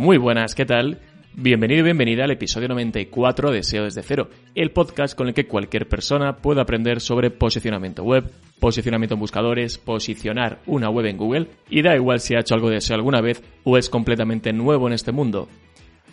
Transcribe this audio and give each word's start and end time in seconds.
Muy 0.00 0.16
buenas, 0.16 0.54
¿qué 0.54 0.64
tal? 0.64 0.98
Bienvenido 1.34 1.80
y 1.80 1.82
bienvenida 1.82 2.24
al 2.24 2.30
episodio 2.30 2.68
94 2.68 3.50
de 3.50 3.62
SEO 3.62 3.84
desde 3.84 4.02
cero, 4.02 4.30
el 4.54 4.70
podcast 4.70 5.14
con 5.14 5.28
el 5.28 5.34
que 5.34 5.46
cualquier 5.46 5.88
persona 5.88 6.38
puede 6.38 6.62
aprender 6.62 7.02
sobre 7.02 7.30
posicionamiento 7.30 8.02
web, 8.02 8.32
posicionamiento 8.58 9.16
en 9.16 9.20
buscadores, 9.20 9.76
posicionar 9.76 10.60
una 10.64 10.88
web 10.88 11.04
en 11.04 11.18
Google 11.18 11.48
y 11.68 11.82
da 11.82 11.94
igual 11.96 12.20
si 12.20 12.34
ha 12.34 12.40
hecho 12.40 12.54
algo 12.54 12.70
de 12.70 12.80
SEO 12.80 12.96
alguna 12.96 13.20
vez 13.20 13.42
o 13.62 13.76
es 13.76 13.90
completamente 13.90 14.54
nuevo 14.54 14.86
en 14.86 14.94
este 14.94 15.12
mundo. 15.12 15.50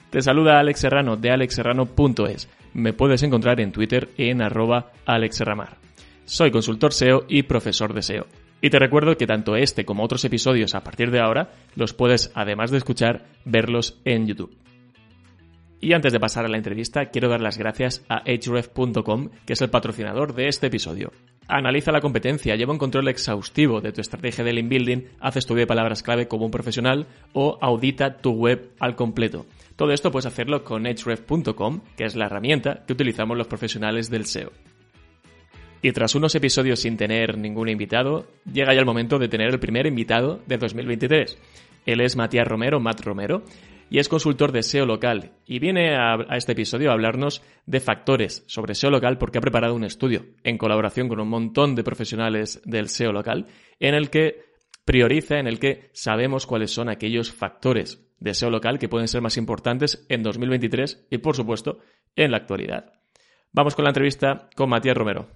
Te 0.09 0.21
saluda 0.21 0.59
Alex 0.59 0.81
Serrano 0.81 1.15
de 1.15 1.31
alexserrano.es. 1.31 2.49
Me 2.73 2.91
puedes 2.91 3.23
encontrar 3.23 3.61
en 3.61 3.71
Twitter 3.71 4.09
en 4.17 4.41
arroba 4.41 4.91
alexserramar. 5.05 5.77
Soy 6.25 6.51
consultor 6.51 6.91
SEO 6.91 7.23
y 7.29 7.43
profesor 7.43 7.93
de 7.93 8.01
SEO. 8.01 8.27
Y 8.61 8.69
te 8.69 8.79
recuerdo 8.79 9.17
que 9.17 9.27
tanto 9.27 9.55
este 9.55 9.85
como 9.85 10.03
otros 10.03 10.25
episodios 10.25 10.73
a 10.73 10.83
partir 10.83 11.11
de 11.11 11.19
ahora 11.19 11.51
los 11.75 11.93
puedes, 11.93 12.31
además 12.33 12.71
de 12.71 12.77
escuchar, 12.77 13.25
verlos 13.45 13.99
en 14.03 14.25
YouTube. 14.27 14.57
Y 15.79 15.93
antes 15.93 16.11
de 16.11 16.19
pasar 16.19 16.45
a 16.45 16.47
la 16.47 16.57
entrevista, 16.57 17.05
quiero 17.07 17.29
dar 17.29 17.39
las 17.39 17.59
gracias 17.59 18.03
a 18.09 18.23
href.com, 18.25 19.29
que 19.45 19.53
es 19.53 19.61
el 19.61 19.69
patrocinador 19.69 20.33
de 20.33 20.47
este 20.47 20.67
episodio. 20.67 21.11
Analiza 21.47 21.91
la 21.91 22.01
competencia, 22.01 22.55
lleva 22.55 22.73
un 22.73 22.79
control 22.79 23.07
exhaustivo 23.07 23.79
de 23.79 23.91
tu 23.91 24.01
estrategia 24.01 24.43
de 24.43 24.53
link 24.53 24.69
building, 24.69 25.03
haz 25.19 25.37
estudio 25.37 25.61
de 25.61 25.67
palabras 25.67 26.01
clave 26.01 26.27
como 26.27 26.45
un 26.45 26.51
profesional 26.51 27.05
o 27.33 27.59
audita 27.61 28.17
tu 28.17 28.31
web 28.31 28.71
al 28.79 28.95
completo. 28.95 29.45
Todo 29.75 29.91
esto 29.91 30.11
puedes 30.11 30.25
hacerlo 30.25 30.63
con 30.63 30.83
href.com, 30.83 31.81
que 31.95 32.05
es 32.05 32.15
la 32.15 32.25
herramienta 32.25 32.83
que 32.87 32.93
utilizamos 32.93 33.37
los 33.37 33.47
profesionales 33.47 34.09
del 34.09 34.25
SEO. 34.25 34.51
Y 35.81 35.91
tras 35.91 36.15
unos 36.15 36.33
episodios 36.35 36.79
sin 36.79 36.97
tener 36.97 37.37
ningún 37.37 37.69
invitado, 37.69 38.27
llega 38.51 38.73
ya 38.73 38.79
el 38.79 38.85
momento 38.85 39.19
de 39.19 39.27
tener 39.27 39.49
el 39.49 39.59
primer 39.59 39.85
invitado 39.85 40.41
de 40.47 40.57
2023. 40.57 41.37
Él 41.85 42.01
es 42.01 42.15
Matías 42.15 42.47
Romero, 42.47 42.79
Matt 42.79 43.01
Romero, 43.01 43.43
y 43.89 43.99
es 43.99 44.09
consultor 44.09 44.51
de 44.51 44.63
SEO 44.63 44.85
local. 44.85 45.31
Y 45.45 45.59
viene 45.59 45.95
a, 45.95 46.15
a, 46.15 46.35
este 46.35 46.53
episodio 46.53 46.89
a 46.89 46.93
hablarnos 46.93 47.41
de 47.65 47.79
factores 47.79 48.43
sobre 48.47 48.75
SEO 48.75 48.91
local 48.91 49.17
porque 49.17 49.37
ha 49.37 49.41
preparado 49.41 49.75
un 49.75 49.83
estudio 49.83 50.25
en 50.43 50.57
colaboración 50.57 51.07
con 51.07 51.19
un 51.19 51.29
montón 51.29 51.75
de 51.75 51.83
profesionales 51.83 52.61
del 52.65 52.89
SEO 52.89 53.11
local 53.11 53.47
en 53.79 53.93
el 53.93 54.09
que 54.09 54.47
prioriza, 54.83 55.37
en 55.37 55.47
el 55.47 55.59
que 55.59 55.89
sabemos 55.93 56.47
cuáles 56.47 56.71
son 56.71 56.89
aquellos 56.89 57.31
factores 57.31 58.03
de 58.19 58.33
SEO 58.33 58.49
local 58.49 58.79
que 58.79 58.89
pueden 58.89 59.07
ser 59.07 59.21
más 59.21 59.37
importantes 59.37 60.05
en 60.09 60.23
2023 60.23 61.07
y, 61.11 61.19
por 61.19 61.35
supuesto, 61.35 61.79
en 62.15 62.31
la 62.31 62.37
actualidad. 62.37 62.93
Vamos 63.51 63.75
con 63.75 63.83
la 63.83 63.91
entrevista 63.91 64.49
con 64.55 64.69
Matías 64.69 64.97
Romero. 64.97 65.27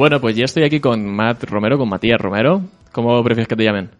Bueno, 0.00 0.18
pues 0.18 0.34
ya 0.34 0.46
estoy 0.46 0.64
aquí 0.64 0.80
con 0.80 1.04
Matt 1.04 1.44
Romero, 1.44 1.76
con 1.76 1.86
Matías 1.86 2.18
Romero. 2.18 2.62
¿Cómo 2.90 3.22
prefieres 3.22 3.46
que 3.46 3.54
te 3.54 3.64
llamen? 3.64 3.90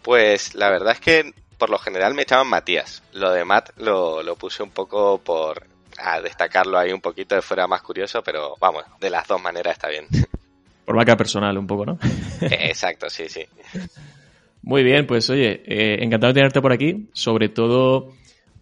Pues 0.00 0.54
la 0.54 0.70
verdad 0.70 0.94
es 0.94 1.00
que 1.00 1.34
por 1.58 1.68
lo 1.68 1.76
general 1.76 2.14
me 2.14 2.24
llaman 2.24 2.48
Matías. 2.48 3.02
Lo 3.12 3.30
de 3.30 3.44
Matt 3.44 3.76
lo, 3.76 4.22
lo 4.22 4.36
puse 4.36 4.62
un 4.62 4.70
poco 4.70 5.18
por 5.18 5.66
a 5.98 6.22
destacarlo 6.22 6.78
ahí 6.78 6.94
un 6.94 7.02
poquito 7.02 7.34
de 7.34 7.42
fuera 7.42 7.66
más 7.66 7.82
curioso, 7.82 8.22
pero 8.22 8.54
vamos, 8.58 8.84
de 8.98 9.10
las 9.10 9.28
dos 9.28 9.38
maneras 9.38 9.74
está 9.74 9.90
bien. 9.90 10.06
Por 10.86 10.96
vaca 10.96 11.14
personal 11.14 11.58
un 11.58 11.66
poco, 11.66 11.84
¿no? 11.84 11.98
Exacto, 12.40 13.10
sí, 13.10 13.28
sí. 13.28 13.44
Muy 14.62 14.82
bien, 14.82 15.06
pues 15.06 15.28
oye, 15.28 15.62
eh, 15.66 15.98
encantado 16.00 16.32
de 16.32 16.38
tenerte 16.38 16.62
por 16.62 16.72
aquí, 16.72 17.10
sobre 17.12 17.50
todo 17.50 18.14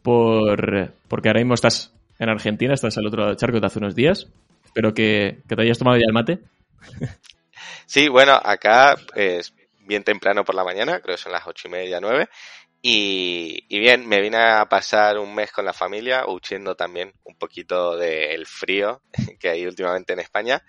por 0.03 0.91
porque 1.07 1.29
ahora 1.29 1.39
mismo 1.39 1.55
estás 1.55 1.93
en 2.19 2.29
Argentina, 2.29 2.75
estás 2.75 2.99
al 2.99 3.07
otro 3.07 3.33
charco 3.37 3.61
de 3.61 3.67
hace 3.69 3.79
unos 3.79 3.95
días. 3.95 4.27
Espero 4.75 4.93
que, 4.93 5.39
que 5.49 5.55
te 5.55 5.63
hayas 5.63 5.79
tomado 5.79 5.97
ya 5.99 6.03
el 6.05 6.13
mate. 6.13 6.41
Sí, 7.87 8.09
bueno, 8.09 8.33
acá 8.33 8.97
es 9.15 9.55
bien 9.79 10.03
temprano 10.03 10.45
por 10.45 10.57
la 10.57 10.65
mañana, 10.65 10.99
creo 10.99 11.15
que 11.15 11.23
son 11.23 11.31
las 11.31 11.47
ocho 11.47 11.69
y 11.69 11.71
media, 11.71 12.01
nueve. 12.01 12.29
Y, 12.83 13.67
y, 13.69 13.79
bien, 13.79 14.05
me 14.09 14.21
vine 14.21 14.39
a 14.39 14.67
pasar 14.69 15.19
un 15.21 15.33
mes 15.33 15.53
con 15.53 15.65
la 15.65 15.73
familia, 15.73 16.25
huyendo 16.27 16.75
también 16.75 17.13
un 17.23 17.37
poquito 17.37 17.97
del 17.97 18.47
frío 18.47 19.01
que 19.39 19.49
hay 19.49 19.65
últimamente 19.65 20.13
en 20.15 20.19
España. 20.19 20.61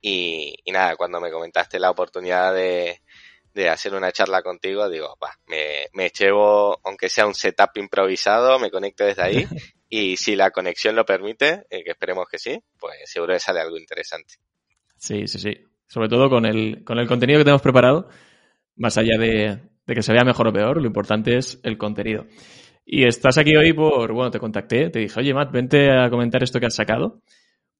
Y, 0.00 0.54
y, 0.64 0.72
nada, 0.72 0.96
cuando 0.96 1.20
me 1.20 1.30
comentaste 1.30 1.78
la 1.78 1.90
oportunidad 1.90 2.54
de, 2.54 3.02
de 3.52 3.68
hacer 3.68 3.94
una 3.94 4.10
charla 4.10 4.40
contigo, 4.40 4.88
digo, 4.88 5.18
va, 5.22 5.36
me, 5.48 5.88
me 5.92 6.08
llevo, 6.08 6.80
aunque 6.82 7.10
sea 7.10 7.26
un 7.26 7.34
setup 7.34 7.76
improvisado, 7.76 8.58
me 8.58 8.70
conecto 8.70 9.04
desde 9.04 9.22
ahí. 9.22 9.46
Y 9.96 10.16
si 10.16 10.34
la 10.34 10.50
conexión 10.50 10.96
lo 10.96 11.04
permite, 11.04 11.66
eh, 11.70 11.84
que 11.84 11.90
esperemos 11.90 12.26
que 12.28 12.38
sí, 12.38 12.58
pues 12.78 12.94
seguro 13.04 13.34
que 13.34 13.40
sale 13.40 13.60
algo 13.60 13.78
interesante. 13.78 14.34
Sí, 14.96 15.28
sí, 15.28 15.38
sí 15.38 15.54
sobre 15.86 16.08
todo 16.08 16.28
con 16.28 16.44
el, 16.46 16.82
con 16.84 16.98
el 16.98 17.06
contenido 17.06 17.38
que 17.38 17.44
tenemos 17.44 17.62
preparado, 17.62 18.08
más 18.76 18.98
allá 18.98 19.16
de, 19.18 19.60
de, 19.86 19.94
que 19.94 20.02
se 20.02 20.12
vea 20.12 20.24
mejor 20.24 20.48
o 20.48 20.52
peor, 20.52 20.80
lo 20.80 20.86
importante 20.86 21.36
es 21.36 21.60
el 21.62 21.78
contenido. 21.78 22.26
Y 22.84 23.06
estás 23.06 23.38
aquí 23.38 23.54
hoy 23.56 23.72
por, 23.72 24.12
bueno, 24.12 24.30
te 24.30 24.40
contacté, 24.40 24.90
te 24.90 24.98
dije, 24.98 25.20
oye 25.20 25.32
Matt, 25.32 25.52
vente 25.52 25.90
a 25.90 26.10
comentar 26.10 26.42
esto 26.42 26.60
que 26.60 26.66
has 26.66 26.74
sacado, 26.74 27.22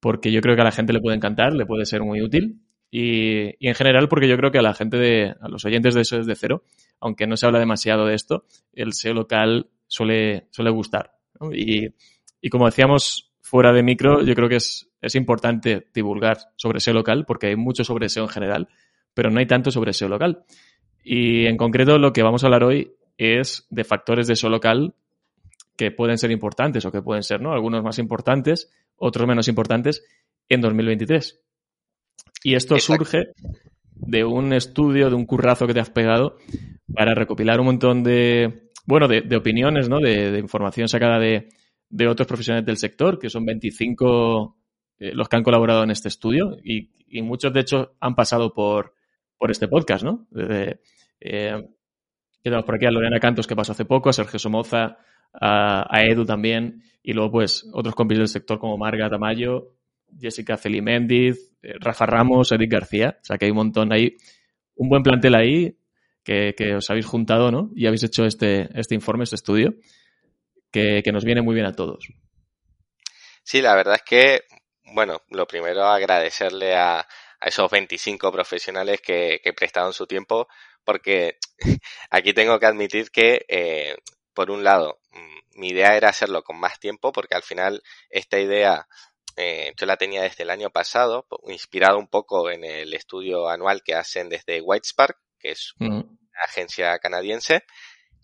porque 0.01 0.31
yo 0.31 0.41
creo 0.41 0.55
que 0.55 0.63
a 0.63 0.65
la 0.65 0.73
gente 0.73 0.93
le 0.93 1.01
puede 1.01 1.17
encantar, 1.17 1.55
le 1.55 1.67
puede 1.67 1.87
ser 1.87 2.03
muy 2.03 2.23
útil. 2.23 2.61
Y, 2.91 3.49
y 3.59 3.69
en 3.69 3.75
general, 3.75 4.09
porque 4.09 4.29
yo 4.29 4.37
creo 4.37 4.53
que 4.53 4.59
a 4.59 4.63
la 4.63 4.75
gente 4.75 4.97
de, 4.97 5.35
a 5.41 5.49
los 5.49 5.65
oyentes 5.65 5.95
de 5.95 6.03
eso 6.03 6.17
desde 6.17 6.37
cero, 6.37 6.63
aunque 7.01 7.27
no 7.27 7.37
se 7.37 7.47
habla 7.47 7.59
demasiado 7.59 8.07
de 8.07 8.15
esto, 8.15 8.45
el 8.73 8.93
SEO 8.93 9.15
local 9.15 9.71
suele, 9.89 10.47
suele 10.51 10.71
gustar. 10.71 11.14
¿No? 11.41 11.53
Y, 11.53 11.95
y 12.41 12.51
como 12.51 12.67
decíamos 12.67 13.33
fuera 13.41 13.73
de 13.73 13.83
micro, 13.83 14.23
yo 14.23 14.35
creo 14.35 14.49
que 14.49 14.57
es, 14.57 14.91
es 15.01 15.15
importante 15.15 15.87
divulgar 15.95 16.39
sobre 16.57 16.81
SEO 16.81 16.95
local 16.95 17.25
porque 17.27 17.49
hay 17.49 17.57
mucho 17.57 17.85
sobre 17.85 18.09
SEO 18.09 18.25
en 18.25 18.31
general, 18.31 18.69
pero 19.13 19.31
no 19.31 19.39
hay 19.39 19.47
tanto 19.47 19.71
sobre 19.71 19.93
SEO 19.93 20.09
local. 20.09 20.45
Y 21.03 21.47
en 21.47 21.57
concreto 21.57 21.99
lo 21.99 22.13
que 22.13 22.23
vamos 22.23 22.43
a 22.43 22.47
hablar 22.47 22.65
hoy 22.65 22.95
es 23.19 23.67
de 23.71 23.85
factores 23.85 24.27
de 24.27 24.37
SEO 24.37 24.51
local 24.51 24.95
que 25.77 25.91
pueden 25.91 26.19
ser 26.19 26.31
importantes 26.31 26.85
o 26.85 26.93
que 26.93 27.03
pueden 27.03 27.23
ser, 27.23 27.41
¿no? 27.41 27.53
Algunos 27.53 27.83
más 27.83 27.99
importantes, 27.99 28.73
otros 28.97 29.27
menos 29.29 29.49
importantes 29.49 30.05
en 30.49 30.61
2023. 30.61 31.41
Y 32.45 32.55
esto 32.55 32.75
Exacto. 32.75 33.05
surge 33.05 33.33
de 33.95 34.25
un 34.25 34.53
estudio, 34.53 35.09
de 35.09 35.17
un 35.17 35.27
currazo 35.27 35.67
que 35.67 35.75
te 35.75 35.81
has 35.81 35.91
pegado 35.91 36.39
para 36.95 37.15
recopilar 37.15 37.61
un 37.61 37.67
montón 37.67 38.03
de, 38.03 38.64
bueno, 38.85 39.09
de, 39.09 39.37
opiniones, 39.37 39.89
¿no? 39.89 39.99
De, 39.99 40.39
información 40.39 40.89
sacada 40.89 41.19
de, 41.19 41.49
de 41.89 42.09
otros 42.09 42.27
profesionales 42.27 42.67
del 42.67 42.77
sector, 42.77 43.19
que 43.19 43.31
son 43.31 43.45
25 43.45 44.57
eh, 44.99 45.13
los 45.15 45.29
que 45.29 45.37
han 45.37 45.43
colaborado 45.43 45.83
en 45.83 45.91
este 45.91 46.09
estudio 46.09 46.57
y, 46.63 46.91
y, 47.07 47.23
muchos, 47.23 47.53
de 47.53 47.61
hecho, 47.61 47.97
han 48.01 48.15
pasado 48.15 48.53
por, 48.53 48.95
por 49.39 49.51
este 49.51 49.69
podcast, 49.69 50.05
¿no? 50.05 50.27
Desde, 50.31 50.81
eh, 51.21 51.69
por 52.65 52.75
aquí 52.75 52.87
a 52.87 52.91
Lorena 52.91 53.19
Cantos, 53.21 53.47
que 53.47 53.57
pasó 53.57 53.73
hace 53.73 53.85
poco, 53.85 54.11
a 54.11 54.13
Sergio 54.13 54.39
Somoza, 54.39 54.99
a, 55.33 55.87
a 55.89 56.03
Edu 56.05 56.25
también, 56.25 56.83
y 57.03 57.13
luego, 57.13 57.33
pues, 57.33 57.69
otros 57.73 57.95
compis 57.95 58.19
del 58.19 58.29
sector 58.29 58.59
como 58.59 58.77
Marga 58.77 59.09
Tamayo, 59.09 59.73
Jessica 60.21 60.57
Feliméndiz, 60.57 61.53
eh, 61.63 61.75
Rafa 61.81 62.07
Ramos, 62.07 62.53
Eric 62.53 62.71
García, 62.71 63.19
o 63.21 63.25
sea 63.25 63.39
que 63.39 63.47
hay 63.47 63.51
un 63.51 63.57
montón 63.57 63.93
ahí, 63.93 64.17
un 64.77 64.89
buen 64.89 65.03
plantel 65.03 65.35
ahí 65.35 65.77
que, 66.25 66.75
os 66.77 66.91
habéis 66.91 67.07
juntado, 67.07 67.51
¿no? 67.51 67.71
Y 67.75 67.87
habéis 67.87 68.03
hecho 68.03 68.25
este, 68.25 68.69
este 68.75 68.95
informe, 68.95 69.25
este 69.25 69.37
estudio 69.37 69.75
que, 70.73 71.03
que, 71.05 71.13
nos 71.13 71.25
viene 71.25 71.43
muy 71.43 71.55
bien 71.55 71.67
a 71.67 71.75
todos. 71.75 72.09
Sí, 73.43 73.61
la 73.63 73.75
verdad 73.75 73.97
es 73.97 74.03
que, 74.03 74.45
bueno, 74.95 75.23
lo 75.29 75.47
primero 75.47 75.85
agradecerle 75.85 76.75
a, 76.75 77.01
a 77.01 77.49
esos 77.49 77.71
25 77.71 78.33
profesionales 78.33 79.01
que, 79.01 79.41
que, 79.45 79.53
prestaron 79.53 79.93
su 79.93 80.07
tiempo, 80.07 80.49
porque 80.83 81.39
aquí 82.11 82.33
tengo 82.33 82.59
que 82.59 82.67
admitir 82.67 83.11
que, 83.11 83.45
eh, 83.49 83.97
por 84.33 84.51
un 84.51 84.65
lado, 84.65 84.99
mm, 85.13 85.61
mi 85.61 85.69
idea 85.69 85.97
era 85.97 86.09
hacerlo 86.09 86.43
con 86.43 86.59
más 86.59 86.81
tiempo, 86.81 87.13
porque 87.13 87.35
al 87.37 87.43
final 87.43 87.83
esta 88.09 88.41
idea 88.41 88.89
eh, 89.37 89.73
yo 89.77 89.87
la 89.87 89.97
tenía 89.97 90.23
desde 90.23 90.45
el 90.45 90.51
año 90.51 90.71
pasado, 90.71 91.27
inspirado 91.49 91.99
un 91.99 92.09
poco 92.09 92.51
en 92.51 92.65
el 92.65 92.95
estudio 92.95 93.49
anual 93.49 93.83
que 93.83 93.95
hacen 93.95 94.29
desde 94.29 94.61
Whitespark, 94.61 95.19
que 95.45 95.53
es 95.53 95.75
una 95.79 95.99
mm. 96.01 96.19
agencia 96.43 96.99
canadiense, 96.99 97.65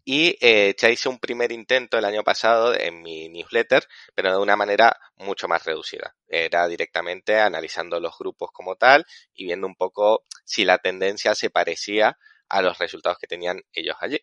y 0.05 0.37
eh, 0.40 0.75
ya 0.78 0.88
hice 0.88 1.08
un 1.08 1.19
primer 1.19 1.52
intento 1.52 1.99
el 1.99 2.05
año 2.05 2.25
pasado 2.25 2.75
en 2.75 3.02
mi 3.02 3.28
newsletter, 3.28 3.87
pero 4.14 4.32
de 4.32 4.38
una 4.38 4.56
manera 4.56 4.99
mucho 5.17 5.46
más 5.46 5.64
reducida. 5.64 6.17
Era 6.26 6.67
directamente 6.67 7.38
analizando 7.38 8.00
los 8.00 8.17
grupos 8.19 8.50
como 8.52 8.76
tal 8.76 9.05
y 9.34 9.44
viendo 9.44 9.67
un 9.67 9.75
poco 9.76 10.25
si 10.44 10.64
la 10.64 10.78
tendencia 10.78 11.34
se 11.34 11.50
parecía 11.50 12.19
a 12.49 12.62
los 12.62 12.78
resultados 12.78 13.19
que 13.19 13.26
tenían 13.26 13.62
ellos 13.73 13.96
allí. 14.00 14.19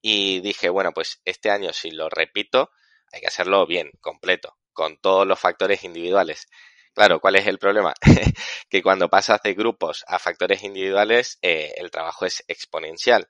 Y 0.00 0.40
dije, 0.40 0.68
bueno, 0.68 0.92
pues 0.92 1.20
este 1.24 1.50
año 1.50 1.72
si 1.72 1.92
lo 1.92 2.08
repito, 2.08 2.70
hay 3.12 3.20
que 3.20 3.28
hacerlo 3.28 3.64
bien, 3.66 3.92
completo, 4.00 4.58
con 4.72 4.98
todos 4.98 5.26
los 5.26 5.38
factores 5.38 5.84
individuales. 5.84 6.48
Claro, 6.94 7.20
¿cuál 7.20 7.36
es 7.36 7.46
el 7.46 7.58
problema? 7.58 7.94
que 8.68 8.82
cuando 8.82 9.08
pasas 9.08 9.40
de 9.42 9.54
grupos 9.54 10.04
a 10.06 10.18
factores 10.18 10.62
individuales, 10.62 11.38
eh, 11.42 11.72
el 11.76 11.90
trabajo 11.90 12.26
es 12.26 12.44
exponencial. 12.48 13.28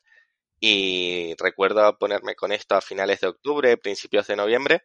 Y 0.60 1.34
recuerdo 1.38 1.98
ponerme 1.98 2.34
con 2.36 2.52
esto 2.52 2.76
a 2.76 2.82
finales 2.82 3.20
de 3.20 3.28
octubre, 3.28 3.76
principios 3.78 4.26
de 4.28 4.36
noviembre, 4.36 4.84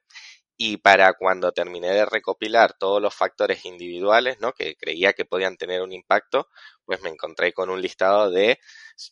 y 0.57 0.77
para 0.77 1.13
cuando 1.13 1.51
terminé 1.53 1.89
de 1.91 2.05
recopilar 2.05 2.73
todos 2.79 3.01
los 3.01 3.15
factores 3.15 3.65
individuales, 3.65 4.39
¿no? 4.41 4.53
Que 4.53 4.75
creía 4.75 5.13
que 5.13 5.25
podían 5.25 5.57
tener 5.57 5.81
un 5.81 5.93
impacto, 5.93 6.49
pues 6.85 7.01
me 7.01 7.09
encontré 7.09 7.53
con 7.53 7.69
un 7.69 7.81
listado 7.81 8.31
de 8.31 8.59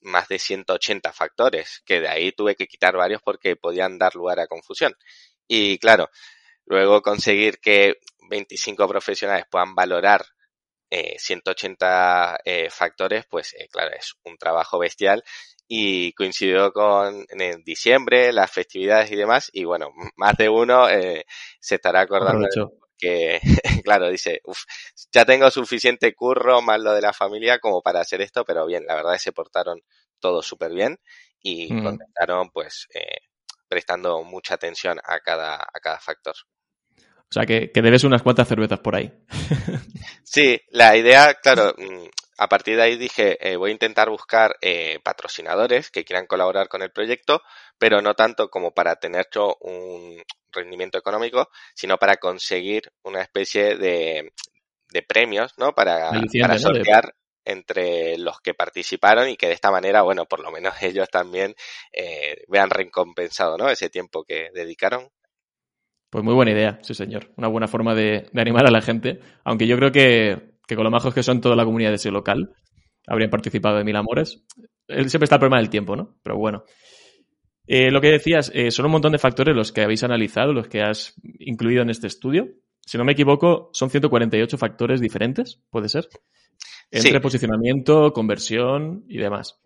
más 0.02 0.28
de 0.28 0.40
180 0.40 1.14
factores, 1.14 1.82
que 1.86 2.02
de 2.02 2.08
ahí 2.10 2.32
tuve 2.32 2.56
que 2.56 2.68
quitar 2.68 2.96
varios 2.98 3.22
porque 3.24 3.56
podían 3.56 3.98
dar 3.98 4.16
lugar 4.16 4.40
a 4.40 4.48
confusión. 4.48 4.94
Y 5.48 5.78
claro, 5.80 6.10
luego 6.66 7.02
conseguir 7.02 7.60
que 7.60 7.96
25 8.30 8.88
profesionales 8.88 9.46
puedan 9.50 9.76
valorar 9.76 10.26
180 11.18 12.36
eh, 12.46 12.66
eh, 12.66 12.70
factores, 12.70 13.26
pues 13.30 13.54
eh, 13.56 13.68
claro, 13.70 13.92
es 13.96 14.14
un 14.24 14.38
trabajo 14.38 14.80
bestial 14.80 15.24
y 15.68 16.14
coincidió 16.14 16.72
con 16.72 17.26
en 17.30 17.64
diciembre, 17.64 18.32
las 18.32 18.52
festividades 18.52 19.12
y 19.12 19.16
demás, 19.16 19.50
y 19.52 19.64
bueno, 19.64 19.90
más 20.16 20.36
de 20.38 20.50
uno 20.50 20.88
eh, 20.90 21.26
se 21.60 21.76
estará 21.76 22.02
acordando 22.02 22.48
que, 22.98 23.40
claro, 23.84 24.10
dice, 24.10 24.42
uff, 24.46 24.64
ya 25.12 25.26
tengo 25.26 25.50
suficiente 25.50 26.14
curro 26.14 26.62
más 26.62 26.80
lo 26.80 26.94
de 26.94 27.02
la 27.02 27.14
familia 27.14 27.60
como 27.60 27.82
para 27.82 28.02
hacer 28.02 28.22
esto, 28.22 28.46
pero 28.46 28.66
bien, 28.66 28.86
la 28.86 28.96
verdad 28.96 29.16
es 29.16 29.22
que 29.22 29.30
se 29.30 29.34
portaron 29.34 29.82
todos 30.20 30.46
súper 30.46 30.72
bien 30.72 31.00
y 31.42 31.74
mm. 31.74 31.84
contestaron 31.84 32.50
pues 32.52 32.88
eh, 32.94 33.18
prestando 33.68 34.24
mucha 34.24 34.56
atención 34.56 35.00
a 35.04 35.20
cada, 35.20 35.56
a 35.56 35.80
cada 35.82 36.00
factor. 36.00 36.36
O 37.30 37.34
sea, 37.34 37.46
que, 37.46 37.72
que 37.72 37.82
debes 37.82 38.04
unas 38.04 38.22
cuantas 38.22 38.48
cervezas 38.48 38.80
por 38.80 38.96
ahí. 38.96 39.12
sí, 40.24 40.60
la 40.70 40.96
idea, 40.96 41.34
claro, 41.36 41.74
mm, 41.78 42.06
a 42.38 42.50
partir 42.50 42.76
de 42.76 42.84
ahí 42.84 42.98
dije, 42.98 43.38
eh, 43.42 43.56
voy 43.56 43.70
a 43.70 43.74
intentar 43.74 44.10
buscar 44.10 44.58
eh, 44.62 45.00
patrocinadores 45.04 45.90
que 45.90 46.04
quieran 46.04 46.28
colaborar 46.28 46.68
con 46.68 46.82
el 46.82 46.92
proyecto, 46.92 47.42
pero 47.78 48.02
no 48.02 48.14
tanto 48.14 48.50
como 48.50 48.72
para 48.72 48.98
tener 48.98 49.28
un 49.62 50.22
rendimiento 50.52 50.98
económico, 50.98 51.50
sino 51.74 51.98
para 51.98 52.18
conseguir 52.18 52.92
una 53.04 53.22
especie 53.22 53.78
de, 53.78 54.34
premios, 55.08 55.54
¿no? 55.58 55.74
Para, 55.74 56.12
para 56.40 56.58
sortear 56.58 57.14
entre 57.46 58.18
los 58.18 58.42
que 58.42 58.54
participaron 58.54 59.30
y 59.30 59.38
que 59.38 59.48
de 59.48 59.54
esta 59.54 59.72
manera, 59.72 60.02
bueno, 60.02 60.26
por 60.26 60.40
lo 60.42 60.52
menos 60.52 60.74
ellos 60.82 61.08
también 61.10 61.56
eh, 61.94 62.44
vean 62.48 62.70
recompensado, 62.70 63.58
¿no? 63.58 63.70
Ese 63.70 63.90
tiempo 63.90 64.26
que 64.26 64.50
dedicaron. 64.54 65.10
Pues 66.10 66.24
muy 66.24 66.34
buena 66.34 66.52
idea, 66.52 66.80
sí 66.82 66.94
señor. 66.94 67.32
Una 67.36 67.48
buena 67.48 67.68
forma 67.68 67.94
de 67.96 68.30
animar 68.36 68.66
a 68.68 68.72
la 68.72 68.82
gente. 68.82 69.20
Aunque 69.44 69.68
yo 69.68 69.76
creo 69.78 69.92
que 69.92 70.56
que 70.68 70.76
con 70.76 70.84
lo 70.84 70.92
majos 70.92 71.14
que 71.14 71.24
son 71.24 71.42
toda 71.42 71.56
la 71.56 71.66
comunidad 71.66 71.90
de 71.90 71.96
ese 71.96 72.12
local, 72.12 72.54
habrían 73.08 73.30
participado 73.30 73.78
de 73.78 73.84
Mil 73.84 73.96
Amores. 73.96 74.44
Siempre 74.88 75.26
está 75.26 75.36
el 75.36 75.40
problema 75.40 75.58
del 75.58 75.70
tiempo, 75.70 75.96
¿no? 75.96 76.18
Pero 76.24 76.38
bueno. 76.38 76.64
Eh, 77.68 77.90
lo 77.90 78.00
que 78.00 78.10
decías, 78.10 78.52
eh, 78.54 78.70
son 78.70 78.86
un 78.86 78.92
montón 78.92 79.12
de 79.12 79.18
factores 79.18 79.56
los 79.56 79.72
que 79.72 79.82
habéis 79.82 80.04
analizado, 80.04 80.54
los 80.54 80.68
que 80.68 80.82
has 80.82 81.16
incluido 81.40 81.82
en 81.82 81.90
este 81.90 82.08
estudio. 82.08 82.48
Si 82.86 82.98
no 82.98 83.04
me 83.04 83.14
equivoco, 83.14 83.72
son 83.74 83.90
148 83.90 84.58
factores 84.58 85.02
diferentes, 85.02 85.62
¿puede 85.72 85.90
ser? 85.90 86.08
Entre 86.92 87.20
posicionamiento, 87.20 88.14
conversión 88.14 89.04
y 89.08 89.18
demás. 89.18 89.60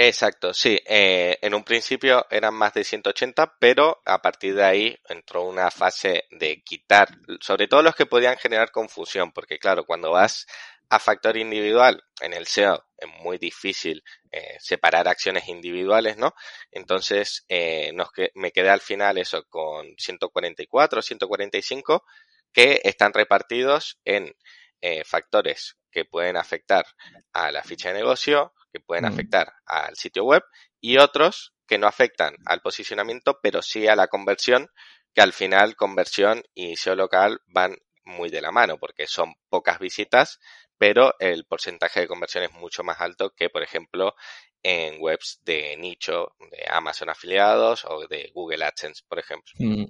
Exacto, 0.00 0.54
sí. 0.54 0.78
Eh, 0.86 1.38
en 1.42 1.54
un 1.54 1.64
principio 1.64 2.24
eran 2.30 2.54
más 2.54 2.72
de 2.72 2.84
180, 2.84 3.56
pero 3.58 4.00
a 4.04 4.22
partir 4.22 4.54
de 4.54 4.64
ahí 4.64 4.96
entró 5.08 5.42
una 5.42 5.72
fase 5.72 6.24
de 6.30 6.62
quitar, 6.62 7.08
sobre 7.40 7.66
todo 7.66 7.82
los 7.82 7.96
que 7.96 8.06
podían 8.06 8.36
generar 8.36 8.70
confusión, 8.70 9.32
porque 9.32 9.58
claro, 9.58 9.84
cuando 9.84 10.12
vas 10.12 10.46
a 10.88 11.00
factor 11.00 11.36
individual 11.36 12.00
en 12.20 12.32
el 12.32 12.46
SEO 12.46 12.86
es 12.96 13.08
muy 13.22 13.38
difícil 13.38 14.04
eh, 14.30 14.56
separar 14.60 15.08
acciones 15.08 15.48
individuales, 15.48 16.16
¿no? 16.16 16.32
Entonces 16.70 17.44
eh, 17.48 17.90
nos 17.92 18.12
que, 18.12 18.30
me 18.34 18.52
quedé 18.52 18.70
al 18.70 18.80
final 18.80 19.18
eso 19.18 19.44
con 19.48 19.94
144, 19.98 21.02
145 21.02 22.04
que 22.52 22.80
están 22.84 23.12
repartidos 23.12 23.98
en 24.04 24.32
eh, 24.80 25.02
factores 25.04 25.76
que 25.90 26.04
pueden 26.04 26.36
afectar 26.36 26.86
a 27.32 27.50
la 27.50 27.62
ficha 27.64 27.88
de 27.88 27.96
negocio, 27.96 28.54
que 28.72 28.80
pueden 28.80 29.04
mm. 29.04 29.08
afectar 29.08 29.52
al 29.66 29.96
sitio 29.96 30.24
web 30.24 30.42
y 30.80 30.98
otros 30.98 31.54
que 31.66 31.78
no 31.78 31.86
afectan 31.86 32.34
al 32.46 32.60
posicionamiento, 32.60 33.38
pero 33.42 33.62
sí 33.62 33.86
a 33.86 33.96
la 33.96 34.08
conversión, 34.08 34.68
que 35.14 35.20
al 35.20 35.32
final 35.32 35.76
conversión 35.76 36.42
y 36.54 36.76
SEO 36.76 36.96
local 36.96 37.40
van 37.46 37.76
muy 38.04 38.30
de 38.30 38.40
la 38.40 38.50
mano 38.50 38.78
porque 38.78 39.06
son 39.06 39.34
pocas 39.48 39.78
visitas, 39.78 40.40
pero 40.78 41.14
el 41.18 41.44
porcentaje 41.44 42.00
de 42.00 42.08
conversión 42.08 42.44
es 42.44 42.52
mucho 42.52 42.82
más 42.82 43.00
alto 43.00 43.34
que, 43.36 43.50
por 43.50 43.62
ejemplo, 43.62 44.14
en 44.62 44.96
webs 45.00 45.40
de 45.44 45.76
nicho, 45.76 46.32
de 46.50 46.64
Amazon 46.70 47.10
afiliados 47.10 47.84
o 47.84 48.06
de 48.08 48.30
Google 48.34 48.64
AdSense, 48.64 49.02
por 49.06 49.18
ejemplo. 49.18 49.52
Mm. 49.58 49.84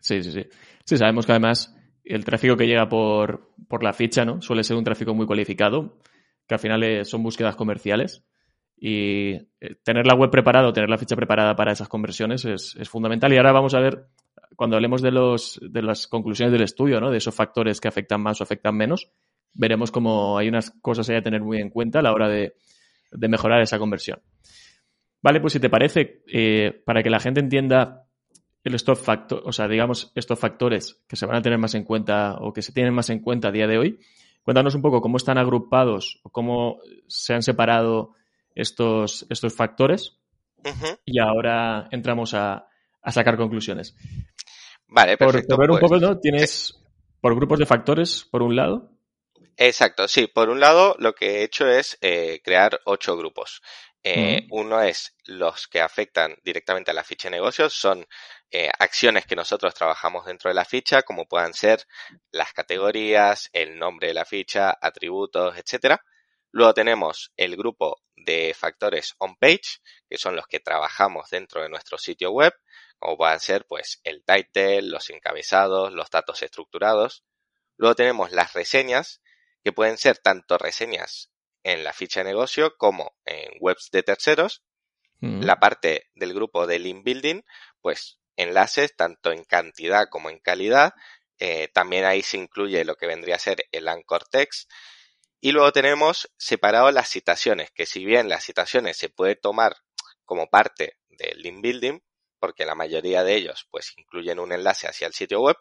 Sí, 0.00 0.22
sí, 0.22 0.32
sí. 0.32 0.46
Sí, 0.84 0.96
sabemos 0.96 1.26
que 1.26 1.32
además 1.32 1.74
el 2.04 2.24
tráfico 2.24 2.56
que 2.56 2.66
llega 2.66 2.88
por, 2.88 3.52
por 3.68 3.84
la 3.84 3.92
ficha, 3.92 4.24
¿no? 4.24 4.40
Suele 4.40 4.64
ser 4.64 4.76
un 4.76 4.84
tráfico 4.84 5.14
muy 5.14 5.26
cualificado 5.26 5.98
que 6.50 6.54
al 6.54 6.60
final 6.60 6.82
eh, 6.82 7.04
son 7.04 7.22
búsquedas 7.22 7.54
comerciales. 7.54 8.24
Y 8.76 9.34
eh, 9.60 9.76
tener 9.84 10.04
la 10.04 10.16
web 10.16 10.32
preparada 10.32 10.66
o 10.66 10.72
tener 10.72 10.90
la 10.90 10.98
ficha 10.98 11.14
preparada 11.14 11.54
para 11.54 11.70
esas 11.70 11.88
conversiones 11.88 12.44
es, 12.44 12.74
fundamental. 12.88 13.32
Y 13.32 13.36
ahora 13.36 13.52
vamos 13.52 13.72
a 13.74 13.78
ver, 13.78 14.08
cuando 14.56 14.74
hablemos 14.74 15.00
de, 15.00 15.12
los, 15.12 15.60
de 15.62 15.80
las 15.80 16.08
conclusiones 16.08 16.52
del 16.52 16.62
estudio, 16.62 17.00
¿no? 17.00 17.12
de 17.12 17.18
esos 17.18 17.32
factores 17.32 17.80
que 17.80 17.86
afectan 17.86 18.20
más 18.20 18.40
o 18.40 18.42
afectan 18.42 18.74
menos, 18.74 19.12
veremos 19.52 19.92
cómo 19.92 20.36
hay 20.38 20.48
unas 20.48 20.72
cosas 20.82 21.08
a 21.08 21.22
tener 21.22 21.40
muy 21.40 21.58
en 21.58 21.70
cuenta 21.70 22.00
a 22.00 22.02
la 22.02 22.12
hora 22.12 22.28
de, 22.28 22.56
mejorar 23.12 23.60
esa 23.60 23.78
conversión. 23.78 24.20
Vale, 25.22 25.40
pues 25.40 25.52
si 25.52 25.60
te 25.60 25.70
parece, 25.70 26.24
eh, 26.26 26.82
para 26.84 27.04
que 27.04 27.10
la 27.10 27.20
gente 27.20 27.38
entienda 27.38 28.08
el 28.64 28.74
stop 28.74 28.98
o 29.44 29.52
sea, 29.52 29.68
digamos, 29.68 30.10
estos 30.16 30.36
factores 30.36 31.00
que 31.06 31.14
se 31.14 31.26
van 31.26 31.36
a 31.36 31.42
tener 31.42 31.60
más 31.60 31.76
en 31.76 31.84
cuenta 31.84 32.38
o 32.40 32.52
que 32.52 32.62
se 32.62 32.72
tienen 32.72 32.92
más 32.92 33.08
en 33.10 33.20
cuenta 33.20 33.48
a 33.48 33.52
día 33.52 33.68
de 33.68 33.78
hoy, 33.78 34.00
Cuéntanos 34.42 34.74
un 34.74 34.82
poco 34.82 35.00
cómo 35.00 35.16
están 35.16 35.38
agrupados 35.38 36.20
o 36.22 36.30
cómo 36.30 36.78
se 37.06 37.34
han 37.34 37.42
separado 37.42 38.14
estos, 38.54 39.26
estos 39.28 39.54
factores 39.54 40.20
y 41.04 41.18
ahora 41.18 41.88
entramos 41.90 42.34
a, 42.34 42.66
sacar 43.10 43.36
conclusiones. 43.36 43.94
Vale, 44.86 45.16
perfecto. 45.16 45.56
Por, 45.56 45.60
ver 45.60 45.70
un 45.70 45.78
poco, 45.78 45.98
pues, 45.98 46.02
¿no? 46.02 46.18
Tienes 46.18 46.78
por 47.20 47.34
grupos 47.34 47.58
de 47.58 47.66
factores, 47.66 48.26
por 48.30 48.42
un 48.42 48.56
lado. 48.56 48.90
Exacto, 49.56 50.08
sí. 50.08 50.26
Por 50.26 50.48
un 50.48 50.60
lado, 50.60 50.96
lo 50.98 51.14
que 51.14 51.38
he 51.38 51.44
hecho 51.44 51.68
es 51.68 51.98
eh, 52.00 52.40
crear 52.42 52.80
ocho 52.84 53.16
grupos. 53.16 53.62
Eh, 54.02 54.46
uno 54.50 54.80
es 54.80 55.14
los 55.26 55.68
que 55.68 55.80
afectan 55.80 56.34
directamente 56.42 56.90
a 56.90 56.94
la 56.94 57.04
ficha 57.04 57.28
de 57.28 57.36
negocios, 57.36 57.74
son 57.74 58.06
eh, 58.50 58.70
acciones 58.78 59.26
que 59.26 59.36
nosotros 59.36 59.74
trabajamos 59.74 60.24
dentro 60.24 60.48
de 60.48 60.54
la 60.54 60.64
ficha, 60.64 61.02
como 61.02 61.26
puedan 61.26 61.52
ser 61.52 61.86
las 62.30 62.52
categorías, 62.54 63.50
el 63.52 63.78
nombre 63.78 64.08
de 64.08 64.14
la 64.14 64.24
ficha, 64.24 64.76
atributos, 64.80 65.56
etcétera. 65.58 66.02
Luego 66.50 66.72
tenemos 66.74 67.32
el 67.36 67.56
grupo 67.56 68.00
de 68.16 68.54
factores 68.58 69.14
on-page, 69.18 69.80
que 70.08 70.18
son 70.18 70.34
los 70.34 70.46
que 70.46 70.60
trabajamos 70.60 71.28
dentro 71.30 71.62
de 71.62 71.68
nuestro 71.68 71.98
sitio 71.98 72.30
web, 72.32 72.54
como 72.98 73.18
puedan 73.18 73.40
ser 73.40 73.66
pues 73.66 74.00
el 74.04 74.24
title, 74.24 74.82
los 74.82 75.10
encabezados, 75.10 75.92
los 75.92 76.10
datos 76.10 76.42
estructurados. 76.42 77.24
Luego 77.76 77.94
tenemos 77.94 78.32
las 78.32 78.54
reseñas, 78.54 79.20
que 79.62 79.72
pueden 79.72 79.98
ser 79.98 80.18
tanto 80.18 80.56
reseñas 80.58 81.30
en 81.62 81.84
la 81.84 81.92
ficha 81.92 82.20
de 82.20 82.30
negocio 82.30 82.76
como 82.76 83.14
en 83.24 83.52
webs 83.60 83.90
de 83.92 84.02
terceros. 84.02 84.62
Mm. 85.20 85.42
La 85.42 85.60
parte 85.60 86.10
del 86.14 86.32
grupo 86.34 86.66
de 86.66 86.78
link 86.78 87.04
building, 87.04 87.42
pues 87.80 88.18
enlaces 88.36 88.96
tanto 88.96 89.32
en 89.32 89.44
cantidad 89.44 90.08
como 90.08 90.30
en 90.30 90.38
calidad. 90.38 90.94
Eh, 91.38 91.68
también 91.68 92.04
ahí 92.04 92.22
se 92.22 92.38
incluye 92.38 92.84
lo 92.84 92.96
que 92.96 93.06
vendría 93.06 93.36
a 93.36 93.40
ser 93.40 93.64
el 93.72 93.88
anchor 93.88 94.24
text. 94.28 94.70
Y 95.40 95.52
luego 95.52 95.72
tenemos 95.72 96.30
separado 96.36 96.90
las 96.90 97.08
citaciones, 97.08 97.70
que 97.70 97.86
si 97.86 98.04
bien 98.04 98.28
las 98.28 98.44
citaciones 98.44 98.98
se 98.98 99.08
puede 99.08 99.36
tomar 99.36 99.76
como 100.26 100.48
parte 100.48 100.98
del 101.08 101.40
link 101.40 101.62
building, 101.62 102.00
porque 102.38 102.66
la 102.66 102.74
mayoría 102.74 103.24
de 103.24 103.36
ellos 103.36 103.66
pues 103.70 103.92
incluyen 103.96 104.38
un 104.38 104.52
enlace 104.52 104.86
hacia 104.86 105.06
el 105.06 105.14
sitio 105.14 105.40
web, 105.40 105.56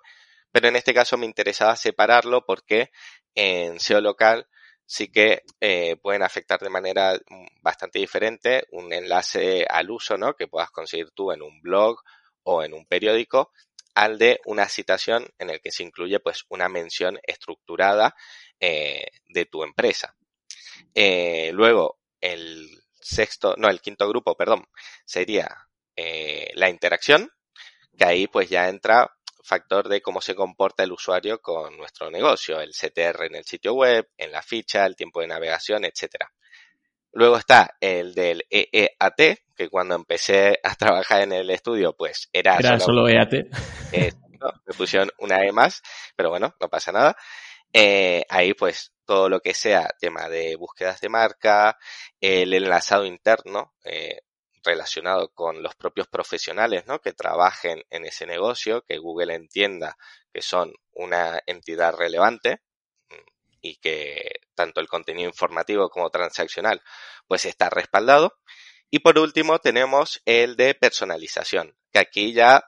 pero 0.51 0.67
en 0.67 0.75
este 0.75 0.93
caso 0.93 1.17
me 1.17 1.25
interesaba 1.25 1.75
separarlo 1.75 2.45
porque 2.45 2.91
en 3.35 3.79
SEO 3.79 4.01
local 4.01 4.47
sí 4.89 5.09
que 5.09 5.43
eh, 5.61 5.97
pueden 5.97 6.23
afectar 6.23 6.59
de 6.59 6.71
manera 6.71 7.13
mm, 7.13 7.45
bastante 7.61 7.99
diferente 7.99 8.65
un 8.71 8.91
enlace 8.91 9.63
al 9.69 9.91
uso, 9.91 10.17
¿no? 10.17 10.33
Que 10.35 10.47
puedas 10.47 10.71
conseguir 10.71 11.11
tú 11.11 11.31
en 11.31 11.43
un 11.43 11.61
blog 11.61 12.01
o 12.41 12.63
en 12.63 12.73
un 12.73 12.87
periódico 12.87 13.51
al 13.93 14.17
de 14.17 14.41
una 14.45 14.67
citación 14.67 15.27
en 15.37 15.51
el 15.51 15.61
que 15.61 15.71
se 15.71 15.83
incluye 15.83 16.19
pues 16.19 16.43
una 16.49 16.69
mención 16.69 17.19
estructurada 17.21 18.15
eh, 18.59 19.05
de 19.27 19.45
tu 19.45 19.63
empresa. 19.63 20.15
Eh, 20.95 21.51
luego, 21.53 21.99
el 22.19 22.67
sexto, 22.99 23.53
no, 23.57 23.69
el 23.69 23.81
quinto 23.81 24.09
grupo, 24.09 24.35
perdón, 24.35 24.67
sería 25.05 25.67
la 26.53 26.69
interacción, 26.69 27.29
que 27.97 28.05
ahí 28.05 28.27
pues 28.27 28.49
ya 28.49 28.69
entra 28.69 29.11
factor 29.43 29.87
de 29.87 30.01
cómo 30.01 30.21
se 30.21 30.35
comporta 30.35 30.83
el 30.83 30.91
usuario 30.91 31.41
con 31.41 31.77
nuestro 31.77 32.09
negocio, 32.11 32.59
el 32.59 32.71
CTR 32.71 33.25
en 33.25 33.35
el 33.35 33.45
sitio 33.45 33.73
web, 33.73 34.09
en 34.17 34.31
la 34.31 34.41
ficha, 34.41 34.85
el 34.85 34.95
tiempo 34.95 35.21
de 35.21 35.27
navegación, 35.27 35.85
etcétera. 35.85 36.31
Luego 37.11 37.37
está 37.37 37.75
el 37.79 38.13
del 38.13 38.45
EEAT, 38.49 39.39
que 39.55 39.69
cuando 39.69 39.95
empecé 39.95 40.59
a 40.63 40.75
trabajar 40.75 41.21
en 41.21 41.33
el 41.33 41.49
estudio, 41.49 41.95
pues 41.95 42.29
era, 42.31 42.57
era 42.57 42.79
solo, 42.79 43.07
EAT. 43.07 43.33
Eh, 43.91 44.11
me 44.65 44.73
pusieron 44.77 45.09
una 45.17 45.43
E 45.43 45.51
más, 45.51 45.81
pero 46.15 46.29
bueno, 46.29 46.55
no 46.59 46.69
pasa 46.69 46.91
nada. 46.91 47.17
Eh, 47.73 48.23
ahí 48.29 48.53
pues 48.53 48.93
todo 49.05 49.29
lo 49.29 49.41
que 49.41 49.53
sea 49.53 49.89
tema 49.99 50.29
de 50.29 50.55
búsquedas 50.55 51.01
de 51.01 51.09
marca, 51.09 51.77
el 52.21 52.53
enlazado 52.53 53.05
interno 53.05 53.73
eh, 53.83 54.21
relacionado 54.63 55.29
con 55.33 55.63
los 55.63 55.75
propios 55.75 56.07
profesionales 56.07 56.85
¿no? 56.87 56.99
que 56.99 57.13
trabajen 57.13 57.83
en 57.89 58.05
ese 58.05 58.25
negocio, 58.25 58.83
que 58.83 58.97
Google 58.97 59.33
entienda 59.33 59.97
que 60.33 60.41
son 60.41 60.73
una 60.93 61.41
entidad 61.45 61.95
relevante 61.95 62.61
mm, 63.09 63.13
y 63.61 63.75
que 63.77 64.41
tanto 64.55 64.81
el 64.81 64.87
contenido 64.87 65.29
informativo 65.29 65.89
como 65.89 66.09
transaccional 66.09 66.81
pues 67.27 67.45
está 67.45 67.69
respaldado. 67.69 68.37
Y 68.89 68.99
por 68.99 69.19
último 69.19 69.59
tenemos 69.59 70.21
el 70.25 70.55
de 70.55 70.73
personalización, 70.73 71.75
que 71.91 71.99
aquí 71.99 72.33
ya 72.33 72.63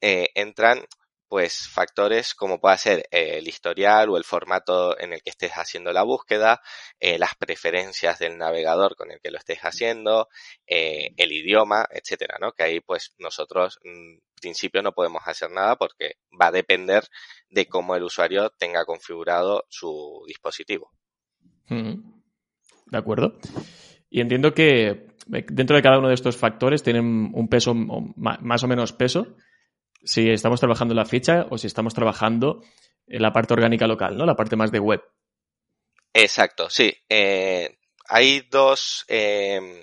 eh, 0.00 0.30
entran 0.34 0.86
pues 1.32 1.66
factores 1.66 2.34
como 2.34 2.60
puede 2.60 2.76
ser 2.76 2.98
eh, 3.10 3.38
el 3.38 3.48
historial 3.48 4.10
o 4.10 4.18
el 4.18 4.24
formato 4.24 5.00
en 5.00 5.14
el 5.14 5.22
que 5.22 5.30
estés 5.30 5.52
haciendo 5.52 5.90
la 5.90 6.02
búsqueda, 6.02 6.60
eh, 7.00 7.18
las 7.18 7.36
preferencias 7.36 8.18
del 8.18 8.36
navegador 8.36 8.96
con 8.96 9.10
el 9.10 9.18
que 9.18 9.30
lo 9.30 9.38
estés 9.38 9.60
haciendo, 9.60 10.28
eh, 10.66 11.14
el 11.16 11.32
idioma, 11.32 11.86
etcétera, 11.90 12.36
¿no? 12.38 12.52
Que 12.52 12.64
ahí 12.64 12.80
pues 12.80 13.14
nosotros 13.18 13.78
en 13.82 14.20
principio 14.42 14.82
no 14.82 14.92
podemos 14.92 15.22
hacer 15.24 15.50
nada 15.50 15.76
porque 15.76 16.16
va 16.38 16.48
a 16.48 16.52
depender 16.52 17.04
de 17.48 17.64
cómo 17.64 17.96
el 17.96 18.02
usuario 18.02 18.50
tenga 18.50 18.84
configurado 18.84 19.64
su 19.70 20.24
dispositivo. 20.26 20.92
De 21.66 22.98
acuerdo. 22.98 23.38
Y 24.10 24.20
entiendo 24.20 24.52
que 24.52 25.06
dentro 25.26 25.76
de 25.76 25.82
cada 25.82 25.98
uno 25.98 26.08
de 26.08 26.14
estos 26.14 26.36
factores 26.36 26.82
tienen 26.82 27.30
un 27.32 27.48
peso, 27.48 27.72
más 27.74 28.62
o 28.62 28.68
menos 28.68 28.92
peso 28.92 29.34
si 30.04 30.30
estamos 30.30 30.60
trabajando 30.60 30.92
en 30.92 30.98
la 30.98 31.04
ficha 31.04 31.46
o 31.50 31.58
si 31.58 31.66
estamos 31.66 31.94
trabajando 31.94 32.62
en 33.06 33.22
la 33.22 33.32
parte 33.32 33.54
orgánica 33.54 33.86
local, 33.86 34.16
¿no? 34.16 34.26
La 34.26 34.36
parte 34.36 34.56
más 34.56 34.70
de 34.70 34.80
web. 34.80 35.02
Exacto, 36.12 36.68
sí. 36.68 36.94
Eh, 37.08 37.78
hay 38.06 38.40
dos, 38.50 39.04
em, 39.08 39.82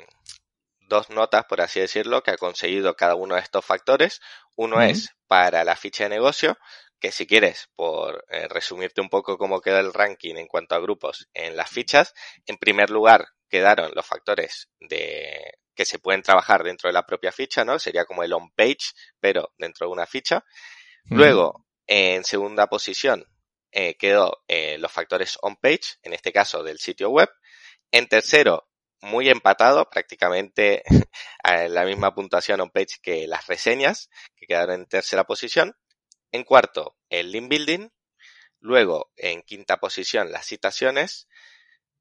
dos 0.81 1.09
notas, 1.09 1.45
por 1.45 1.61
así 1.61 1.79
decirlo, 1.79 2.21
que 2.21 2.31
ha 2.31 2.37
conseguido 2.37 2.95
cada 2.95 3.15
uno 3.15 3.35
de 3.35 3.41
estos 3.41 3.65
factores. 3.65 4.21
Uno 4.55 4.81
es 4.81 5.09
para 5.27 5.63
la 5.63 5.75
ficha 5.75 6.03
de 6.03 6.09
negocio, 6.09 6.57
que 6.99 7.11
si 7.11 7.25
quieres, 7.25 7.69
por 7.75 8.25
eh, 8.29 8.47
resumirte 8.47 9.01
un 9.01 9.09
poco 9.09 9.37
cómo 9.37 9.61
queda 9.61 9.79
el 9.79 9.93
ranking 9.93 10.35
en 10.35 10.47
cuanto 10.47 10.75
a 10.75 10.79
grupos 10.79 11.29
en 11.33 11.55
las 11.55 11.69
fichas, 11.69 12.13
en 12.45 12.57
primer 12.57 12.89
lugar 12.89 13.27
quedaron 13.49 13.91
los 13.95 14.05
factores 14.05 14.69
de, 14.79 15.53
que 15.79 15.85
se 15.85 15.97
pueden 15.97 16.21
trabajar 16.21 16.61
dentro 16.65 16.89
de 16.89 16.93
la 16.93 17.05
propia 17.05 17.31
ficha, 17.31 17.63
¿no? 17.63 17.79
Sería 17.79 18.03
como 18.03 18.21
el 18.21 18.33
on 18.33 18.51
page, 18.51 18.91
pero 19.21 19.53
dentro 19.57 19.87
de 19.87 19.93
una 19.93 20.05
ficha. 20.05 20.43
Luego, 21.05 21.65
en 21.87 22.25
segunda 22.25 22.67
posición, 22.67 23.25
eh, 23.71 23.95
quedó 23.95 24.43
eh, 24.49 24.77
los 24.77 24.91
factores 24.91 25.37
on 25.41 25.55
page, 25.55 25.95
en 26.03 26.11
este 26.11 26.33
caso 26.33 26.63
del 26.63 26.79
sitio 26.79 27.11
web. 27.11 27.29
En 27.91 28.09
tercero, 28.09 28.67
muy 28.99 29.29
empatado, 29.29 29.89
prácticamente 29.89 30.83
la 31.69 31.85
misma 31.85 32.13
puntuación 32.13 32.59
on 32.59 32.71
page 32.71 32.99
que 33.01 33.25
las 33.25 33.47
reseñas, 33.47 34.09
que 34.35 34.47
quedaron 34.47 34.81
en 34.81 34.85
tercera 34.85 35.23
posición. 35.23 35.77
En 36.33 36.43
cuarto, 36.43 36.97
el 37.07 37.31
link 37.31 37.47
building. 37.47 37.87
Luego, 38.59 39.13
en 39.15 39.43
quinta 39.43 39.77
posición, 39.77 40.29
las 40.33 40.45
citaciones. 40.45 41.29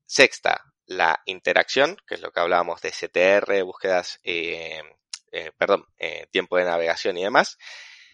Sexta, 0.04 0.64
la 0.88 1.22
interacción, 1.26 1.96
que 2.06 2.14
es 2.14 2.22
lo 2.22 2.32
que 2.32 2.40
hablábamos 2.40 2.80
de 2.80 2.90
CTR, 2.90 3.62
búsquedas, 3.62 4.18
eh, 4.24 4.82
eh, 5.30 5.52
perdón, 5.56 5.86
eh, 5.98 6.26
tiempo 6.30 6.56
de 6.56 6.64
navegación 6.64 7.18
y 7.18 7.22
demás. 7.22 7.58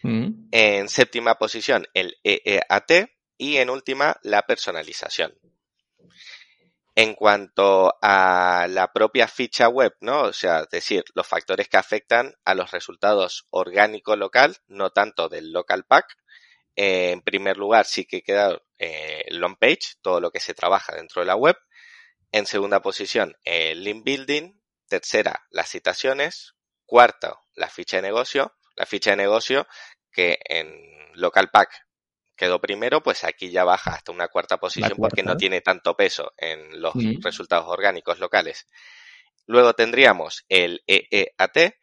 Mm. 0.03 0.49
En 0.51 0.89
séptima 0.89 1.35
posición, 1.35 1.87
el 1.93 2.17
EEAT. 2.23 3.09
Y 3.37 3.57
en 3.57 3.69
última, 3.69 4.17
la 4.23 4.43
personalización. 4.43 5.37
En 6.95 7.15
cuanto 7.15 7.93
a 8.01 8.65
la 8.69 8.93
propia 8.93 9.27
ficha 9.27 9.67
web, 9.67 9.93
¿no? 9.99 10.21
O 10.21 10.33
sea, 10.33 10.61
es 10.61 10.69
decir, 10.69 11.03
los 11.15 11.27
factores 11.27 11.67
que 11.67 11.75
afectan 11.75 12.33
a 12.45 12.55
los 12.55 12.71
resultados 12.71 13.45
orgánico 13.49 14.15
local, 14.15 14.55
no 14.67 14.91
tanto 14.91 15.27
del 15.27 15.51
local 15.51 15.85
pack. 15.85 16.05
en 16.77 17.21
primer 17.21 17.57
lugar, 17.57 17.85
sí 17.85 18.05
que 18.05 18.21
queda 18.21 18.61
el 18.77 19.37
long 19.37 19.57
page, 19.57 19.95
todo 20.01 20.19
lo 20.19 20.31
que 20.31 20.41
se 20.41 20.53
trabaja 20.53 20.93
dentro 20.93 21.21
de 21.21 21.25
la 21.25 21.35
web. 21.35 21.55
En 22.35 22.45
segunda 22.45 22.81
posición, 22.81 23.37
el 23.45 23.81
link 23.85 24.03
building. 24.03 24.59
Tercera, 24.89 25.45
las 25.51 25.69
citaciones. 25.69 26.53
Cuarta, 26.85 27.39
la 27.53 27.69
ficha 27.69 27.95
de 27.95 28.01
negocio. 28.01 28.53
La 28.75 28.85
ficha 28.85 29.11
de 29.11 29.15
negocio 29.15 29.65
que 30.11 30.39
en 30.43 30.67
local 31.13 31.49
pack 31.49 31.69
quedó 32.35 32.59
primero, 32.59 33.01
pues 33.01 33.23
aquí 33.23 33.51
ya 33.51 33.63
baja 33.63 33.91
hasta 33.91 34.11
una 34.11 34.27
cuarta 34.27 34.57
posición 34.57 34.97
porque 34.97 35.23
no 35.23 35.37
tiene 35.37 35.61
tanto 35.61 35.95
peso 35.95 36.33
en 36.35 36.81
los 36.81 36.93
resultados 37.21 37.69
orgánicos 37.69 38.19
locales. 38.19 38.67
Luego 39.45 39.71
tendríamos 39.71 40.43
el 40.49 40.83
EEAT, 40.87 41.77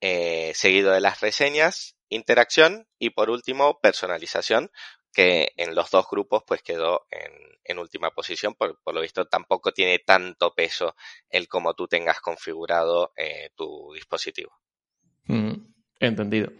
eh, 0.00 0.52
seguido 0.54 0.92
de 0.92 1.00
las 1.00 1.20
reseñas, 1.20 1.96
interacción 2.08 2.86
y 3.00 3.10
por 3.10 3.30
último 3.30 3.80
personalización, 3.80 4.70
que 5.18 5.52
en 5.56 5.74
los 5.74 5.90
dos 5.90 6.06
grupos 6.08 6.44
pues 6.46 6.62
quedó 6.62 7.08
en, 7.10 7.76
última 7.76 8.10
posición, 8.10 8.54
por, 8.54 8.78
lo 8.94 9.00
visto 9.00 9.24
tampoco 9.26 9.72
tiene 9.72 9.98
tanto 9.98 10.54
peso 10.54 10.94
el 11.28 11.48
cómo 11.48 11.74
tú 11.74 11.88
tengas 11.88 12.20
configurado 12.20 13.12
eh, 13.16 13.50
tu 13.56 13.92
dispositivo. 13.94 14.52
Mm, 15.26 15.54
entendido. 15.98 16.52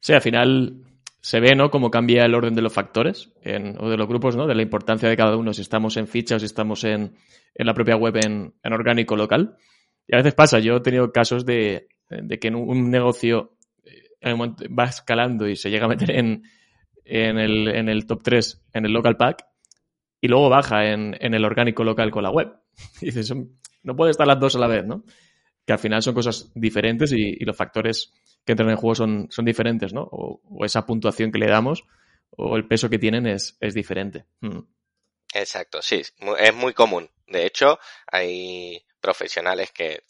Sí, 0.00 0.12
al 0.12 0.22
final 0.22 0.82
se 1.20 1.38
ve, 1.38 1.54
¿no? 1.54 1.70
Cómo 1.70 1.88
cambia 1.88 2.24
el 2.24 2.34
orden 2.34 2.56
de 2.56 2.62
los 2.62 2.72
factores 2.72 3.32
o 3.78 3.88
de 3.88 3.96
los 3.96 4.08
grupos, 4.08 4.34
¿no? 4.34 4.48
De 4.48 4.56
la 4.56 4.62
importancia 4.62 5.08
de 5.08 5.16
cada 5.16 5.36
uno, 5.36 5.52
si 5.52 5.62
estamos 5.62 5.96
en 5.96 6.08
ficha 6.08 6.34
o 6.34 6.40
si 6.40 6.46
estamos 6.46 6.82
en, 6.82 7.14
la 7.54 7.74
propia 7.74 7.94
web 7.94 8.16
en, 8.16 8.54
orgánico 8.64 9.14
local. 9.14 9.56
Y 10.08 10.16
a 10.16 10.18
veces 10.18 10.34
pasa, 10.34 10.58
yo 10.58 10.76
he 10.76 10.80
tenido 10.80 11.12
casos 11.12 11.46
de, 11.46 11.86
que 12.08 12.48
en 12.48 12.56
un 12.56 12.90
negocio 12.90 13.56
eh, 13.84 14.34
va 14.34 14.84
escalando 14.84 15.48
y 15.48 15.54
se 15.54 15.70
llega 15.70 15.86
a 15.86 15.88
meter 15.88 16.10
en, 16.10 16.42
en 17.04 17.38
el, 17.38 17.68
en 17.68 17.88
el 17.88 18.06
top 18.06 18.22
3 18.22 18.62
en 18.72 18.86
el 18.86 18.92
local 18.92 19.16
pack 19.16 19.46
y 20.20 20.28
luego 20.28 20.48
baja 20.48 20.86
en, 20.86 21.16
en 21.20 21.34
el 21.34 21.44
orgánico 21.44 21.84
local 21.84 22.10
con 22.10 22.22
la 22.22 22.30
web. 22.30 22.52
Y 23.00 23.06
dices, 23.06 23.32
no 23.82 23.94
puede 23.94 24.10
estar 24.10 24.26
las 24.26 24.40
dos 24.40 24.56
a 24.56 24.58
la 24.58 24.66
vez, 24.66 24.84
¿no? 24.84 25.04
Que 25.66 25.72
al 25.72 25.78
final 25.78 26.02
son 26.02 26.14
cosas 26.14 26.50
diferentes 26.54 27.12
y, 27.12 27.36
los 27.44 27.56
factores 27.56 28.12
que 28.44 28.52
entran 28.52 28.70
en 28.70 28.76
juego 28.76 28.94
son, 28.94 29.28
son 29.30 29.44
diferentes, 29.44 29.92
¿no? 29.92 30.02
O, 30.10 30.64
esa 30.64 30.84
puntuación 30.84 31.30
que 31.30 31.38
le 31.38 31.46
damos 31.46 31.84
o 32.30 32.56
el 32.56 32.66
peso 32.66 32.90
que 32.90 32.98
tienen 32.98 33.26
es, 33.26 33.56
es 33.60 33.74
diferente. 33.74 34.24
Mm. 34.40 34.60
Exacto, 35.34 35.82
sí, 35.82 36.02
es 36.38 36.54
muy 36.54 36.72
común. 36.72 37.10
De 37.26 37.46
hecho, 37.46 37.78
hay 38.06 38.84
profesionales 39.00 39.72
que 39.72 40.04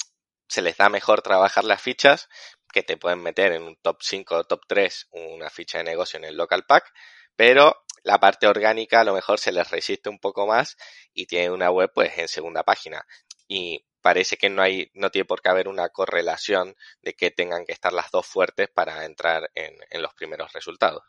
se 0.49 0.63
les 0.63 0.77
da 0.77 0.89
mejor 0.89 1.23
trabajar 1.23 1.65
las 1.65 1.81
fichas, 1.81 2.29
que 2.75 2.83
te 2.83 2.97
pueden 2.97 3.23
meter 3.23 3.53
en 3.53 3.63
un 3.63 3.77
top 3.77 3.99
5 4.01 4.35
o 4.35 4.45
top 4.45 4.63
3 4.67 5.09
una 5.13 5.49
ficha 5.49 5.79
de 5.79 5.85
negocio 5.85 6.19
en 6.19 6.25
el 6.25 6.37
local 6.37 6.65
pack, 6.67 6.93
pero 7.37 7.85
la 8.03 8.19
parte 8.19 8.49
orgánica 8.49 9.01
a 9.01 9.05
lo 9.05 9.15
mejor 9.15 9.39
se 9.39 9.53
les 9.53 9.71
resiste 9.71 10.09
un 10.11 10.19
poco 10.19 10.47
más 10.47 10.77
y 11.15 11.27
tiene 11.27 11.51
una 11.51 11.71
web 11.71 11.91
pues 11.95 12.19
en 12.19 12.27
segunda 12.27 12.65
página. 12.65 13.07
Y 13.47 13.87
parece 14.03 14.37
que 14.37 14.51
no 14.51 14.61
hay, 14.61 14.91
no 14.95 15.11
tiene 15.11 15.25
por 15.25 15.41
qué 15.41 15.51
haber 15.51 15.69
una 15.69 15.89
correlación 15.89 16.75
de 17.01 17.15
que 17.15 17.31
tengan 17.31 17.65
que 17.65 17.73
estar 17.73 17.93
las 17.93 18.11
dos 18.11 18.27
fuertes 18.27 18.69
para 18.69 19.05
entrar 19.05 19.51
en, 19.55 20.03
los 20.03 20.13
primeros 20.15 20.53
resultados. 20.53 21.03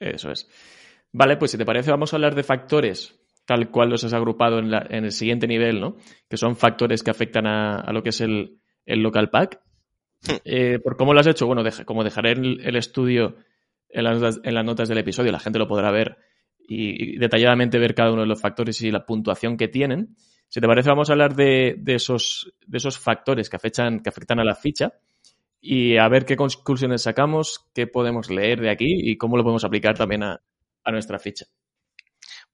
Eso 0.00 0.32
es. 0.32 0.48
Vale, 1.12 1.36
pues 1.36 1.52
si 1.52 1.58
te 1.58 1.64
parece, 1.64 1.92
vamos 1.92 2.12
a 2.12 2.16
hablar 2.16 2.34
de 2.34 2.42
factores 2.42 3.14
tal 3.46 3.70
cual 3.70 3.90
los 3.90 4.02
has 4.04 4.14
agrupado 4.14 4.58
en, 4.58 4.72
el 5.04 5.12
siguiente 5.12 5.46
nivel, 5.46 5.80
¿no? 5.80 5.96
Que 6.28 6.36
son 6.36 6.56
factores 6.56 7.02
que 7.02 7.10
afectan 7.10 7.46
a, 7.46 7.92
lo 7.92 8.02
que 8.02 8.08
es 8.08 8.20
el, 8.20 8.60
local 8.86 9.30
pack. 9.30 9.60
Eh, 10.44 10.78
¿Por 10.78 10.96
cómo 10.96 11.12
lo 11.12 11.20
has 11.20 11.26
hecho? 11.26 11.46
Bueno, 11.46 11.62
como 11.84 12.04
dejaré 12.04 12.32
el, 12.32 12.76
estudio 12.76 13.36
en 13.88 14.04
las, 14.04 14.64
notas, 14.64 14.88
del 14.88 14.98
episodio, 14.98 15.32
la 15.32 15.38
gente 15.38 15.58
lo 15.58 15.68
podrá 15.68 15.90
ver 15.90 16.16
y, 16.66 17.18
detalladamente 17.18 17.78
ver 17.78 17.94
cada 17.94 18.12
uno 18.12 18.22
de 18.22 18.28
los 18.28 18.40
factores 18.40 18.80
y 18.82 18.90
la 18.90 19.04
puntuación 19.04 19.56
que 19.56 19.68
tienen. 19.68 20.16
Si 20.48 20.60
te 20.60 20.66
parece, 20.66 20.88
vamos 20.88 21.10
a 21.10 21.12
hablar 21.12 21.34
de, 21.34 21.78
esos, 21.86 22.54
de 22.66 22.78
esos 22.78 22.98
factores 22.98 23.50
que 23.50 23.56
afectan, 23.56 24.00
que 24.00 24.08
afectan 24.08 24.40
a 24.40 24.44
la 24.44 24.54
ficha 24.54 24.94
y 25.60 25.96
a 25.96 26.08
ver 26.08 26.26
qué 26.26 26.36
conclusiones 26.36 27.02
sacamos, 27.02 27.66
qué 27.74 27.86
podemos 27.86 28.28
leer 28.28 28.60
de 28.60 28.70
aquí 28.70 29.10
y 29.10 29.16
cómo 29.16 29.38
lo 29.38 29.42
podemos 29.42 29.64
aplicar 29.64 29.96
también 29.96 30.22
a, 30.22 30.40
nuestra 30.92 31.18
ficha. 31.18 31.46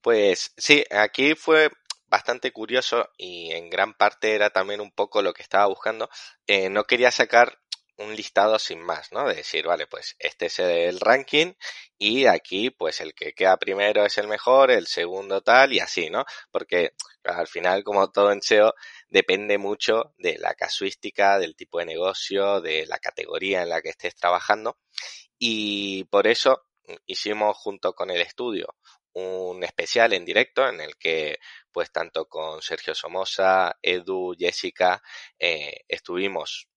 Pues 0.00 0.54
sí, 0.56 0.84
aquí 0.90 1.34
fue 1.34 1.70
bastante 2.10 2.52
curioso 2.52 3.08
y 3.16 3.52
en 3.52 3.70
gran 3.70 3.94
parte 3.94 4.34
era 4.34 4.50
también 4.50 4.80
un 4.80 4.90
poco 4.90 5.22
lo 5.22 5.32
que 5.32 5.42
estaba 5.42 5.66
buscando. 5.66 6.10
Eh, 6.46 6.68
no 6.68 6.84
quería 6.84 7.10
sacar 7.10 7.58
un 8.00 8.16
listado 8.16 8.58
sin 8.58 8.80
más, 8.80 9.12
¿no? 9.12 9.28
De 9.28 9.34
decir, 9.36 9.66
vale, 9.66 9.86
pues 9.86 10.16
este 10.18 10.46
es 10.46 10.58
el 10.58 11.00
ranking 11.00 11.52
y 11.98 12.26
aquí 12.26 12.70
pues 12.70 13.00
el 13.00 13.14
que 13.14 13.32
queda 13.34 13.58
primero 13.58 14.04
es 14.06 14.16
el 14.18 14.26
mejor, 14.26 14.70
el 14.70 14.86
segundo 14.86 15.42
tal 15.42 15.72
y 15.72 15.80
así, 15.80 16.08
¿no? 16.10 16.24
Porque 16.50 16.94
al 17.24 17.46
final, 17.46 17.84
como 17.84 18.10
todo 18.10 18.32
en 18.32 18.42
SEO, 18.42 18.74
depende 19.08 19.58
mucho 19.58 20.14
de 20.18 20.38
la 20.38 20.54
casuística, 20.54 21.38
del 21.38 21.54
tipo 21.56 21.78
de 21.78 21.86
negocio, 21.86 22.60
de 22.60 22.86
la 22.86 22.98
categoría 22.98 23.62
en 23.62 23.68
la 23.68 23.82
que 23.82 23.90
estés 23.90 24.14
trabajando 24.14 24.78
y 25.38 26.04
por 26.04 26.26
eso 26.26 26.66
hicimos 27.06 27.56
junto 27.56 27.94
con 27.94 28.10
el 28.10 28.20
estudio 28.20 28.74
un 29.14 29.62
especial 29.64 30.12
en 30.12 30.24
directo 30.24 30.68
en 30.68 30.80
el 30.80 30.96
que 30.96 31.38
pues 31.72 31.92
tanto 31.92 32.26
con 32.26 32.62
Sergio 32.62 32.94
Somoza, 32.94 33.76
Edu, 33.82 34.34
Jessica, 34.38 35.02
eh, 35.38 35.84
estuvimos 35.88 36.68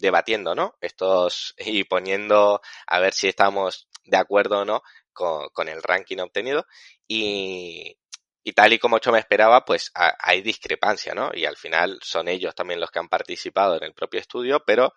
debatiendo, 0.00 0.54
¿no? 0.54 0.76
Estos 0.80 1.54
y 1.58 1.84
poniendo 1.84 2.60
a 2.86 3.00
ver 3.00 3.14
si 3.14 3.28
estamos 3.28 3.88
de 4.04 4.16
acuerdo 4.16 4.60
o 4.60 4.64
no 4.64 4.82
con, 5.12 5.68
el 5.68 5.82
ranking 5.82 6.18
obtenido 6.18 6.66
y, 7.08 7.96
y 8.44 8.52
tal 8.52 8.72
y 8.72 8.78
como 8.78 9.00
yo 9.00 9.12
me 9.12 9.18
esperaba, 9.18 9.64
pues 9.64 9.90
hay 9.94 10.42
discrepancia, 10.42 11.14
¿no? 11.14 11.30
Y 11.34 11.46
al 11.46 11.56
final 11.56 11.98
son 12.02 12.28
ellos 12.28 12.54
también 12.54 12.80
los 12.80 12.90
que 12.90 12.98
han 12.98 13.08
participado 13.08 13.76
en 13.76 13.84
el 13.84 13.94
propio 13.94 14.20
estudio, 14.20 14.62
pero 14.64 14.94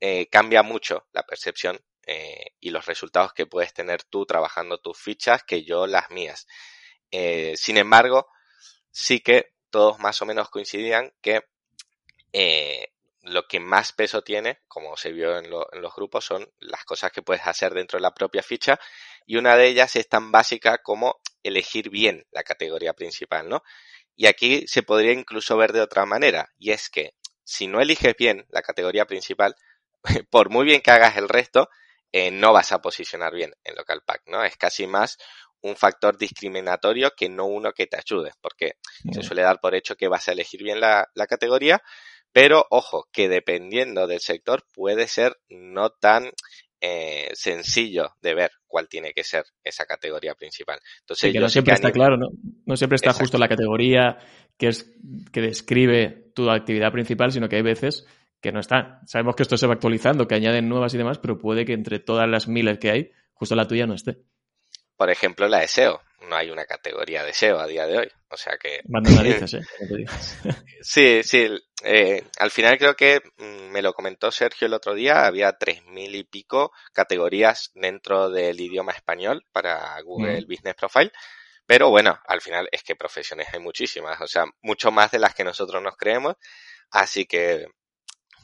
eh, 0.00 0.26
cambia 0.28 0.62
mucho 0.62 1.06
la 1.12 1.22
percepción 1.22 1.78
eh, 2.06 2.52
y 2.60 2.70
los 2.70 2.86
resultados 2.86 3.32
que 3.32 3.46
puedes 3.46 3.72
tener 3.72 4.02
tú 4.02 4.26
trabajando 4.26 4.78
tus 4.78 4.98
fichas 4.98 5.44
que 5.44 5.64
yo 5.64 5.86
las 5.86 6.10
mías. 6.10 6.46
Eh, 7.10 7.54
sin 7.56 7.76
embargo, 7.76 8.28
sí 8.90 9.20
que 9.20 9.52
todos 9.70 9.98
más 10.00 10.20
o 10.22 10.26
menos 10.26 10.50
coincidían 10.50 11.12
que 11.20 11.44
eh, 12.32 12.92
lo 13.22 13.46
que 13.46 13.60
más 13.60 13.92
peso 13.92 14.22
tiene, 14.22 14.60
como 14.66 14.96
se 14.96 15.12
vio 15.12 15.38
en, 15.38 15.48
los 15.48 15.94
grupos, 15.94 16.24
son 16.24 16.50
las 16.58 16.84
cosas 16.84 17.12
que 17.12 17.22
puedes 17.22 17.46
hacer 17.46 17.72
dentro 17.72 17.98
de 17.98 18.02
la 18.02 18.14
propia 18.14 18.42
ficha 18.42 18.80
y 19.26 19.36
una 19.36 19.56
de 19.56 19.68
ellas 19.68 19.94
es 19.96 20.08
tan 20.08 20.32
básica 20.32 20.78
como 20.78 21.20
elegir 21.42 21.88
bien 21.88 22.26
la 22.32 22.42
categoría 22.42 22.94
principal, 22.94 23.48
¿no? 23.48 23.62
Y 24.16 24.26
aquí 24.26 24.66
se 24.66 24.82
podría 24.82 25.12
incluso 25.12 25.56
ver 25.56 25.72
de 25.72 25.80
otra 25.80 26.04
manera 26.04 26.50
y 26.58 26.72
es 26.72 26.90
que 26.90 27.14
si 27.44 27.66
no 27.68 27.80
eliges 27.80 28.14
bien 28.16 28.46
la 28.50 28.62
categoría 28.62 29.06
principal, 29.06 29.54
por 30.30 30.50
muy 30.50 30.64
bien 30.64 30.80
que 30.80 30.90
hagas 30.90 31.16
el 31.16 31.28
resto, 31.28 31.68
eh, 32.12 32.30
no 32.30 32.52
vas 32.52 32.72
a 32.72 32.80
posicionar 32.80 33.34
bien 33.34 33.52
en 33.64 33.74
local 33.74 34.02
pack, 34.04 34.22
¿no? 34.26 34.44
Es 34.44 34.56
casi 34.56 34.86
más 34.86 35.18
un 35.62 35.76
factor 35.76 36.18
discriminatorio 36.18 37.12
que 37.16 37.28
no 37.28 37.46
uno 37.46 37.72
que 37.72 37.86
te 37.86 37.96
ayude, 37.96 38.32
porque 38.40 38.74
se 39.12 39.22
suele 39.22 39.42
dar 39.42 39.60
por 39.60 39.74
hecho 39.74 39.96
que 39.96 40.08
vas 40.08 40.28
a 40.28 40.32
elegir 40.32 40.62
bien 40.62 40.80
la, 40.80 41.08
categoría, 41.28 41.80
pero 42.32 42.66
ojo, 42.70 43.08
que 43.12 43.28
dependiendo 43.28 44.06
del 44.06 44.20
sector 44.20 44.64
puede 44.74 45.06
ser 45.06 45.38
no 45.48 45.90
tan 45.90 46.32
eh, 46.80 47.30
sencillo 47.34 48.10
de 48.20 48.34
ver 48.34 48.50
cuál 48.66 48.88
tiene 48.88 49.12
que 49.12 49.22
ser 49.22 49.44
esa 49.62 49.86
categoría 49.86 50.34
principal. 50.34 50.80
Entonces, 51.00 51.32
que 51.32 51.38
no 51.38 51.48
siempre 51.48 51.74
está 51.74 51.92
claro, 51.92 52.16
¿no? 52.16 52.28
No 52.66 52.76
siempre 52.76 52.96
está 52.96 53.12
justo 53.12 53.38
la 53.38 53.48
categoría 53.48 54.18
que 54.58 54.68
es 54.68 54.92
que 55.32 55.40
describe 55.40 56.32
tu 56.34 56.50
actividad 56.50 56.92
principal, 56.92 57.32
sino 57.32 57.48
que 57.48 57.56
hay 57.56 57.62
veces 57.62 58.06
que 58.42 58.52
no 58.52 58.60
está. 58.60 59.00
Sabemos 59.06 59.36
que 59.36 59.44
esto 59.44 59.56
se 59.56 59.66
va 59.66 59.74
actualizando, 59.74 60.26
que 60.26 60.34
añaden 60.34 60.68
nuevas 60.68 60.92
y 60.92 60.98
demás, 60.98 61.18
pero 61.18 61.38
puede 61.38 61.64
que 61.64 61.72
entre 61.72 62.00
todas 62.00 62.28
las 62.28 62.48
miles 62.48 62.78
que 62.78 62.90
hay, 62.90 63.12
justo 63.32 63.54
la 63.54 63.68
tuya 63.68 63.86
no 63.86 63.94
esté. 63.94 64.18
Por 64.96 65.10
ejemplo, 65.10 65.48
la 65.48 65.60
de 65.60 65.68
SEO. 65.68 66.00
No 66.28 66.36
hay 66.36 66.50
una 66.50 66.64
categoría 66.64 67.24
de 67.24 67.32
SEO 67.32 67.58
a 67.58 67.66
día 67.66 67.86
de 67.86 67.98
hoy. 67.98 68.08
O 68.28 68.36
sea 68.36 68.56
que. 68.56 68.80
Manda 68.88 69.10
narices, 69.10 69.54
¿eh? 69.54 69.62
sí, 70.80 71.22
sí. 71.22 71.48
Eh, 71.84 72.24
al 72.38 72.50
final 72.50 72.78
creo 72.78 72.94
que 72.94 73.20
mm, 73.38 73.70
me 73.72 73.82
lo 73.82 73.92
comentó 73.92 74.30
Sergio 74.30 74.66
el 74.66 74.74
otro 74.74 74.94
día. 74.94 75.26
Había 75.26 75.52
tres 75.52 75.84
mil 75.86 76.14
y 76.14 76.24
pico 76.24 76.72
categorías 76.92 77.70
dentro 77.74 78.30
del 78.30 78.60
idioma 78.60 78.92
español 78.92 79.44
para 79.52 80.00
Google 80.02 80.44
Business 80.48 80.74
Profile. 80.74 81.12
Pero 81.66 81.90
bueno, 81.90 82.18
al 82.26 82.40
final 82.40 82.68
es 82.72 82.82
que 82.82 82.96
profesiones 82.96 83.48
hay 83.52 83.60
muchísimas. 83.60 84.20
O 84.20 84.26
sea, 84.26 84.44
mucho 84.62 84.90
más 84.90 85.10
de 85.10 85.18
las 85.18 85.34
que 85.34 85.44
nosotros 85.44 85.82
nos 85.82 85.96
creemos. 85.96 86.36
Así 86.90 87.26
que 87.26 87.66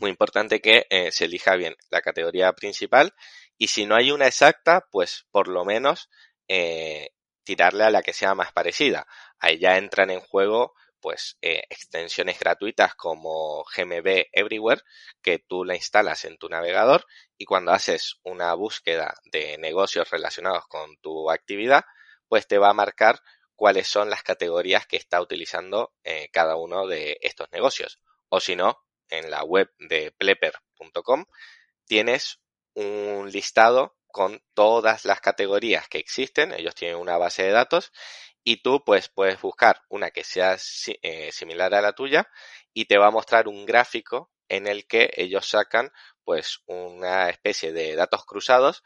muy 0.00 0.10
importante 0.10 0.60
que 0.60 0.86
eh, 0.90 1.12
se 1.12 1.26
elija 1.26 1.56
bien 1.56 1.76
la 1.90 2.00
categoría 2.00 2.52
principal 2.52 3.14
y 3.56 3.68
si 3.68 3.86
no 3.86 3.96
hay 3.96 4.10
una 4.10 4.26
exacta, 4.26 4.86
pues 4.90 5.26
por 5.30 5.48
lo 5.48 5.64
menos 5.64 6.08
eh, 6.48 7.10
tirarle 7.44 7.84
a 7.84 7.90
la 7.90 8.02
que 8.02 8.12
sea 8.12 8.34
más 8.34 8.52
parecida. 8.52 9.06
Ahí 9.38 9.58
ya 9.58 9.78
entran 9.78 10.10
en 10.10 10.20
juego 10.20 10.74
pues 11.00 11.38
eh, 11.42 11.62
extensiones 11.70 12.40
gratuitas 12.40 12.94
como 12.96 13.64
GMB 13.64 14.26
Everywhere 14.32 14.82
que 15.22 15.38
tú 15.38 15.64
la 15.64 15.76
instalas 15.76 16.24
en 16.24 16.38
tu 16.38 16.48
navegador 16.48 17.06
y 17.36 17.44
cuando 17.44 17.72
haces 17.72 18.16
una 18.24 18.52
búsqueda 18.54 19.14
de 19.24 19.58
negocios 19.58 20.10
relacionados 20.10 20.66
con 20.66 20.96
tu 20.96 21.30
actividad 21.30 21.84
pues 22.26 22.48
te 22.48 22.58
va 22.58 22.70
a 22.70 22.74
marcar 22.74 23.20
cuáles 23.54 23.86
son 23.86 24.10
las 24.10 24.24
categorías 24.24 24.88
que 24.88 24.96
está 24.96 25.20
utilizando 25.20 25.92
cada 26.32 26.56
uno 26.56 26.88
de 26.88 27.18
estos 27.22 27.48
negocios 27.52 28.00
o 28.28 28.40
si 28.40 28.56
no 28.56 28.78
en 29.10 29.30
la 29.30 29.44
web 29.44 29.70
de 29.78 30.12
plepper.com 30.12 31.24
tienes 31.86 32.40
un 32.74 33.30
listado 33.30 33.96
con 34.06 34.42
todas 34.54 35.04
las 35.04 35.20
categorías 35.20 35.88
que 35.88 35.98
existen. 35.98 36.52
Ellos 36.52 36.74
tienen 36.74 36.96
una 36.96 37.18
base 37.18 37.42
de 37.42 37.50
datos 37.50 37.92
y 38.42 38.62
tú 38.62 38.82
pues 38.84 39.08
puedes 39.08 39.40
buscar 39.40 39.82
una 39.88 40.10
que 40.10 40.24
sea 40.24 40.56
eh, 41.02 41.32
similar 41.32 41.74
a 41.74 41.82
la 41.82 41.92
tuya 41.92 42.28
y 42.72 42.86
te 42.86 42.98
va 42.98 43.08
a 43.08 43.12
mostrar 43.12 43.48
un 43.48 43.66
gráfico 43.66 44.30
en 44.48 44.66
el 44.66 44.86
que 44.86 45.10
ellos 45.16 45.48
sacan 45.48 45.92
pues 46.24 46.60
una 46.66 47.28
especie 47.28 47.72
de 47.72 47.94
datos 47.94 48.24
cruzados 48.24 48.82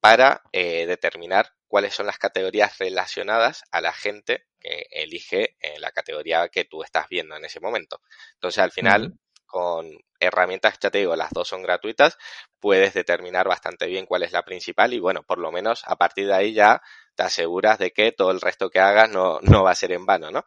para 0.00 0.42
eh, 0.52 0.86
determinar 0.86 1.54
cuáles 1.66 1.94
son 1.94 2.06
las 2.06 2.18
categorías 2.18 2.78
relacionadas 2.78 3.64
a 3.70 3.80
la 3.80 3.92
gente 3.92 4.46
que 4.60 4.86
elige 4.90 5.56
eh, 5.60 5.78
la 5.78 5.92
categoría 5.92 6.48
que 6.48 6.64
tú 6.64 6.82
estás 6.82 7.08
viendo 7.08 7.36
en 7.36 7.44
ese 7.44 7.60
momento. 7.60 8.00
Entonces 8.34 8.62
al 8.62 8.72
final 8.72 9.14
con 9.54 9.88
herramientas, 10.18 10.80
ya 10.80 10.90
te 10.90 10.98
digo, 10.98 11.14
las 11.14 11.30
dos 11.30 11.46
son 11.46 11.62
gratuitas, 11.62 12.18
puedes 12.58 12.92
determinar 12.92 13.46
bastante 13.46 13.86
bien 13.86 14.04
cuál 14.04 14.24
es 14.24 14.32
la 14.32 14.42
principal 14.42 14.92
y 14.92 14.98
bueno, 14.98 15.22
por 15.22 15.38
lo 15.38 15.52
menos 15.52 15.84
a 15.86 15.94
partir 15.94 16.26
de 16.26 16.34
ahí 16.34 16.52
ya 16.52 16.82
te 17.14 17.22
aseguras 17.22 17.78
de 17.78 17.92
que 17.92 18.10
todo 18.10 18.32
el 18.32 18.40
resto 18.40 18.68
que 18.68 18.80
hagas 18.80 19.08
no, 19.08 19.38
no 19.42 19.62
va 19.62 19.70
a 19.70 19.76
ser 19.76 19.92
en 19.92 20.06
vano, 20.06 20.32
¿no? 20.32 20.44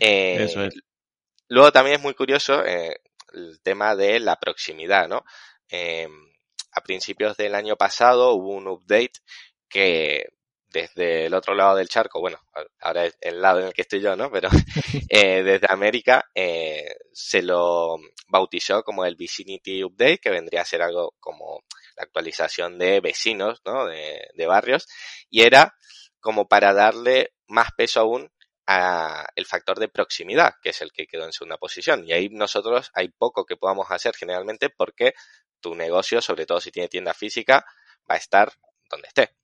Eh, 0.00 0.38
Eso 0.40 0.64
es. 0.64 0.74
Luego 1.48 1.70
también 1.70 1.96
es 1.96 2.02
muy 2.02 2.14
curioso 2.14 2.64
eh, 2.64 2.96
el 3.34 3.60
tema 3.60 3.94
de 3.94 4.20
la 4.20 4.36
proximidad, 4.36 5.06
¿no? 5.06 5.26
Eh, 5.68 6.08
a 6.72 6.80
principios 6.80 7.36
del 7.36 7.54
año 7.54 7.76
pasado 7.76 8.32
hubo 8.32 8.54
un 8.54 8.68
update 8.68 9.20
que 9.68 10.30
desde 10.74 11.26
el 11.26 11.34
otro 11.34 11.54
lado 11.54 11.76
del 11.76 11.88
charco, 11.88 12.20
bueno, 12.20 12.40
ahora 12.80 13.04
es 13.04 13.16
el 13.20 13.40
lado 13.40 13.60
en 13.60 13.66
el 13.68 13.72
que 13.72 13.82
estoy 13.82 14.00
yo, 14.00 14.16
¿no? 14.16 14.30
Pero 14.30 14.48
eh, 15.08 15.42
desde 15.44 15.66
América 15.70 16.28
eh, 16.34 16.96
se 17.12 17.42
lo 17.42 17.96
bautizó 18.26 18.82
como 18.82 19.04
el 19.04 19.14
Vicinity 19.14 19.84
Update, 19.84 20.18
que 20.18 20.30
vendría 20.30 20.62
a 20.62 20.66
ser 20.66 20.82
algo 20.82 21.14
como 21.20 21.62
la 21.96 22.02
actualización 22.02 22.76
de 22.76 23.00
vecinos, 23.00 23.62
¿no? 23.64 23.86
De, 23.86 24.28
de 24.34 24.46
barrios, 24.46 24.88
y 25.30 25.42
era 25.42 25.76
como 26.18 26.48
para 26.48 26.72
darle 26.74 27.34
más 27.46 27.68
peso 27.76 28.00
aún 28.00 28.28
a 28.66 29.26
el 29.36 29.46
factor 29.46 29.78
de 29.78 29.88
proximidad, 29.88 30.54
que 30.60 30.70
es 30.70 30.82
el 30.82 30.90
que 30.90 31.06
quedó 31.06 31.24
en 31.24 31.32
segunda 31.32 31.56
posición. 31.56 32.04
Y 32.04 32.12
ahí 32.12 32.30
nosotros 32.30 32.90
hay 32.94 33.10
poco 33.10 33.44
que 33.44 33.56
podamos 33.56 33.90
hacer 33.90 34.14
generalmente 34.16 34.70
porque 34.70 35.14
tu 35.60 35.74
negocio, 35.76 36.20
sobre 36.20 36.46
todo 36.46 36.60
si 36.60 36.72
tiene 36.72 36.88
tienda 36.88 37.14
física, 37.14 37.64
va 38.10 38.16
a 38.16 38.18
estar 38.18 38.52
donde 38.90 39.08
esté. 39.08 39.36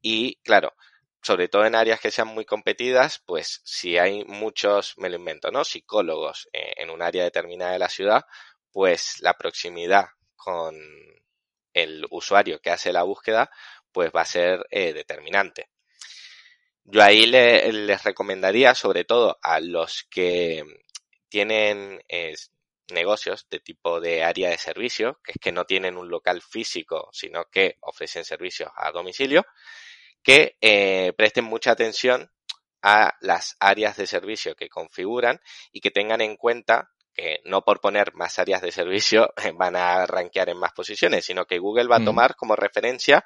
Y 0.00 0.36
claro, 0.42 0.74
sobre 1.22 1.48
todo 1.48 1.66
en 1.66 1.74
áreas 1.74 2.00
que 2.00 2.10
sean 2.10 2.28
muy 2.28 2.44
competidas, 2.44 3.22
pues 3.26 3.60
si 3.64 3.98
hay 3.98 4.24
muchos, 4.24 4.94
me 4.96 5.10
lo 5.10 5.16
invento, 5.16 5.50
¿no? 5.50 5.64
Psicólogos 5.64 6.48
eh, 6.52 6.72
en 6.76 6.90
un 6.90 7.02
área 7.02 7.24
determinada 7.24 7.72
de 7.72 7.78
la 7.78 7.88
ciudad, 7.88 8.24
pues 8.72 9.20
la 9.20 9.34
proximidad 9.34 10.06
con 10.36 10.76
el 11.74 12.06
usuario 12.10 12.60
que 12.60 12.70
hace 12.70 12.92
la 12.92 13.02
búsqueda, 13.02 13.50
pues 13.92 14.10
va 14.14 14.22
a 14.22 14.26
ser 14.26 14.66
eh, 14.70 14.92
determinante. 14.92 15.70
Yo 16.84 17.02
ahí 17.02 17.26
les 17.26 18.02
recomendaría, 18.02 18.74
sobre 18.74 19.04
todo 19.04 19.38
a 19.42 19.60
los 19.60 20.06
que 20.10 20.64
tienen 21.28 22.02
negocios 22.90 23.46
de 23.48 23.60
tipo 23.60 24.00
de 24.00 24.24
área 24.24 24.50
de 24.50 24.58
servicio, 24.58 25.20
que 25.22 25.32
es 25.32 25.38
que 25.40 25.52
no 25.52 25.64
tienen 25.66 25.96
un 25.96 26.08
local 26.08 26.42
físico, 26.42 27.08
sino 27.12 27.44
que 27.44 27.76
ofrecen 27.80 28.24
servicios 28.24 28.70
a 28.76 28.90
domicilio, 28.90 29.44
que 30.22 30.56
eh, 30.60 31.12
presten 31.16 31.44
mucha 31.44 31.72
atención 31.72 32.30
a 32.82 33.14
las 33.20 33.56
áreas 33.60 33.96
de 33.96 34.06
servicio 34.06 34.54
que 34.54 34.68
configuran 34.68 35.40
y 35.72 35.80
que 35.80 35.90
tengan 35.90 36.20
en 36.20 36.36
cuenta 36.36 36.90
que 37.12 37.40
no 37.44 37.62
por 37.62 37.80
poner 37.80 38.14
más 38.14 38.38
áreas 38.38 38.62
de 38.62 38.72
servicio 38.72 39.32
van 39.56 39.76
a 39.76 40.06
rankear 40.06 40.48
en 40.48 40.58
más 40.58 40.72
posiciones, 40.72 41.24
sino 41.24 41.46
que 41.46 41.58
Google 41.58 41.88
va 41.88 41.96
a 41.96 42.00
mm. 42.00 42.04
tomar 42.04 42.36
como 42.36 42.56
referencia 42.56 43.24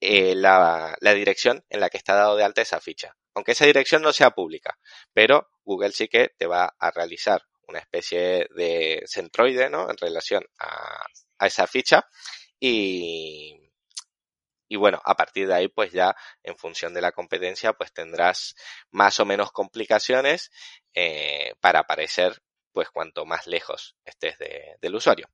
eh, 0.00 0.34
la, 0.34 0.96
la, 1.00 1.14
dirección 1.14 1.64
en 1.68 1.80
la 1.80 1.90
que 1.90 1.98
está 1.98 2.14
dado 2.14 2.36
de 2.36 2.44
alta 2.44 2.62
esa 2.62 2.80
ficha. 2.80 3.16
Aunque 3.34 3.52
esa 3.52 3.66
dirección 3.66 4.02
no 4.02 4.12
sea 4.12 4.30
pública, 4.30 4.78
pero 5.12 5.50
Google 5.62 5.92
sí 5.92 6.08
que 6.08 6.32
te 6.36 6.46
va 6.46 6.74
a 6.78 6.90
realizar 6.90 7.42
una 7.68 7.78
especie 7.78 8.48
de 8.56 9.02
centroide, 9.06 9.70
¿no? 9.70 9.88
En 9.88 9.96
relación 9.96 10.44
a, 10.58 11.04
a 11.38 11.46
esa 11.46 11.66
ficha 11.66 12.08
y, 12.58 13.69
y 14.70 14.76
bueno, 14.76 15.02
a 15.04 15.16
partir 15.16 15.48
de 15.48 15.54
ahí, 15.54 15.68
pues 15.68 15.90
ya 15.90 16.14
en 16.44 16.56
función 16.56 16.94
de 16.94 17.00
la 17.00 17.10
competencia, 17.10 17.72
pues 17.72 17.92
tendrás 17.92 18.54
más 18.92 19.18
o 19.18 19.26
menos 19.26 19.50
complicaciones 19.50 20.52
eh, 20.94 21.54
para 21.60 21.80
aparecer, 21.80 22.40
pues 22.72 22.88
cuanto 22.88 23.26
más 23.26 23.48
lejos 23.48 23.96
estés 24.04 24.36
del 24.38 24.94
usuario. 24.94 25.28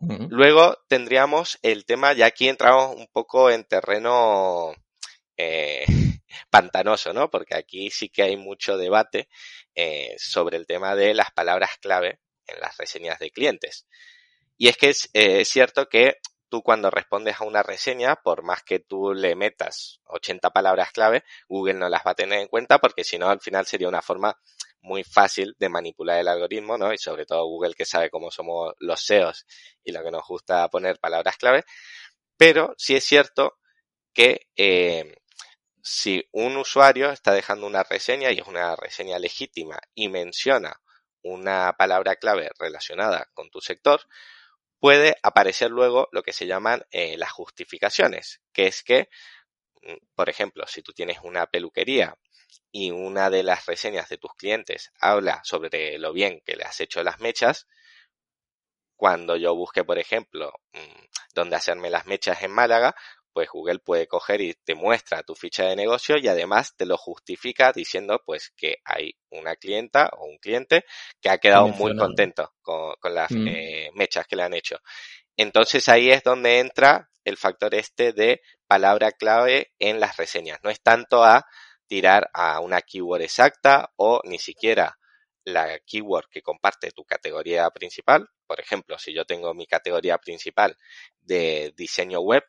Luego 0.00 0.78
tendríamos 0.88 1.58
el 1.60 1.84
tema, 1.84 2.14
ya 2.14 2.26
aquí 2.26 2.48
entramos 2.48 2.96
un 2.96 3.06
poco 3.08 3.50
en 3.50 3.64
terreno 3.64 4.72
eh, 5.36 5.84
pantanoso, 6.50 7.12
¿no? 7.12 7.28
Porque 7.28 7.56
aquí 7.56 7.90
sí 7.90 8.08
que 8.08 8.22
hay 8.22 8.38
mucho 8.38 8.78
debate 8.78 9.28
eh, 9.74 10.14
sobre 10.16 10.56
el 10.56 10.66
tema 10.66 10.96
de 10.96 11.12
las 11.12 11.30
palabras 11.30 11.72
clave 11.78 12.20
en 12.46 12.58
las 12.60 12.74
reseñas 12.78 13.18
de 13.18 13.30
clientes. 13.30 13.86
Y 14.56 14.68
es 14.68 14.78
que 14.78 14.94
es 15.12 15.48
cierto 15.50 15.90
que 15.90 16.16
tú 16.48 16.62
cuando 16.62 16.90
respondes 16.90 17.40
a 17.40 17.44
una 17.44 17.62
reseña, 17.62 18.16
por 18.16 18.42
más 18.42 18.62
que 18.62 18.78
tú 18.78 19.12
le 19.12 19.34
metas 19.34 20.00
80 20.04 20.50
palabras 20.50 20.92
clave, 20.92 21.24
Google 21.48 21.74
no 21.74 21.88
las 21.88 22.02
va 22.06 22.12
a 22.12 22.14
tener 22.14 22.40
en 22.40 22.48
cuenta 22.48 22.78
porque 22.78 23.04
si 23.04 23.18
no, 23.18 23.28
al 23.28 23.40
final 23.40 23.66
sería 23.66 23.88
una 23.88 24.02
forma 24.02 24.38
muy 24.80 25.04
fácil 25.04 25.56
de 25.58 25.68
manipular 25.68 26.20
el 26.20 26.28
algoritmo, 26.28 26.78
¿no? 26.78 26.92
Y 26.92 26.98
sobre 26.98 27.26
todo 27.26 27.46
Google 27.46 27.74
que 27.74 27.84
sabe 27.84 28.10
cómo 28.10 28.30
somos 28.30 28.74
los 28.78 29.04
SEOs 29.04 29.46
y 29.84 29.92
lo 29.92 30.02
que 30.02 30.10
nos 30.10 30.26
gusta 30.26 30.68
poner 30.68 30.98
palabras 30.98 31.36
clave. 31.36 31.64
Pero 32.36 32.74
sí 32.78 32.94
es 32.94 33.04
cierto 33.04 33.58
que 34.12 34.48
eh, 34.56 35.16
si 35.82 36.26
un 36.32 36.56
usuario 36.56 37.10
está 37.10 37.32
dejando 37.32 37.66
una 37.66 37.82
reseña 37.82 38.32
y 38.32 38.38
es 38.38 38.46
una 38.46 38.76
reseña 38.76 39.18
legítima 39.18 39.78
y 39.94 40.08
menciona 40.08 40.80
una 41.22 41.74
palabra 41.76 42.16
clave 42.16 42.50
relacionada 42.58 43.28
con 43.34 43.50
tu 43.50 43.60
sector, 43.60 44.00
puede 44.80 45.16
aparecer 45.22 45.70
luego 45.70 46.08
lo 46.12 46.22
que 46.22 46.32
se 46.32 46.46
llaman 46.46 46.84
eh, 46.90 47.16
las 47.16 47.32
justificaciones, 47.32 48.40
que 48.52 48.66
es 48.66 48.82
que, 48.82 49.08
mm, 49.82 49.96
por 50.14 50.28
ejemplo, 50.28 50.66
si 50.66 50.82
tú 50.82 50.92
tienes 50.92 51.18
una 51.22 51.46
peluquería 51.46 52.16
y 52.72 52.90
una 52.90 53.30
de 53.30 53.42
las 53.42 53.66
reseñas 53.66 54.08
de 54.08 54.18
tus 54.18 54.34
clientes 54.34 54.92
habla 55.00 55.40
sobre 55.44 55.98
lo 55.98 56.12
bien 56.12 56.42
que 56.44 56.56
le 56.56 56.64
has 56.64 56.80
hecho 56.80 57.02
las 57.02 57.20
mechas, 57.20 57.66
cuando 58.96 59.36
yo 59.36 59.54
busque, 59.54 59.84
por 59.84 59.98
ejemplo, 59.98 60.52
mm, 60.72 61.04
dónde 61.34 61.56
hacerme 61.56 61.90
las 61.90 62.06
mechas 62.06 62.42
en 62.42 62.50
Málaga, 62.50 62.96
pues 63.36 63.50
Google 63.50 63.80
puede 63.80 64.06
coger 64.06 64.40
y 64.40 64.54
te 64.54 64.74
muestra 64.74 65.22
tu 65.22 65.34
ficha 65.34 65.64
de 65.64 65.76
negocio 65.76 66.16
y 66.16 66.26
además 66.26 66.74
te 66.74 66.86
lo 66.86 66.96
justifica 66.96 67.70
diciendo 67.70 68.22
pues 68.24 68.50
que 68.56 68.76
hay 68.82 69.14
una 69.28 69.56
clienta 69.56 70.08
o 70.16 70.24
un 70.24 70.38
cliente 70.38 70.86
que 71.20 71.28
ha 71.28 71.36
quedado 71.36 71.68
muy 71.68 71.94
contento 71.98 72.54
con, 72.62 72.94
las 73.12 73.30
mm. 73.30 73.48
eh, 73.48 73.90
mechas 73.92 74.26
que 74.26 74.36
le 74.36 74.42
han 74.42 74.54
hecho. 74.54 74.78
Entonces 75.36 75.86
ahí 75.90 76.08
es 76.08 76.22
donde 76.22 76.60
entra 76.60 77.10
el 77.26 77.36
factor 77.36 77.74
este 77.74 78.14
de 78.14 78.40
palabra 78.66 79.12
clave 79.12 79.70
en 79.78 80.00
las 80.00 80.16
reseñas. 80.16 80.58
No 80.62 80.70
es 80.70 80.80
tanto 80.80 81.22
a 81.22 81.44
tirar 81.86 82.30
a 82.32 82.60
una 82.60 82.80
keyword 82.80 83.20
exacta 83.20 83.92
o 83.96 84.22
ni 84.24 84.38
siquiera 84.38 84.96
la 85.44 85.78
keyword 85.80 86.30
que 86.30 86.40
comparte 86.40 86.90
tu 86.90 87.04
categoría 87.04 87.68
principal. 87.68 88.30
Por 88.46 88.60
ejemplo, 88.60 88.98
si 88.98 89.12
yo 89.12 89.26
tengo 89.26 89.52
mi 89.52 89.66
categoría 89.66 90.16
principal 90.16 90.78
de 91.20 91.74
diseño 91.76 92.20
web, 92.20 92.42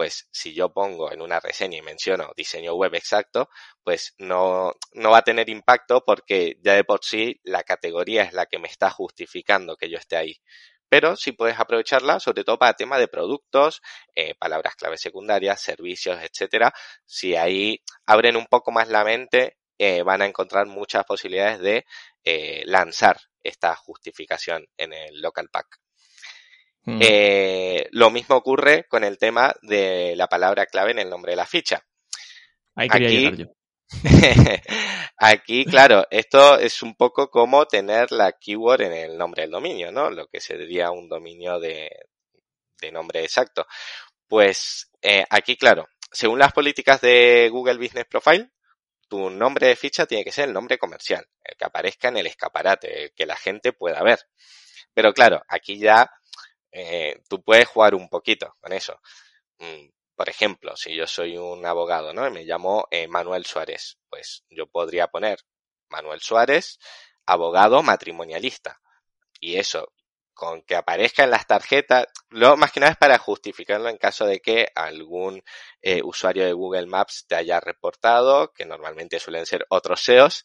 pues 0.00 0.30
si 0.30 0.54
yo 0.54 0.72
pongo 0.72 1.12
en 1.12 1.20
una 1.20 1.40
reseña 1.40 1.76
y 1.76 1.82
menciono 1.82 2.32
diseño 2.34 2.72
web 2.72 2.94
exacto, 2.94 3.50
pues 3.84 4.14
no, 4.16 4.72
no 4.94 5.10
va 5.10 5.18
a 5.18 5.24
tener 5.24 5.50
impacto 5.50 6.02
porque 6.06 6.56
ya 6.62 6.72
de 6.72 6.84
por 6.84 7.04
sí 7.04 7.38
la 7.44 7.64
categoría 7.64 8.22
es 8.22 8.32
la 8.32 8.46
que 8.46 8.58
me 8.58 8.68
está 8.68 8.88
justificando 8.88 9.76
que 9.76 9.90
yo 9.90 9.98
esté 9.98 10.16
ahí. 10.16 10.40
Pero 10.88 11.16
sí 11.16 11.32
puedes 11.32 11.60
aprovecharla, 11.60 12.18
sobre 12.18 12.44
todo 12.44 12.58
para 12.58 12.72
tema 12.72 12.98
de 12.98 13.08
productos, 13.08 13.82
eh, 14.14 14.34
palabras 14.36 14.74
clave 14.74 14.96
secundarias, 14.96 15.60
servicios, 15.60 16.18
etcétera. 16.22 16.72
Si 17.04 17.36
ahí 17.36 17.82
abren 18.06 18.36
un 18.36 18.46
poco 18.46 18.72
más 18.72 18.88
la 18.88 19.04
mente, 19.04 19.58
eh, 19.76 20.02
van 20.02 20.22
a 20.22 20.26
encontrar 20.26 20.66
muchas 20.66 21.04
posibilidades 21.04 21.60
de 21.60 21.84
eh, 22.24 22.62
lanzar 22.64 23.20
esta 23.42 23.76
justificación 23.76 24.66
en 24.78 24.94
el 24.94 25.20
local 25.20 25.50
pack. 25.52 25.78
Mm. 26.84 26.98
Eh, 27.02 27.88
lo 27.92 28.10
mismo 28.10 28.36
ocurre 28.36 28.86
con 28.88 29.04
el 29.04 29.18
tema 29.18 29.54
de 29.62 30.14
la 30.16 30.28
palabra 30.28 30.66
clave 30.66 30.92
en 30.92 30.98
el 30.98 31.10
nombre 31.10 31.32
de 31.32 31.36
la 31.36 31.46
ficha. 31.46 31.84
aquí, 32.74 33.46
aquí, 35.16 35.64
claro, 35.64 36.06
esto 36.10 36.58
es 36.58 36.82
un 36.82 36.94
poco 36.94 37.28
como 37.28 37.66
tener 37.66 38.12
la 38.12 38.32
keyword 38.32 38.82
en 38.82 38.92
el 38.92 39.18
nombre 39.18 39.42
del 39.42 39.50
dominio, 39.50 39.92
¿no? 39.92 40.10
Lo 40.10 40.26
que 40.28 40.40
sería 40.40 40.90
un 40.90 41.08
dominio 41.08 41.58
de, 41.58 41.90
nombre 42.92 43.22
exacto. 43.22 43.66
Pues 44.26 44.90
eh, 45.02 45.24
aquí, 45.28 45.56
claro, 45.56 45.88
según 46.10 46.38
las 46.38 46.52
políticas 46.52 47.00
de 47.00 47.48
Google 47.50 47.78
Business 47.78 48.06
Profile, 48.06 48.50
tu 49.08 49.28
nombre 49.28 49.66
de 49.66 49.76
ficha 49.76 50.06
tiene 50.06 50.24
que 50.24 50.32
ser 50.32 50.48
el 50.48 50.54
nombre 50.54 50.78
comercial, 50.78 51.26
el 51.42 51.56
que 51.56 51.64
aparezca 51.64 52.08
en 52.08 52.16
el 52.18 52.28
escaparate, 52.28 53.04
el 53.04 53.12
que 53.12 53.26
la 53.26 53.36
gente 53.36 53.72
pueda 53.72 54.02
ver. 54.02 54.20
Pero 54.94 55.12
claro, 55.12 55.42
aquí 55.48 55.78
ya 55.78 56.10
eh, 56.72 57.20
tú 57.28 57.42
puedes 57.42 57.68
jugar 57.68 57.94
un 57.94 58.08
poquito 58.08 58.56
con 58.60 58.72
eso. 58.72 59.00
Mm, 59.58 59.88
por 60.16 60.28
ejemplo, 60.28 60.76
si 60.76 60.94
yo 60.94 61.06
soy 61.06 61.36
un 61.38 61.64
abogado, 61.66 62.12
¿no? 62.12 62.26
Y 62.26 62.30
me 62.30 62.44
llamo 62.44 62.86
eh, 62.90 63.08
Manuel 63.08 63.46
Suárez, 63.46 63.98
pues 64.08 64.44
yo 64.50 64.66
podría 64.66 65.08
poner 65.08 65.40
Manuel 65.88 66.20
Suárez, 66.20 66.78
abogado 67.26 67.82
matrimonialista. 67.82 68.80
Y 69.40 69.56
eso, 69.56 69.92
con 70.34 70.62
que 70.62 70.76
aparezca 70.76 71.24
en 71.24 71.30
las 71.30 71.46
tarjetas, 71.46 72.06
lo 72.28 72.56
más 72.56 72.72
que 72.72 72.80
nada 72.80 72.92
es 72.92 72.98
para 72.98 73.18
justificarlo 73.18 73.88
en 73.88 73.98
caso 73.98 74.26
de 74.26 74.40
que 74.40 74.68
algún 74.74 75.42
eh, 75.82 76.02
usuario 76.04 76.44
de 76.44 76.52
Google 76.52 76.86
Maps 76.86 77.26
te 77.26 77.36
haya 77.36 77.60
reportado, 77.60 78.52
que 78.52 78.66
normalmente 78.66 79.18
suelen 79.20 79.46
ser 79.46 79.66
otros 79.70 80.02
SEOs, 80.02 80.44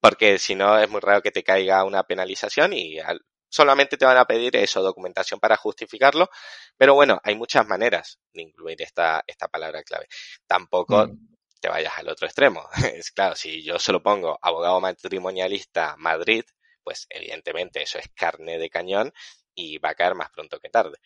porque 0.00 0.38
si 0.38 0.54
no 0.54 0.78
es 0.78 0.88
muy 0.88 1.00
raro 1.00 1.22
que 1.22 1.30
te 1.32 1.42
caiga 1.42 1.84
una 1.84 2.04
penalización 2.04 2.72
y 2.74 3.00
al, 3.00 3.24
solamente 3.54 3.96
te 3.96 4.04
van 4.04 4.16
a 4.16 4.24
pedir 4.24 4.56
eso, 4.56 4.82
documentación 4.82 5.38
para 5.38 5.56
justificarlo, 5.56 6.28
pero 6.76 6.94
bueno, 6.94 7.20
hay 7.22 7.36
muchas 7.36 7.64
maneras 7.68 8.18
de 8.32 8.42
incluir 8.42 8.82
esta, 8.82 9.22
esta 9.28 9.46
palabra 9.46 9.84
clave. 9.84 10.08
Tampoco 10.44 11.06
mm. 11.06 11.36
te 11.60 11.68
vayas 11.68 11.92
al 11.96 12.08
otro 12.08 12.26
extremo. 12.26 12.68
Es 12.98 13.12
claro, 13.12 13.36
si 13.36 13.62
yo 13.62 13.78
solo 13.78 14.02
pongo 14.02 14.36
abogado 14.42 14.80
matrimonialista 14.80 15.94
Madrid, 15.98 16.42
pues 16.82 17.06
evidentemente 17.08 17.80
eso 17.82 17.98
es 17.98 18.08
carne 18.08 18.58
de 18.58 18.68
cañón 18.68 19.12
y 19.54 19.78
va 19.78 19.90
a 19.90 19.94
caer 19.94 20.16
más 20.16 20.30
pronto 20.30 20.58
que 20.58 20.68
tarde. 20.68 20.98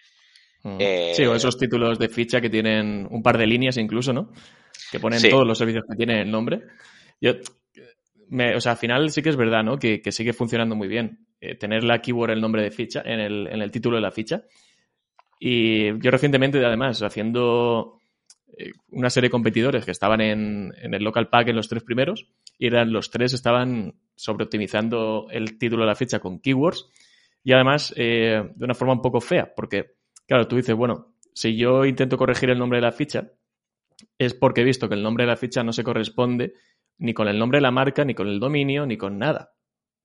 Mm. 0.62 0.78
sí, 1.14 1.26
o 1.26 1.34
esos 1.34 1.58
títulos 1.58 1.98
de 1.98 2.08
ficha 2.08 2.40
que 2.40 2.48
tienen 2.48 3.06
un 3.10 3.22
par 3.22 3.36
de 3.36 3.46
líneas 3.46 3.76
incluso, 3.76 4.14
¿no? 4.14 4.32
Que 4.90 4.98
ponen 4.98 5.20
todos 5.28 5.46
los 5.46 5.58
servicios 5.58 5.84
que 5.86 5.96
tienen 5.96 6.16
el 6.16 6.30
nombre. 6.30 6.62
Yo, 7.20 7.32
o 7.32 8.60
sea, 8.60 8.72
al 8.72 8.78
final 8.78 9.10
sí 9.10 9.20
que 9.20 9.28
es 9.28 9.36
verdad, 9.36 9.62
¿no? 9.62 9.78
Que, 9.78 10.00
que 10.00 10.12
sigue 10.12 10.32
funcionando 10.32 10.74
muy 10.74 10.88
bien. 10.88 11.27
Eh, 11.40 11.54
tener 11.54 11.84
la 11.84 12.00
keyword, 12.00 12.30
el 12.30 12.40
nombre 12.40 12.62
de 12.62 12.70
ficha, 12.70 13.02
en 13.04 13.20
el, 13.20 13.46
en 13.46 13.62
el 13.62 13.70
título 13.70 13.96
de 13.96 14.02
la 14.02 14.10
ficha. 14.10 14.42
Y 15.38 15.98
yo 16.00 16.10
recientemente, 16.10 16.64
además, 16.64 17.00
haciendo 17.02 18.00
eh, 18.56 18.72
una 18.90 19.08
serie 19.08 19.28
de 19.28 19.32
competidores 19.32 19.84
que 19.84 19.92
estaban 19.92 20.20
en, 20.20 20.74
en, 20.80 20.94
el 20.94 21.04
local 21.04 21.28
pack 21.28 21.48
en 21.48 21.56
los 21.56 21.68
tres 21.68 21.84
primeros, 21.84 22.26
y 22.58 22.66
eran 22.66 22.92
los 22.92 23.10
tres 23.10 23.34
estaban 23.34 23.94
sobreoptimizando 24.16 25.28
el 25.30 25.58
título 25.58 25.82
de 25.82 25.88
la 25.88 25.94
ficha 25.94 26.18
con 26.18 26.40
keywords, 26.40 26.90
y 27.44 27.52
además 27.52 27.94
eh, 27.96 28.42
de 28.56 28.64
una 28.64 28.74
forma 28.74 28.94
un 28.94 29.02
poco 29.02 29.20
fea, 29.20 29.54
porque, 29.54 29.94
claro, 30.26 30.48
tú 30.48 30.56
dices, 30.56 30.74
bueno, 30.74 31.14
si 31.32 31.56
yo 31.56 31.84
intento 31.84 32.16
corregir 32.16 32.50
el 32.50 32.58
nombre 32.58 32.78
de 32.78 32.82
la 32.82 32.92
ficha, 32.92 33.30
es 34.18 34.34
porque 34.34 34.62
he 34.62 34.64
visto 34.64 34.88
que 34.88 34.96
el 34.96 35.04
nombre 35.04 35.22
de 35.22 35.28
la 35.28 35.36
ficha 35.36 35.62
no 35.62 35.72
se 35.72 35.84
corresponde 35.84 36.54
ni 36.98 37.14
con 37.14 37.28
el 37.28 37.38
nombre 37.38 37.58
de 37.58 37.62
la 37.62 37.70
marca, 37.70 38.04
ni 38.04 38.14
con 38.14 38.26
el 38.26 38.40
dominio, 38.40 38.86
ni 38.86 38.96
con 38.96 39.18
nada. 39.18 39.52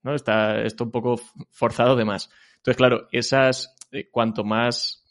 ¿No? 0.04 0.14
Está 0.14 0.62
esto 0.62 0.84
un 0.84 0.92
poco 0.92 1.20
forzado 1.50 1.96
de 1.96 2.06
más. 2.06 2.30
Entonces, 2.58 2.78
claro, 2.78 3.08
esas, 3.12 3.76
eh, 3.92 4.10
cuanto 4.10 4.44
más 4.44 5.04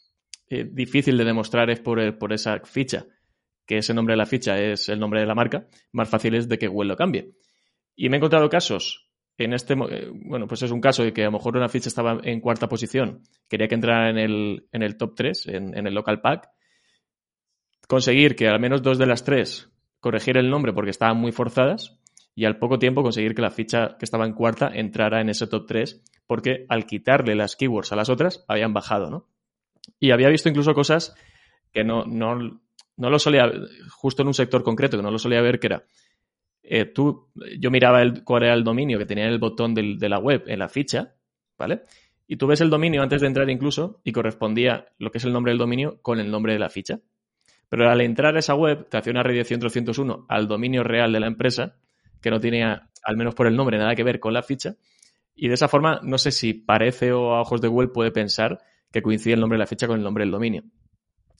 eh, 0.49 0.67
difícil 0.69 1.17
de 1.17 1.25
demostrar 1.25 1.69
es 1.69 1.79
por, 1.79 2.17
por, 2.17 2.33
esa 2.33 2.59
ficha, 2.59 3.05
que 3.65 3.77
ese 3.77 3.93
nombre 3.93 4.13
de 4.13 4.17
la 4.17 4.25
ficha 4.25 4.59
es 4.59 4.89
el 4.89 4.99
nombre 4.99 5.19
de 5.19 5.25
la 5.25 5.35
marca, 5.35 5.67
más 5.91 6.09
fácil 6.09 6.35
es 6.35 6.47
de 6.47 6.57
que 6.57 6.67
Google 6.67 6.89
lo 6.89 6.95
cambie. 6.95 7.31
Y 7.95 8.09
me 8.09 8.15
he 8.15 8.19
encontrado 8.19 8.49
casos, 8.49 9.09
en 9.37 9.53
este, 9.53 9.73
eh, 9.73 10.09
bueno, 10.11 10.47
pues 10.47 10.61
es 10.61 10.71
un 10.71 10.81
caso 10.81 11.03
de 11.03 11.13
que 11.13 11.23
a 11.23 11.25
lo 11.25 11.33
mejor 11.33 11.57
una 11.57 11.69
ficha 11.69 11.89
estaba 11.89 12.19
en 12.23 12.39
cuarta 12.39 12.69
posición, 12.69 13.23
quería 13.49 13.67
que 13.67 13.75
entrara 13.75 14.09
en 14.09 14.17
el, 14.17 14.97
top 14.97 15.15
3, 15.15 15.47
en, 15.47 15.77
en 15.77 15.87
el 15.87 15.93
local 15.93 16.21
pack, 16.21 16.49
conseguir 17.87 18.35
que 18.35 18.47
al 18.47 18.59
menos 18.59 18.81
dos 18.81 18.97
de 18.97 19.05
las 19.05 19.23
tres 19.23 19.69
corregir 19.99 20.37
el 20.37 20.49
nombre 20.49 20.73
porque 20.73 20.91
estaban 20.91 21.17
muy 21.17 21.31
forzadas 21.31 21.97
y 22.35 22.45
al 22.45 22.57
poco 22.57 22.79
tiempo 22.79 23.03
conseguir 23.03 23.35
que 23.35 23.41
la 23.41 23.51
ficha 23.51 23.95
que 23.97 24.05
estaba 24.05 24.25
en 24.25 24.33
cuarta 24.33 24.71
entrara 24.73 25.21
en 25.21 25.29
ese 25.29 25.47
top 25.47 25.67
3 25.67 26.01
porque 26.27 26.65
al 26.69 26.85
quitarle 26.85 27.35
las 27.35 27.55
keywords 27.55 27.91
a 27.91 27.95
las 27.95 28.09
otras 28.09 28.43
habían 28.47 28.73
bajado, 28.73 29.09
¿no? 29.09 29.27
Y 29.99 30.11
había 30.11 30.29
visto 30.29 30.49
incluso 30.49 30.73
cosas 30.73 31.15
que 31.71 31.83
no, 31.83 32.05
no, 32.05 32.61
no 32.97 33.09
lo 33.09 33.19
solía, 33.19 33.51
justo 33.89 34.21
en 34.21 34.29
un 34.29 34.33
sector 34.33 34.63
concreto, 34.63 34.97
que 34.97 35.03
no 35.03 35.11
lo 35.11 35.19
solía 35.19 35.41
ver, 35.41 35.59
que 35.59 35.67
era, 35.67 35.83
eh, 36.63 36.85
tú, 36.85 37.29
yo 37.59 37.69
miraba 37.69 38.01
el, 38.01 38.23
cuál 38.23 38.43
era 38.43 38.53
el 38.53 38.63
dominio 38.63 38.97
que 38.97 39.05
tenía 39.05 39.27
el 39.27 39.39
botón 39.39 39.73
de 39.73 40.09
la 40.09 40.19
web 40.19 40.43
en 40.47 40.59
la 40.59 40.69
ficha, 40.69 41.15
¿vale? 41.57 41.81
Y 42.25 42.37
tú 42.37 42.47
ves 42.47 42.61
el 42.61 42.69
dominio 42.69 43.03
antes 43.03 43.21
de 43.21 43.27
entrar 43.27 43.49
incluso 43.49 43.99
y 44.03 44.13
correspondía 44.13 44.87
lo 44.97 45.11
que 45.11 45.17
es 45.17 45.25
el 45.25 45.33
nombre 45.33 45.51
del 45.51 45.59
dominio 45.59 46.01
con 46.01 46.19
el 46.19 46.31
nombre 46.31 46.53
de 46.53 46.59
la 46.59 46.69
ficha. 46.69 47.01
Pero 47.67 47.89
al 47.89 48.01
entrar 48.01 48.35
a 48.35 48.39
esa 48.39 48.55
web 48.55 48.87
te 48.87 48.97
hacía 48.97 49.11
una 49.11 49.23
redirección 49.23 49.59
301 49.59 50.25
al 50.29 50.47
dominio 50.47 50.83
real 50.83 51.11
de 51.11 51.19
la 51.19 51.27
empresa, 51.27 51.75
que 52.23 52.31
no 52.31 52.39
tenía, 52.39 52.89
al 53.03 53.17
menos 53.17 53.35
por 53.35 53.45
el 53.45 53.55
nombre, 53.55 53.77
nada 53.77 53.95
que 53.95 54.03
ver 54.03 54.19
con 54.19 54.33
la 54.33 54.41
ficha. 54.41 54.75
Y 55.35 55.49
de 55.49 55.55
esa 55.55 55.67
forma, 55.67 55.99
no 56.03 56.17
sé 56.17 56.31
si 56.31 56.53
parece 56.53 57.11
o 57.11 57.35
a 57.35 57.41
ojos 57.41 57.59
de 57.61 57.67
Google 57.67 57.89
puede 57.89 58.11
pensar 58.11 58.59
que 58.91 59.01
coincide 59.01 59.33
el 59.33 59.41
nombre 59.41 59.57
de 59.57 59.63
la 59.63 59.67
ficha 59.67 59.87
con 59.87 59.97
el 59.97 60.03
nombre 60.03 60.23
del 60.23 60.31
dominio. 60.31 60.63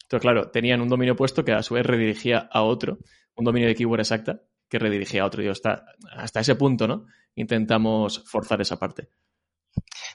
Entonces, 0.04 0.22
claro, 0.22 0.52
tenían 0.52 0.82
un 0.82 0.90
dominio 0.90 1.16
puesto 1.16 1.46
que 1.46 1.54
a 1.54 1.64
su 1.64 1.76
vez 1.76 1.86
redirigía 1.86 2.50
a 2.52 2.64
otro, 2.64 2.98
un 3.36 3.46
dominio 3.46 3.70
de 3.70 3.76
keyword 3.76 4.02
exacta 4.02 4.42
que 4.68 4.78
redirigía 4.78 5.24
a 5.24 5.26
otro. 5.26 5.42
Y 5.42 5.48
hasta, 5.48 5.86
hasta 6.12 6.42
ese 6.42 6.56
punto, 6.56 6.88
¿no? 6.88 7.06
Intentamos 7.36 8.24
forzar 8.26 8.60
esa 8.62 8.78
parte. 8.78 9.08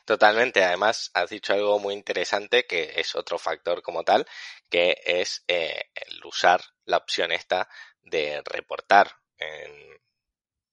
Totalmente. 0.05 0.63
Además, 0.63 1.11
has 1.15 1.31
dicho 1.31 1.55
algo 1.55 1.79
muy 1.79 1.95
interesante 1.95 2.67
que 2.67 2.93
es 2.97 3.15
otro 3.15 3.39
factor 3.39 3.83
como 3.83 4.05
tal, 4.05 4.27
que 4.69 4.97
es 5.05 5.45
eh, 5.49 5.91
el 5.95 6.25
usar 6.25 6.61
la 6.85 6.99
opción 6.99 7.33
esta 7.33 7.69
de 8.03 8.43
reportar 8.45 9.13
en, 9.39 9.99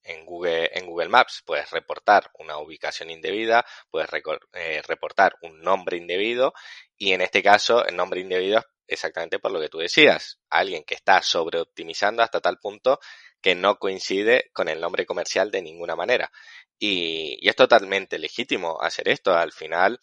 en 0.06 0.26
Google, 0.26 0.70
en 0.74 0.86
Google 0.86 1.10
Maps. 1.10 1.44
Puedes 1.46 1.70
reportar 1.72 2.32
una 2.40 2.58
ubicación 2.58 3.10
indebida, 3.10 3.66
puedes 3.90 4.10
eh, 4.54 4.82
reportar 4.88 5.36
un 5.42 5.62
nombre 5.62 5.98
indebido 5.98 6.54
y 6.98 7.12
en 7.12 7.22
este 7.22 7.44
caso 7.44 7.86
el 7.86 7.96
nombre 7.96 8.22
indebido 8.22 8.60
es 8.60 8.66
exactamente 8.88 9.40
por 9.40 9.52
lo 9.52 9.60
que 9.60 9.70
tú 9.70 9.80
decías. 9.80 10.40
Alguien 10.50 10.84
que 10.84 10.96
está 10.96 11.22
sobreoptimizando 11.22 12.24
hasta 12.24 12.40
tal 12.40 12.60
punto 12.60 13.00
que 13.42 13.56
no 13.56 13.78
coincide 13.78 14.50
con 14.54 14.70
el 14.70 14.80
nombre 14.80 15.06
comercial 15.06 15.52
de 15.52 15.62
ninguna 15.62 15.96
manera. 15.96 16.32
Y, 16.80 17.38
y 17.42 17.50
es 17.50 17.56
totalmente 17.56 18.20
legítimo 18.20 18.82
hacer 18.82 19.08
esto. 19.10 19.34
Al 19.34 19.52
final, 19.52 20.00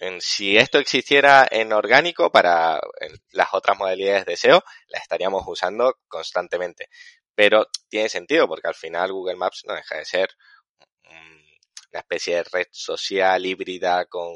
en, 0.00 0.20
si 0.20 0.56
esto 0.56 0.78
existiera 0.78 1.46
en 1.50 1.72
orgánico 1.72 2.30
para 2.30 2.80
las 3.32 3.48
otras 3.52 3.78
modalidades 3.78 4.26
de 4.26 4.36
SEO, 4.36 4.64
la 4.88 4.98
estaríamos 4.98 5.44
usando 5.46 5.98
constantemente. 6.08 6.88
Pero 7.34 7.68
tiene 7.88 8.08
sentido 8.08 8.46
porque 8.46 8.68
al 8.68 8.74
final 8.74 9.12
Google 9.12 9.36
Maps 9.36 9.64
no 9.66 9.74
deja 9.74 9.96
de 9.96 10.04
ser 10.04 10.28
una 11.90 12.00
especie 12.00 12.36
de 12.36 12.44
red 12.44 12.66
social 12.72 13.46
híbrida 13.46 14.06
con 14.06 14.32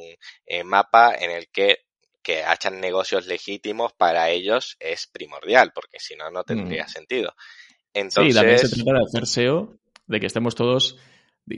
eh, 0.47 0.63
mapa 0.65 1.15
en 1.17 1.33
el 1.33 1.49
que 1.49 1.81
que 2.23 2.43
hagan 2.43 2.79
negocios 2.79 3.27
legítimos 3.27 3.95
para 3.95 4.29
ellos 4.29 4.77
es 4.81 5.07
primordial, 5.07 5.73
porque 5.75 5.99
si 5.99 6.15
no, 6.15 6.31
no 6.31 6.45
tendría 6.45 6.85
mm. 6.85 6.89
sentido. 6.89 7.35
Entonces... 7.95 8.35
Sí, 8.35 8.39
también 8.39 8.59
se 8.59 8.69
trata 8.69 8.99
de 8.99 9.05
hacer 9.07 9.27
SEO, 9.27 9.79
de 10.07 10.21
que 10.21 10.27
estemos 10.27 10.55
todos 10.55 10.99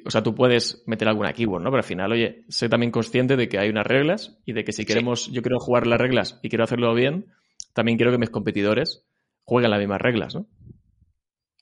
o 0.05 0.11
sea, 0.11 0.23
tú 0.23 0.35
puedes 0.35 0.83
meter 0.87 1.09
alguna 1.09 1.33
keyword, 1.33 1.63
¿no? 1.63 1.71
Pero 1.71 1.79
al 1.79 1.85
final, 1.85 2.13
oye, 2.13 2.45
sé 2.49 2.69
también 2.69 2.93
consciente 2.93 3.37
de 3.37 3.49
que 3.49 3.59
hay 3.59 3.69
unas 3.69 3.87
reglas 3.87 4.39
y 4.45 4.53
de 4.53 4.65
que 4.65 4.73
si 4.73 4.85
queremos, 4.85 5.27
yo 5.33 5.43
quiero 5.43 5.59
jugar 5.59 5.87
las 5.87 6.01
reglas 6.01 6.39
y 6.43 6.49
quiero 6.49 6.65
hacerlo 6.65 6.95
bien, 6.95 7.27
también 7.75 7.99
quiero 7.99 8.13
que 8.13 8.19
mis 8.19 8.31
competidores 8.31 9.05
jueguen 9.45 9.71
las 9.71 9.81
mismas 9.81 10.01
reglas, 10.01 10.35
¿no? 10.35 10.47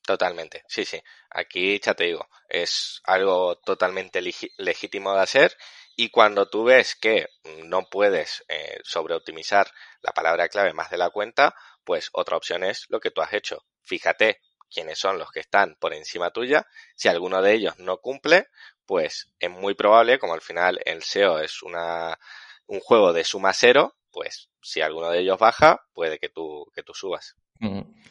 Totalmente, 0.08 0.64
sí, 0.68 0.86
sí. 0.86 0.98
Aquí 1.28 1.78
ya 1.80 1.92
te 1.92 2.04
digo, 2.04 2.26
es 2.48 3.02
algo 3.04 3.56
totalmente 3.58 4.22
legítimo 4.56 5.12
de 5.12 5.20
hacer 5.20 5.54
y 5.96 6.08
cuando 6.08 6.48
tú 6.48 6.64
ves 6.64 6.94
que 6.94 7.26
no 7.64 7.90
puedes 7.90 8.42
eh, 8.48 8.80
sobreoptimizar 8.84 9.70
la 10.00 10.12
palabra 10.12 10.48
clave 10.48 10.72
más 10.72 10.88
de 10.88 10.96
la 10.96 11.10
cuenta, 11.10 11.54
pues 11.84 12.08
otra 12.14 12.38
opción 12.38 12.64
es 12.64 12.86
lo 12.88 13.00
que 13.00 13.10
tú 13.10 13.20
has 13.20 13.34
hecho. 13.34 13.66
Fíjate 13.82 14.40
quiénes 14.70 14.98
son 14.98 15.18
los 15.18 15.30
que 15.30 15.40
están 15.40 15.76
por 15.78 15.92
encima 15.92 16.30
tuya. 16.30 16.66
Si 16.96 17.08
alguno 17.08 17.42
de 17.42 17.52
ellos 17.52 17.78
no 17.78 17.98
cumple, 17.98 18.46
pues 18.86 19.30
es 19.38 19.50
muy 19.50 19.74
probable, 19.74 20.18
como 20.18 20.32
al 20.32 20.40
final 20.40 20.80
el 20.86 21.02
SEO 21.02 21.38
es 21.38 21.62
una, 21.62 22.18
un 22.66 22.80
juego 22.80 23.12
de 23.12 23.24
suma 23.24 23.52
cero, 23.52 23.94
pues 24.18 24.50
si 24.60 24.80
alguno 24.80 25.10
de 25.10 25.20
ellos 25.20 25.38
baja, 25.38 25.80
puede 25.92 26.18
que 26.18 26.28
tú, 26.28 26.66
que 26.74 26.82
tú 26.82 26.92
subas. 26.92 27.36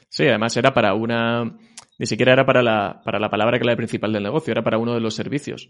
Sí, 0.08 0.26
además 0.26 0.56
era 0.56 0.74
para 0.74 0.93
una 0.93 1.58
ni 2.00 2.06
siquiera 2.06 2.32
era 2.32 2.46
para 2.46 2.63
la, 2.63 3.02
para 3.04 3.20
la 3.20 3.30
palabra 3.30 3.60
clave 3.60 3.76
principal 3.76 4.13
del 4.13 4.24
negocio, 4.24 4.52
era 4.52 4.63
para 4.63 4.78
uno 4.78 4.93
de 4.93 5.02
los 5.02 5.15
servicios. 5.15 5.70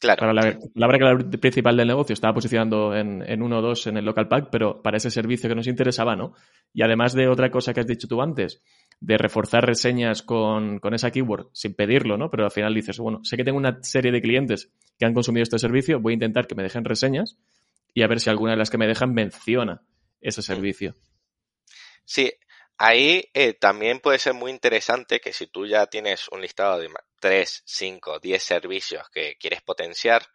Claro. 0.00 0.20
Para 0.20 0.32
la 0.32 0.58
palabra 0.74 0.98
clave 0.98 1.38
principal 1.38 1.76
del 1.76 1.88
negocio 1.88 2.14
estaba 2.14 2.32
posicionando 2.32 2.96
en, 2.96 3.22
en 3.26 3.42
uno 3.42 3.58
o 3.58 3.62
dos 3.62 3.86
en 3.88 3.98
el 3.98 4.06
local 4.06 4.26
pack, 4.26 4.48
pero 4.50 4.80
para 4.80 4.96
ese 4.96 5.10
servicio 5.10 5.50
que 5.50 5.54
nos 5.54 5.66
interesaba, 5.66 6.16
¿no? 6.16 6.32
Y 6.72 6.82
además 6.82 7.12
de 7.12 7.28
otra 7.28 7.50
cosa 7.50 7.74
que 7.74 7.80
has 7.80 7.86
dicho 7.86 8.08
tú 8.08 8.22
antes, 8.22 8.62
de 9.00 9.18
reforzar 9.18 9.66
reseñas 9.66 10.22
con, 10.22 10.78
con 10.78 10.94
esa 10.94 11.10
keyword 11.10 11.48
sin 11.52 11.74
pedirlo, 11.74 12.16
¿no? 12.16 12.30
Pero 12.30 12.44
al 12.44 12.50
final 12.50 12.72
dices, 12.72 12.98
bueno, 12.98 13.20
sé 13.22 13.36
que 13.36 13.44
tengo 13.44 13.58
una 13.58 13.82
serie 13.82 14.12
de 14.12 14.22
clientes 14.22 14.72
que 14.98 15.04
han 15.04 15.12
consumido 15.12 15.42
este 15.42 15.58
servicio, 15.58 16.00
voy 16.00 16.12
a 16.12 16.14
intentar 16.14 16.46
que 16.46 16.54
me 16.54 16.62
dejen 16.62 16.86
reseñas 16.86 17.38
y 17.96 18.02
a 18.02 18.06
ver 18.08 18.20
si 18.20 18.28
alguna 18.28 18.52
de 18.52 18.58
las 18.58 18.68
que 18.68 18.76
me 18.76 18.86
dejan 18.86 19.14
menciona 19.14 19.82
ese 20.20 20.42
servicio. 20.42 20.94
Sí, 22.04 22.30
Ahí 22.78 23.30
eh, 23.32 23.54
también 23.54 24.00
puede 24.00 24.18
ser 24.18 24.34
muy 24.34 24.50
interesante 24.50 25.18
que 25.18 25.32
si 25.32 25.46
tú 25.46 25.66
ya 25.66 25.86
tienes 25.86 26.28
un 26.28 26.42
listado 26.42 26.78
de 26.78 26.90
3, 27.20 27.62
5, 27.64 28.18
10 28.20 28.42
servicios 28.42 29.08
que 29.08 29.36
quieres 29.40 29.62
potenciar, 29.62 30.26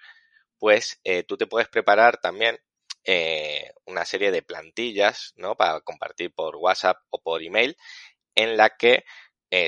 pues 0.57 0.99
eh, 1.03 1.21
tú 1.21 1.37
te 1.37 1.45
puedes 1.45 1.69
preparar 1.69 2.17
también 2.17 2.57
eh, 3.03 3.71
una 3.85 4.05
serie 4.05 4.31
de 4.31 4.41
plantillas, 4.41 5.33
¿no? 5.35 5.55
Para 5.55 5.81
compartir 5.81 6.33
por 6.33 6.55
WhatsApp 6.55 6.97
o 7.11 7.21
por 7.21 7.43
email, 7.43 7.77
en 8.33 8.57
la 8.57 8.71
que 8.71 9.03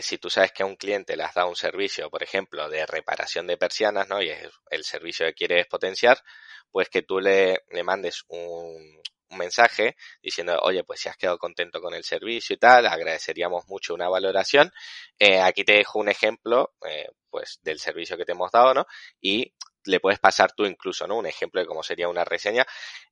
si 0.01 0.17
tú 0.17 0.29
sabes 0.29 0.53
que 0.53 0.63
a 0.63 0.65
un 0.65 0.77
cliente 0.77 1.17
le 1.17 1.23
has 1.23 1.33
dado 1.33 1.49
un 1.49 1.57
servicio, 1.57 2.09
por 2.09 2.23
ejemplo, 2.23 2.69
de 2.69 2.85
reparación 2.85 3.47
de 3.47 3.57
persianas, 3.57 4.07
¿no? 4.07 4.21
Y 4.21 4.29
es 4.29 4.49
el 4.69 4.83
servicio 4.85 5.25
que 5.25 5.33
quieres 5.33 5.67
potenciar, 5.67 6.23
pues 6.71 6.89
que 6.89 7.03
tú 7.03 7.19
le, 7.19 7.63
mandes 7.83 8.23
un, 8.29 9.01
mensaje 9.29 9.95
diciendo, 10.21 10.59
oye, 10.61 10.83
pues 10.83 10.99
si 10.99 11.09
has 11.09 11.17
quedado 11.17 11.37
contento 11.37 11.81
con 11.81 11.93
el 11.93 12.03
servicio 12.03 12.55
y 12.55 12.59
tal, 12.59 12.85
agradeceríamos 12.85 13.67
mucho 13.67 13.93
una 13.93 14.09
valoración. 14.09 14.71
Eh, 15.17 15.39
aquí 15.39 15.63
te 15.63 15.73
dejo 15.73 15.99
un 15.99 16.09
ejemplo, 16.09 16.73
eh, 16.87 17.09
pues, 17.29 17.59
del 17.63 17.79
servicio 17.79 18.17
que 18.17 18.25
te 18.25 18.33
hemos 18.33 18.51
dado, 18.51 18.73
¿no? 18.73 18.85
Y 19.21 19.53
le 19.85 19.99
puedes 19.99 20.19
pasar 20.19 20.53
tú 20.53 20.65
incluso, 20.65 21.07
¿no? 21.07 21.17
Un 21.17 21.25
ejemplo 21.25 21.61
de 21.61 21.67
cómo 21.67 21.83
sería 21.83 22.07
una 22.07 22.23
reseña, 22.23 22.65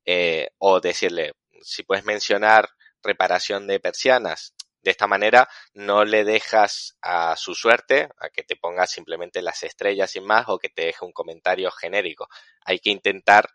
eh, 0.05 0.49
o 0.59 0.79
decirle, 0.79 1.33
si 1.61 1.83
puedes 1.83 2.05
mencionar 2.05 2.69
reparación 3.03 3.67
de 3.67 3.79
persianas, 3.79 4.53
de 4.81 4.91
esta 4.91 5.07
manera 5.07 5.47
no 5.73 6.05
le 6.05 6.23
dejas 6.23 6.97
a 7.01 7.35
su 7.35 7.53
suerte 7.53 8.09
a 8.19 8.29
que 8.29 8.43
te 8.43 8.55
ponga 8.55 8.87
simplemente 8.87 9.41
las 9.41 9.63
estrellas 9.63 10.11
sin 10.11 10.25
más 10.25 10.45
o 10.47 10.57
que 10.57 10.69
te 10.69 10.85
deje 10.85 11.05
un 11.05 11.11
comentario 11.11 11.71
genérico. 11.71 12.27
Hay 12.65 12.79
que 12.79 12.89
intentar 12.89 13.49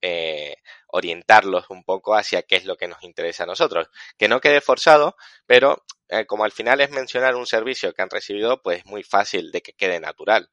eh, 0.00 0.56
orientarlos 0.88 1.70
un 1.70 1.82
poco 1.82 2.14
hacia 2.14 2.42
qué 2.42 2.56
es 2.56 2.64
lo 2.64 2.76
que 2.76 2.86
nos 2.86 3.02
interesa 3.02 3.42
a 3.42 3.46
nosotros. 3.46 3.88
Que 4.16 4.28
no 4.28 4.40
quede 4.40 4.60
forzado, 4.60 5.16
pero 5.46 5.84
eh, 6.08 6.26
como 6.26 6.44
al 6.44 6.52
final 6.52 6.80
es 6.80 6.90
mencionar 6.90 7.34
un 7.34 7.46
servicio 7.46 7.92
que 7.92 8.02
han 8.02 8.10
recibido, 8.10 8.62
pues 8.62 8.78
es 8.78 8.86
muy 8.86 9.02
fácil 9.02 9.50
de 9.50 9.60
que 9.60 9.72
quede 9.72 10.00
natural. 10.00 10.50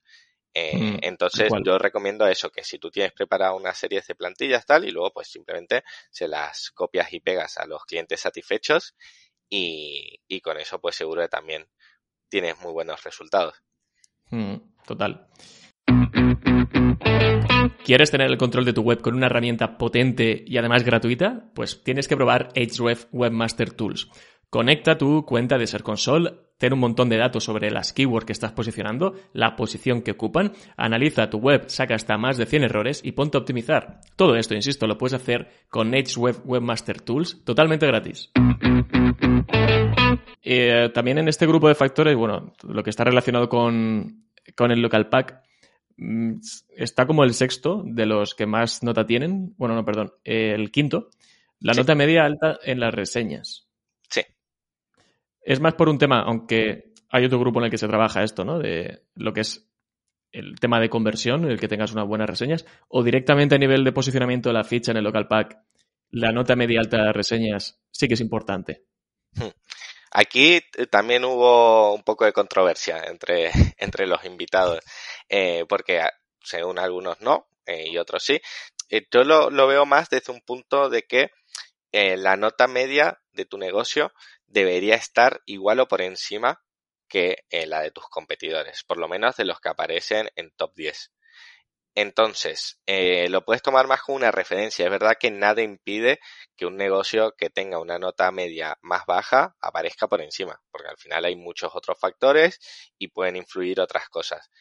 Eh, 0.57 0.77
mm, 0.77 0.97
entonces 1.01 1.51
yo 1.65 1.77
recomiendo 1.77 2.25
eso, 2.27 2.49
que 2.49 2.63
si 2.63 2.79
tú 2.79 2.89
tienes 2.89 3.11
preparado 3.11 3.57
una 3.57 3.73
serie 3.73 4.01
de 4.07 4.15
plantillas 4.15 4.65
tal 4.65 4.85
y 4.85 4.91
luego 4.91 5.11
pues 5.11 5.27
simplemente 5.27 5.83
se 6.09 6.29
las 6.29 6.71
copias 6.71 7.11
y 7.11 7.19
pegas 7.19 7.57
a 7.57 7.65
los 7.65 7.83
clientes 7.83 8.21
satisfechos 8.21 8.95
y, 9.49 10.19
y 10.27 10.41
con 10.41 10.57
eso 10.57 10.79
pues 10.79 10.95
seguro 10.95 11.21
que 11.21 11.27
también 11.27 11.67
tienes 12.29 12.59
muy 12.61 12.71
buenos 12.71 13.03
resultados. 13.03 13.55
Mm, 14.31 14.55
total. 14.85 15.27
¿Quieres 17.85 18.09
tener 18.09 18.31
el 18.31 18.37
control 18.37 18.65
de 18.65 18.73
tu 18.73 18.81
web 18.81 18.99
con 18.99 19.13
una 19.13 19.27
herramienta 19.27 19.77
potente 19.77 20.43
y 20.47 20.57
además 20.57 20.83
gratuita? 20.83 21.51
Pues 21.53 21.83
tienes 21.83 22.07
que 22.07 22.15
probar 22.15 22.49
Ahrefs 22.55 23.07
Webmaster 23.11 23.71
Tools. 23.71 24.09
Conecta 24.49 24.97
tu 24.97 25.25
cuenta 25.25 25.57
de 25.57 25.67
Ser 25.67 25.83
Console, 25.83 26.33
ten 26.57 26.73
un 26.73 26.79
montón 26.79 27.09
de 27.09 27.17
datos 27.17 27.43
sobre 27.43 27.71
las 27.71 27.93
keywords 27.93 28.25
que 28.25 28.31
estás 28.33 28.51
posicionando, 28.51 29.13
la 29.33 29.55
posición 29.55 30.01
que 30.01 30.11
ocupan, 30.11 30.53
analiza 30.77 31.29
tu 31.29 31.37
web, 31.37 31.65
saca 31.67 31.95
hasta 31.95 32.17
más 32.17 32.37
de 32.37 32.45
100 32.45 32.63
errores 32.63 33.01
y 33.03 33.11
ponte 33.11 33.37
a 33.37 33.41
optimizar. 33.41 34.01
Todo 34.15 34.35
esto, 34.35 34.55
insisto, 34.55 34.87
lo 34.87 34.97
puedes 34.97 35.13
hacer 35.13 35.49
con 35.69 35.93
Ahrefs 35.93 36.17
Webmaster 36.17 37.01
Tools 37.01 37.43
totalmente 37.43 37.87
gratis. 37.87 38.31
Eh, 40.43 40.89
también 40.93 41.17
en 41.17 41.27
este 41.27 41.47
grupo 41.47 41.67
de 41.67 41.75
factores, 41.75 42.15
bueno, 42.15 42.53
lo 42.63 42.83
que 42.83 42.91
está 42.91 43.03
relacionado 43.03 43.49
con, 43.49 44.25
con 44.55 44.71
el 44.71 44.81
local 44.81 45.09
pack, 45.09 45.45
Mm, 45.97 46.39
está 46.75 47.07
como 47.07 47.23
el 47.23 47.33
sexto 47.33 47.83
de 47.85 48.05
los 48.05 48.35
que 48.35 48.45
más 48.45 48.83
nota 48.83 49.05
tienen. 49.05 49.53
Bueno, 49.57 49.75
no, 49.75 49.85
perdón, 49.85 50.13
el 50.23 50.71
quinto. 50.71 51.09
La 51.59 51.73
nota 51.73 51.95
media 51.95 52.25
alta 52.25 52.59
en 52.63 52.79
las 52.79 52.93
reseñas. 52.93 53.64
Es 55.45 55.59
más 55.59 55.75
por 55.75 55.89
un 55.89 55.99
tema, 55.99 56.21
aunque 56.21 56.91
hay 57.09 57.23
otro 57.23 57.39
grupo 57.39 57.59
en 57.59 57.65
el 57.65 57.71
que 57.71 57.77
se 57.77 57.87
trabaja 57.87 58.23
esto, 58.23 58.43
¿no? 58.43 58.57
De 58.57 59.03
lo 59.13 59.31
que 59.31 59.41
es 59.41 59.69
el 60.31 60.59
tema 60.59 60.79
de 60.79 60.89
conversión, 60.89 61.45
el 61.45 61.59
que 61.59 61.67
tengas 61.67 61.93
unas 61.93 62.07
buenas 62.07 62.27
reseñas, 62.27 62.65
o 62.89 63.03
directamente 63.03 63.55
a 63.55 63.59
nivel 63.59 63.83
de 63.83 63.93
posicionamiento 63.93 64.49
de 64.49 64.53
la 64.53 64.63
ficha 64.63 64.91
en 64.91 64.97
el 64.97 65.03
local 65.03 65.27
pack, 65.27 65.57
la 66.09 66.31
nota 66.31 66.55
media 66.55 66.79
alta 66.79 66.97
de 66.97 67.13
reseñas 67.13 67.79
sí 67.91 68.07
que 68.07 68.15
es 68.15 68.21
importante. 68.21 68.85
Hmm. 69.33 69.49
Aquí 70.11 70.55
eh, 70.55 70.87
también 70.89 71.25
hubo 71.25 71.93
un 71.93 72.03
poco 72.03 72.25
de 72.25 72.33
controversia 72.33 73.03
entre, 73.07 73.51
entre 73.77 74.07
los 74.07 74.25
invitados, 74.25 74.79
eh, 75.29 75.65
porque 75.69 75.99
ah, 75.99 76.11
según 76.41 76.79
algunos 76.79 77.21
no 77.21 77.47
eh, 77.67 77.85
y 77.87 77.97
otros 77.97 78.23
sí. 78.23 78.41
yo 79.11 79.23
lo, 79.23 79.51
lo, 79.51 79.67
veo 79.67 79.85
más 79.85 80.09
desde 80.09 80.33
un 80.33 80.41
punto 80.41 80.89
de 80.89 81.03
que 81.03 81.29
la 81.91 82.35
nota 82.35 82.67
media 82.67 83.21
de 83.31 83.45
tu 83.45 83.57
negocio 83.57 84.11
debería 84.47 84.95
estar 84.95 85.41
igual 85.45 85.79
o 85.79 85.87
por 85.87 86.01
encima 86.01 86.63
que 87.07 87.45
eh, 87.49 87.67
la 87.67 87.81
de 87.81 87.91
tus 87.91 88.07
competidores, 88.09 88.83
por 88.83 88.97
lo 88.97 89.07
menos 89.07 89.35
de 89.37 89.45
los 89.45 89.59
que 89.59 89.69
aparecen 89.69 90.29
en 90.35 90.51
top 90.51 90.73
10. 90.75 91.11
Entonces, 91.97 92.81
eh, 92.85 93.29
lo 93.29 93.45
puedes 93.45 93.61
tomar 93.61 93.87
más 93.87 94.01
como 94.01 94.17
una 94.17 94.29
referencia. 94.29 94.83
Es 94.83 94.91
verdad 94.91 95.15
que 95.17 95.31
nada 95.31 95.61
impide 95.61 96.19
que 96.57 96.65
un 96.65 96.75
negocio 96.75 97.33
que 97.37 97.49
tenga 97.49 97.79
una 97.79 97.97
nota 97.97 98.29
media 98.31 98.77
más 98.81 99.05
baja 99.05 99.55
aparezca 99.61 100.07
por 100.07 100.21
encima, 100.21 100.61
porque 100.71 100.89
al 100.89 100.97
final 100.97 101.23
hay 101.23 101.37
muchos 101.37 101.73
otros 101.73 101.97
factores 101.97 102.59
y 102.97 103.07
pueden 103.07 103.37
influir 103.37 103.79
otras 103.79 104.09
cosas. 104.09 104.51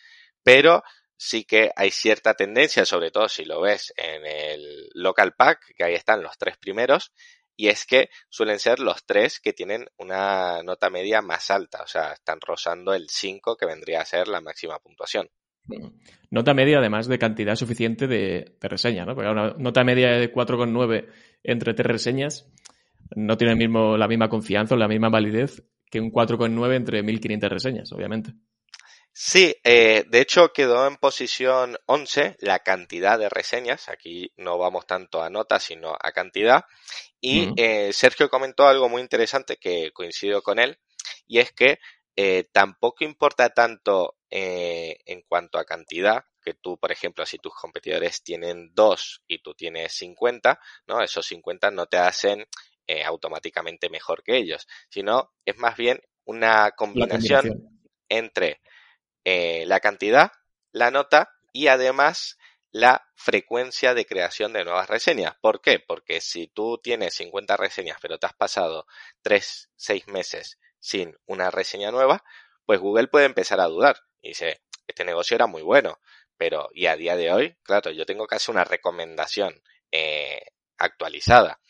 Pero 0.45 0.85
sí 1.17 1.45
que 1.45 1.73
hay 1.75 1.91
cierta 1.91 2.35
tendencia, 2.35 2.85
sobre 2.85 3.11
todo 3.11 3.29
si 3.29 3.45
lo 3.45 3.61
ves 3.61 3.93
en 3.97 4.25
el 4.27 4.91
local 4.95 5.35
pack, 5.35 5.75
que 5.77 5.85
ahí 5.85 5.95
están 5.95 6.23
los 6.23 6.39
tres 6.39 6.57
primeros, 6.59 7.13
y 7.57 7.69
es 7.69 7.87
que 7.87 8.09
suelen 8.29 8.59
ser 8.59 8.81
los 8.81 9.05
tres 9.05 9.41
que 9.41 9.53
tienen 9.53 9.87
una 9.97 10.63
nota 10.63 10.91
media 10.91 11.23
más 11.23 11.51
alta, 11.51 11.83
o 11.83 11.87
sea, 11.87 12.13
están 12.13 12.41
rozando 12.41 12.95
el 12.95 13.09
5 13.09 13.57
que 13.57 13.67
vendría 13.67 14.01
a 14.01 14.05
ser 14.05 14.29
la 14.29 14.41
máxima 14.41 14.79
puntuación. 14.79 15.29
Nota 16.31 16.53
media, 16.53 16.79
además 16.79 17.07
de 17.07 17.19
cantidad 17.19 17.55
suficiente 17.55 18.07
de, 18.07 18.57
reseñas, 18.61 19.07
¿no? 19.07 19.15
Porque 19.15 19.31
una 19.31 19.55
nota 19.57 19.83
media 19.85 20.11
de 20.11 20.33
4,9 20.33 21.09
entre 21.43 21.75
tres 21.75 21.87
reseñas 21.87 22.51
no 23.15 23.37
tiene 23.37 23.53
el 23.53 23.59
mismo, 23.59 23.97
la 23.97 24.09
misma 24.09 24.29
confianza 24.29 24.75
o 24.75 24.79
la 24.79 24.89
misma 24.89 25.09
validez 25.09 25.63
que 25.91 26.01
un 26.01 26.11
4,9 26.11 26.75
entre 26.75 27.03
1500 27.03 27.51
reseñas, 27.51 27.93
obviamente. 27.93 28.33
Sí, 29.17 29.55
eh, 29.63 30.05
de 30.09 30.21
hecho 30.21 30.53
quedó 30.53 30.89
en 30.89 30.97
posición 30.97 31.79
11 31.87 32.37
la 32.41 32.59
cantidad 32.59 33.17
de 33.17 33.29
reseñas. 33.29 33.89
Aquí 33.89 34.33
no 34.37 34.59
vamos 34.59 34.89
tanto 34.89 35.23
a 35.23 35.31
nota, 35.31 35.61
sino 35.61 35.93
a 35.93 36.11
cantidad. 36.11 36.65
Y 37.21 37.49
eh, 37.57 37.93
Sergio 37.93 38.29
comentó 38.29 38.67
algo 38.67 38.89
muy 38.89 39.01
interesante 39.01 39.57
que 39.57 39.93
coincido 39.93 40.43
con 40.43 40.59
él, 40.59 40.81
y 41.29 41.39
es 41.39 41.53
que 41.53 41.79
eh, 42.17 42.49
tampoco 42.51 43.05
importa 43.05 43.51
tanto 43.51 44.17
en 44.29 45.23
cuanto 45.29 45.59
a 45.59 45.65
cantidad, 45.65 46.25
que 46.43 46.55
tú, 46.55 46.77
por 46.77 46.91
ejemplo, 46.91 47.25
si 47.25 47.39
tus 47.39 47.55
competidores 47.55 48.25
tienen 48.25 48.75
2 48.75 49.23
y 49.29 49.39
tú 49.39 49.55
tienes 49.55 49.93
50, 49.93 50.59
¿no? 50.89 51.01
Esos 51.01 51.25
50 51.27 51.71
no 51.71 51.87
te 51.87 51.99
hacen 51.99 52.45
automáticamente 53.07 53.89
mejor 53.89 54.25
que 54.25 54.37
ellos, 54.37 54.67
sino 54.89 55.35
es 55.45 55.57
más 55.57 55.77
bien 55.77 56.03
una 56.25 56.73
combinación, 56.73 57.81
entre 58.09 58.61
la 59.25 59.81
cantidad, 59.81 60.33
la 60.73 60.91
nota 60.91 61.35
y 61.53 61.69
además 61.69 62.39
la 62.75 63.07
frecuencia 63.15 63.95
de 63.95 64.05
creación 64.05 64.53
de 64.53 64.65
nuevas 64.65 64.89
reseñas. 64.89 65.37
¿Por 65.41 65.61
qué? 65.61 65.79
Porque 65.79 66.21
si 66.21 66.49
tú 66.49 66.79
tienes 66.83 67.15
50 67.15 67.57
reseñas 67.57 67.99
pero 68.03 68.19
te 68.19 68.27
has 68.27 68.35
pasado 68.35 68.87
3, 69.23 69.71
6 69.77 70.09
meses 70.09 70.59
sin 70.81 71.17
una 71.27 71.51
reseña 71.51 71.93
nueva, 71.93 72.25
pues 72.67 72.81
Google 72.81 73.07
puede 73.07 73.27
empezar 73.27 73.61
a 73.61 73.67
dudar. 73.69 74.01
Y 74.21 74.31
dice, 74.31 74.61
este 74.87 75.05
negocio 75.05 75.37
era 75.37 75.47
muy 75.47 75.63
bueno, 75.63 76.01
pero 76.37 76.69
y 76.75 76.87
a 76.87 76.97
día 76.97 77.17
de 77.17 77.33
hoy, 77.33 77.57
claro, 77.63 77.93
yo 77.93 78.05
tengo 78.07 78.27
casi 78.27 78.51
una 78.51 78.65
recomendación 78.65 79.63
eh, 79.93 80.43
actualizada. 80.77 81.61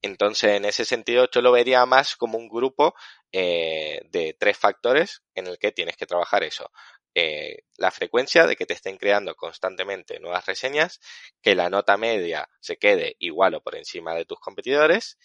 Entonces, 0.00 0.52
en 0.52 0.64
ese 0.64 0.84
sentido, 0.84 1.28
yo 1.30 1.42
lo 1.42 1.52
vería 1.52 1.84
más 1.86 2.16
como 2.16 2.38
un 2.38 2.48
grupo 2.48 2.94
eh, 3.32 4.00
de 4.10 4.36
tres 4.38 4.58
factores 4.58 5.22
en 5.34 5.48
el 5.48 5.58
que 5.58 5.72
tienes 5.72 5.96
que 5.96 6.06
trabajar 6.06 6.44
eso. 6.44 6.70
Eh, 7.14 7.64
la 7.76 7.90
frecuencia 7.90 8.46
de 8.46 8.56
que 8.56 8.64
te 8.64 8.72
estén 8.72 8.96
creando 8.96 9.34
constantemente 9.34 10.18
nuevas 10.18 10.46
reseñas, 10.46 11.00
que 11.42 11.54
la 11.54 11.68
nota 11.68 11.96
media 11.96 12.48
se 12.60 12.78
quede 12.78 13.16
igual 13.18 13.54
o 13.54 13.62
por 13.62 13.76
encima 13.76 14.14
de 14.14 14.24
tus 14.24 14.40
competidores 14.40 15.18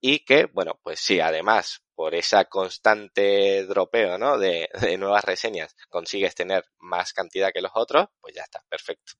y 0.00 0.24
que, 0.24 0.46
bueno, 0.46 0.78
pues 0.82 1.00
sí, 1.00 1.20
además, 1.20 1.82
por 1.94 2.14
esa 2.14 2.44
constante 2.44 3.64
dropeo, 3.66 4.18
¿no? 4.18 4.38
De, 4.38 4.68
nuevas 4.98 5.24
reseñas, 5.24 5.76
consigues 5.88 6.34
tener 6.34 6.64
más 6.78 7.12
cantidad 7.12 7.52
que 7.52 7.62
los 7.62 7.72
otros, 7.74 8.08
pues 8.20 8.34
ya 8.34 8.42
está, 8.42 8.62
perfecto. 8.68 9.12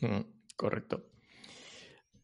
Mm, 0.00 0.20
correcto. 0.56 1.04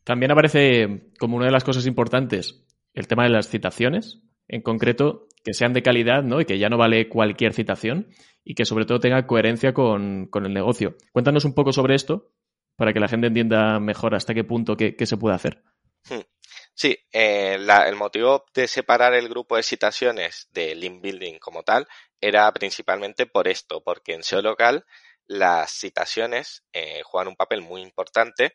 También 0.04 0.32
aparece 0.32 1.12
como 1.18 1.36
una 1.36 1.46
de 1.46 1.52
las 1.52 1.64
cosas 1.64 1.86
importantes 1.86 2.64
el 2.94 3.06
tema 3.06 3.24
de 3.24 3.30
las 3.30 3.48
citaciones, 3.48 4.20
en 4.48 4.60
concreto, 4.60 5.28
que 5.44 5.54
sean 5.54 5.72
de 5.72 5.82
calidad, 5.82 6.22
¿no? 6.22 6.40
Y 6.40 6.44
que 6.44 6.58
ya 6.58 6.68
no 6.68 6.76
vale 6.76 7.08
cualquier 7.08 7.54
citación 7.54 8.08
y 8.44 8.54
que 8.54 8.64
sobre 8.64 8.84
todo 8.84 9.00
tenga 9.00 9.26
coherencia 9.26 9.72
con, 9.72 10.28
el 10.32 10.54
negocio. 10.54 10.96
Cuéntanos 11.12 11.44
un 11.44 11.54
poco 11.54 11.72
sobre 11.72 11.94
esto 11.94 12.30
para 12.76 12.92
que 12.92 13.00
la 13.00 13.08
gente 13.08 13.28
entienda 13.28 13.78
mejor 13.80 14.14
hasta 14.14 14.34
qué 14.34 14.44
punto 14.44 14.76
qué, 14.76 14.94
se 15.06 15.16
puede 15.16 15.36
hacer. 15.36 15.62
Hmm. 16.08 16.20
Sí, 16.74 16.98
eh, 17.12 17.58
el 17.86 17.96
motivo 17.96 18.46
de 18.54 18.66
separar 18.66 19.14
el 19.14 19.28
grupo 19.28 19.56
de 19.56 19.62
citaciones 19.62 20.48
de 20.52 20.74
link 20.74 21.02
building 21.02 21.38
como 21.38 21.62
tal 21.62 21.86
era 22.20 22.50
principalmente 22.52 23.26
por 23.26 23.46
esto, 23.46 23.82
porque 23.82 24.14
en 24.14 24.22
SEO 24.22 24.42
local 24.42 24.86
las 25.26 25.70
citaciones 25.70 26.64
eh, 26.72 27.02
juegan 27.04 27.28
un 27.28 27.36
papel 27.36 27.62
muy 27.62 27.82
importante 27.82 28.54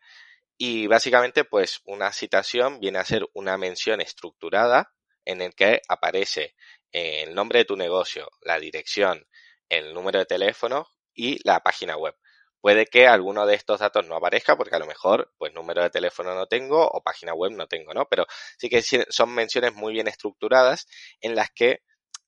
y 0.58 0.88
básicamente 0.88 1.44
pues 1.44 1.82
una 1.86 2.12
citación 2.12 2.80
viene 2.80 3.00
a 3.00 3.06
ser 3.06 3.28
una 3.34 3.58
mención 3.58 4.02
estructurada 4.02 4.92
en 5.24 5.42
el 5.42 5.54
que 5.54 5.82
aparece 5.88 6.56
eh, 6.92 7.24
el 7.28 7.36
nombre 7.36 7.60
de 7.60 7.66
tu 7.66 7.76
negocio, 7.76 8.30
la 8.42 8.60
dirección, 8.60 9.28
el 9.70 9.94
número 9.94 10.20
de 10.20 10.26
teléfono 10.26 10.88
y 11.14 11.40
la 11.48 11.62
página 11.62 11.98
web. 11.98 12.16
Puede 12.62 12.88
que 12.88 13.08
alguno 13.08 13.46
de 13.46 13.56
estos 13.56 13.80
datos 13.80 14.06
no 14.08 14.16
aparezca 14.16 14.58
porque 14.58 14.76
a 14.76 14.80
lo 14.80 14.88
mejor, 14.88 15.32
pues 15.38 15.54
número 15.54 15.84
de 15.84 15.90
teléfono 15.90 16.34
no 16.36 16.48
tengo 16.48 16.88
o 16.88 17.02
página 17.02 17.34
web 17.34 17.52
no 17.52 17.68
tengo, 17.68 17.94
¿no? 17.94 18.06
Pero 18.10 18.26
sí 18.58 18.70
que 18.70 18.82
son 18.82 19.34
menciones 19.34 19.74
muy 19.74 19.94
bien 19.94 20.08
estructuradas 20.08 20.88
en 21.22 21.36
las 21.36 21.50
que 21.52 21.82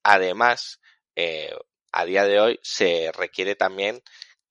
además 0.04 0.80
eh, 1.16 1.52
a 1.92 2.06
día 2.06 2.26
de 2.26 2.40
hoy 2.40 2.60
se 2.62 3.12
requiere 3.12 3.56
también 3.56 4.02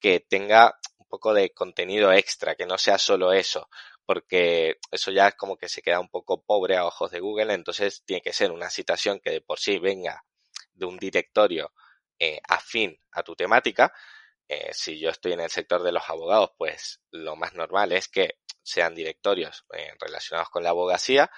que 0.01 0.21
tenga 0.21 0.75
un 0.99 1.07
poco 1.07 1.33
de 1.33 1.51
contenido 1.51 2.13
extra, 2.13 2.55
que 2.55 2.67
no 2.67 2.79
sea 2.79 2.99
solo 2.99 3.33
eso, 3.33 3.69
porque 4.05 4.77
eso 4.91 5.11
ya 5.11 5.29
es 5.29 5.35
como 5.37 5.57
que 5.57 5.69
se 5.69 5.83
queda 5.83 6.01
un 6.01 6.09
poco 6.09 6.43
pobre 6.43 6.77
a 6.77 6.87
ojos 6.87 7.11
de 7.11 7.21
Google, 7.21 7.55
entonces 7.55 8.03
tiene 8.05 8.21
que 8.21 8.33
ser 8.33 8.51
una 8.51 8.71
citación 8.71 9.21
que 9.21 9.31
de 9.31 9.41
por 9.41 9.59
sí 9.59 9.79
venga 9.79 10.25
de 10.75 10.87
un 10.87 10.99
directorio 10.99 11.73
eh, 12.19 12.41
afín 12.49 12.99
a 13.13 13.23
tu 13.23 13.35
temática, 13.35 13.93
eh, 14.49 14.71
si 14.73 14.99
yo 14.99 15.11
estoy 15.11 15.33
en 15.35 15.41
el 15.41 15.51
sector 15.51 15.83
de 15.83 15.93
los 15.93 16.09
abogados, 16.09 16.53
pues 16.57 17.01
lo 17.11 17.37
más 17.37 17.53
normal 17.55 17.93
es 17.93 18.09
que 18.09 18.39
sean 18.63 18.95
directorios 18.95 19.67
eh, 19.75 19.93
relacionados 20.01 20.49
con 20.49 20.63
la 20.63 20.71
abogacía 20.71 21.31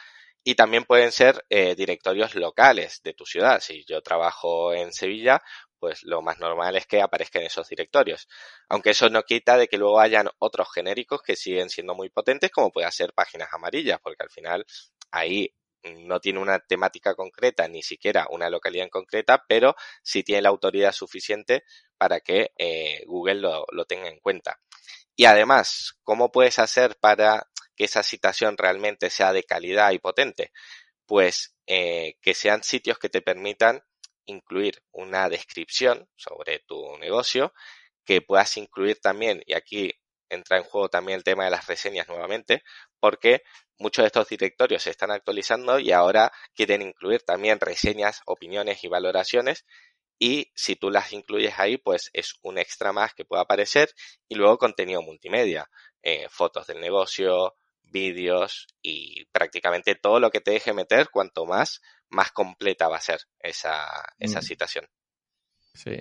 y 0.44 0.54
también 0.54 0.84
pueden 0.84 1.10
ser 1.12 1.44
eh, 1.50 1.74
directorios 1.74 2.34
locales 2.36 3.02
de 3.02 3.14
tu 3.14 3.26
ciudad. 3.26 3.60
Si 3.60 3.84
yo 3.84 4.00
trabajo 4.02 4.72
en 4.72 4.92
Sevilla, 4.92 5.42
pues 5.78 6.04
lo 6.04 6.22
más 6.22 6.38
normal 6.38 6.76
es 6.76 6.86
que 6.86 7.02
aparezcan 7.02 7.42
esos 7.42 7.68
directorios. 7.68 8.28
Aunque 8.68 8.90
eso 8.90 9.08
no 9.10 9.24
quita 9.24 9.56
de 9.56 9.66
que 9.68 9.76
luego 9.76 10.00
hayan 10.00 10.28
otros 10.38 10.68
genéricos 10.72 11.20
que 11.22 11.36
siguen 11.36 11.68
siendo 11.68 11.94
muy 11.94 12.10
potentes, 12.10 12.50
como 12.50 12.70
puede 12.70 12.90
ser 12.92 13.12
páginas 13.12 13.48
amarillas, 13.52 13.98
porque 14.02 14.22
al 14.22 14.30
final 14.30 14.64
ahí 15.10 15.52
no 15.82 16.20
tiene 16.20 16.38
una 16.40 16.58
temática 16.58 17.14
concreta, 17.14 17.68
ni 17.68 17.82
siquiera 17.82 18.26
una 18.30 18.50
localidad 18.50 18.84
en 18.84 18.90
concreta, 18.90 19.44
pero 19.48 19.74
sí 20.02 20.22
tiene 20.22 20.42
la 20.42 20.50
autoridad 20.50 20.92
suficiente 20.92 21.64
para 21.96 22.20
que 22.20 22.52
eh, 22.58 23.02
Google 23.06 23.40
lo, 23.40 23.64
lo, 23.72 23.84
tenga 23.84 24.08
en 24.08 24.20
cuenta. 24.20 24.60
Y 25.16 25.24
además, 25.24 25.94
¿cómo 26.02 26.32
puedes 26.32 26.58
hacer 26.58 26.96
para 27.00 27.46
que 27.76 27.84
esa 27.84 28.02
citación 28.02 28.56
realmente 28.56 29.10
sea 29.10 29.32
de 29.32 29.44
calidad 29.44 29.92
y 29.92 29.98
potente? 29.98 30.52
Pues 31.06 31.54
eh, 31.66 32.16
que 32.22 32.34
sean 32.34 32.62
sitios 32.62 32.98
que 32.98 33.08
te 33.08 33.22
permitan 33.22 33.82
incluir 34.26 34.82
una 34.92 35.28
descripción 35.28 36.08
sobre 36.16 36.60
tu 36.60 36.96
negocio, 36.98 37.52
que 38.04 38.22
puedas 38.22 38.56
incluir 38.56 39.00
también, 39.00 39.42
y 39.46 39.54
aquí 39.54 39.92
entra 40.30 40.56
en 40.56 40.64
juego 40.64 40.88
también 40.88 41.18
el 41.18 41.24
tema 41.24 41.44
de 41.44 41.50
las 41.50 41.66
reseñas 41.66 42.09
nuevamente, 42.09 42.62
porque 42.98 43.42
muchos 43.78 44.02
de 44.02 44.07
estos 44.07 44.28
directorios 44.28 44.82
se 44.82 44.90
están 44.90 45.11
actualizando 45.11 45.78
y 45.78 45.92
ahora 45.92 46.32
quieren 46.55 46.82
incluir 46.82 47.22
también 47.22 47.61
reseñas, 47.61 48.20
opiniones 48.26 48.82
y 48.84 48.88
valoraciones. 48.88 49.66
Y 50.18 50.52
si 50.55 50.76
tú 50.76 50.90
las 50.90 51.12
incluyes 51.12 51.59
ahí, 51.59 51.78
pues 51.78 52.11
es 52.12 52.34
un 52.42 52.59
extra 52.59 52.92
más 52.92 53.14
que 53.14 53.24
puede 53.24 53.42
aparecer. 53.42 53.90
Y 54.28 54.34
luego 54.34 54.59
contenido 54.59 55.02
multimedia, 55.02 55.68
eh, 56.02 56.28
fotos 56.28 56.66
del 56.66 56.80
negocio, 56.80 57.55
vídeos 57.82 58.68
y 58.82 59.24
prácticamente 59.32 59.94
todo 59.94 60.20
lo 60.20 60.30
que 60.30 60.40
te 60.40 60.52
deje 60.52 60.72
meter, 60.72 61.09
cuanto 61.11 61.46
más, 61.46 61.80
más 62.09 62.30
completa 62.32 62.88
va 62.88 62.96
a 62.96 63.00
ser 63.00 63.20
esa, 63.40 63.86
esa 64.18 64.40
mm. 64.40 64.42
situación. 64.42 64.86
Sí. 65.74 65.96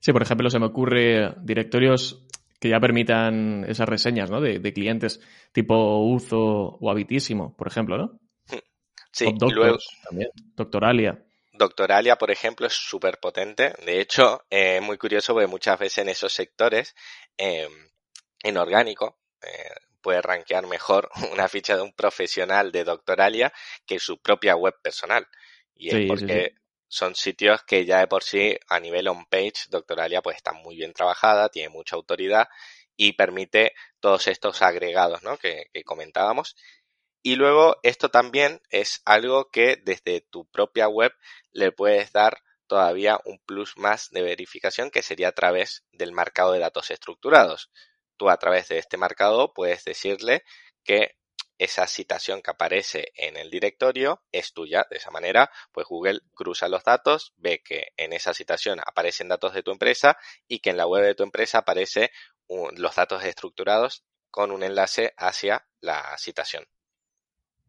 Sí, 0.00 0.12
por 0.12 0.22
ejemplo, 0.22 0.48
se 0.48 0.58
me 0.58 0.66
ocurre 0.66 1.34
directorios 1.42 2.24
que 2.60 2.68
ya 2.68 2.78
permitan 2.78 3.64
esas 3.66 3.88
reseñas, 3.88 4.30
¿no? 4.30 4.40
De, 4.40 4.72
clientes 4.72 5.20
tipo 5.52 5.98
Uzo 6.04 6.76
o 6.80 6.90
Habitísimo, 6.90 7.56
por 7.56 7.66
ejemplo, 7.66 7.96
¿no? 7.96 8.20
Sí, 9.12 9.26
luego, 9.40 9.78
también, 10.04 10.30
Doctoralia. 10.54 11.24
Doctoralia, 11.52 12.16
por 12.16 12.30
ejemplo, 12.30 12.66
es 12.66 12.74
súper 12.74 13.18
potente. 13.18 13.74
De 13.84 14.00
hecho, 14.00 14.44
es 14.48 14.78
eh, 14.78 14.80
muy 14.80 14.98
curioso 14.98 15.32
porque 15.32 15.48
muchas 15.48 15.78
veces 15.78 15.98
en 15.98 16.10
esos 16.10 16.32
sectores, 16.32 16.94
em, 17.36 17.72
en 18.42 18.56
orgánico, 18.56 19.18
eh, 19.42 19.74
puede 20.00 20.22
rankear 20.22 20.66
mejor 20.66 21.10
una 21.32 21.48
ficha 21.48 21.76
de 21.76 21.82
un 21.82 21.92
profesional 21.92 22.70
de 22.70 22.84
Doctoralia 22.84 23.52
que 23.84 23.98
su 23.98 24.20
propia 24.20 24.54
web 24.54 24.74
personal. 24.80 25.26
Y 25.74 25.94
es 25.94 26.06
porque 26.06 26.54
son 26.90 27.14
sitios 27.14 27.62
que 27.62 27.84
ya 27.86 28.00
de 28.00 28.08
por 28.08 28.24
sí, 28.24 28.58
a 28.68 28.80
nivel 28.80 29.06
on-page, 29.06 29.68
Doctoralia 29.68 30.22
pues 30.22 30.36
está 30.36 30.52
muy 30.52 30.74
bien 30.74 30.92
trabajada, 30.92 31.48
tiene 31.48 31.68
mucha 31.68 31.94
autoridad 31.94 32.48
y 32.96 33.12
permite 33.12 33.74
todos 34.00 34.26
estos 34.26 34.60
agregados 34.60 35.22
¿no? 35.22 35.38
que, 35.38 35.70
que 35.72 35.84
comentábamos. 35.84 36.56
Y 37.22 37.36
luego 37.36 37.76
esto 37.84 38.08
también 38.08 38.60
es 38.70 39.02
algo 39.04 39.50
que 39.50 39.76
desde 39.76 40.20
tu 40.20 40.46
propia 40.46 40.88
web 40.88 41.12
le 41.52 41.70
puedes 41.70 42.10
dar 42.10 42.42
todavía 42.66 43.20
un 43.24 43.38
plus 43.38 43.76
más 43.76 44.10
de 44.10 44.22
verificación 44.22 44.90
que 44.90 45.02
sería 45.02 45.28
a 45.28 45.32
través 45.32 45.84
del 45.92 46.10
marcado 46.10 46.52
de 46.52 46.58
datos 46.58 46.90
estructurados. 46.90 47.70
Tú 48.16 48.30
a 48.30 48.36
través 48.36 48.66
de 48.66 48.78
este 48.78 48.96
marcado 48.96 49.54
puedes 49.54 49.84
decirle 49.84 50.42
que 50.82 51.14
esa 51.60 51.86
citación 51.86 52.40
que 52.40 52.50
aparece 52.50 53.12
en 53.14 53.36
el 53.36 53.50
directorio 53.50 54.22
es 54.32 54.54
tuya. 54.54 54.86
De 54.90 54.96
esa 54.96 55.10
manera, 55.10 55.50
pues 55.72 55.86
Google 55.86 56.20
cruza 56.34 56.68
los 56.68 56.84
datos, 56.84 57.34
ve 57.36 57.62
que 57.62 57.88
en 57.98 58.14
esa 58.14 58.32
citación 58.32 58.80
aparecen 58.80 59.28
datos 59.28 59.52
de 59.52 59.62
tu 59.62 59.70
empresa 59.70 60.16
y 60.48 60.60
que 60.60 60.70
en 60.70 60.78
la 60.78 60.86
web 60.86 61.04
de 61.04 61.14
tu 61.14 61.22
empresa 61.22 61.58
aparecen 61.58 62.08
los 62.48 62.96
datos 62.96 63.22
estructurados 63.24 64.04
con 64.30 64.52
un 64.52 64.62
enlace 64.62 65.12
hacia 65.18 65.66
la 65.80 66.16
citación. 66.16 66.64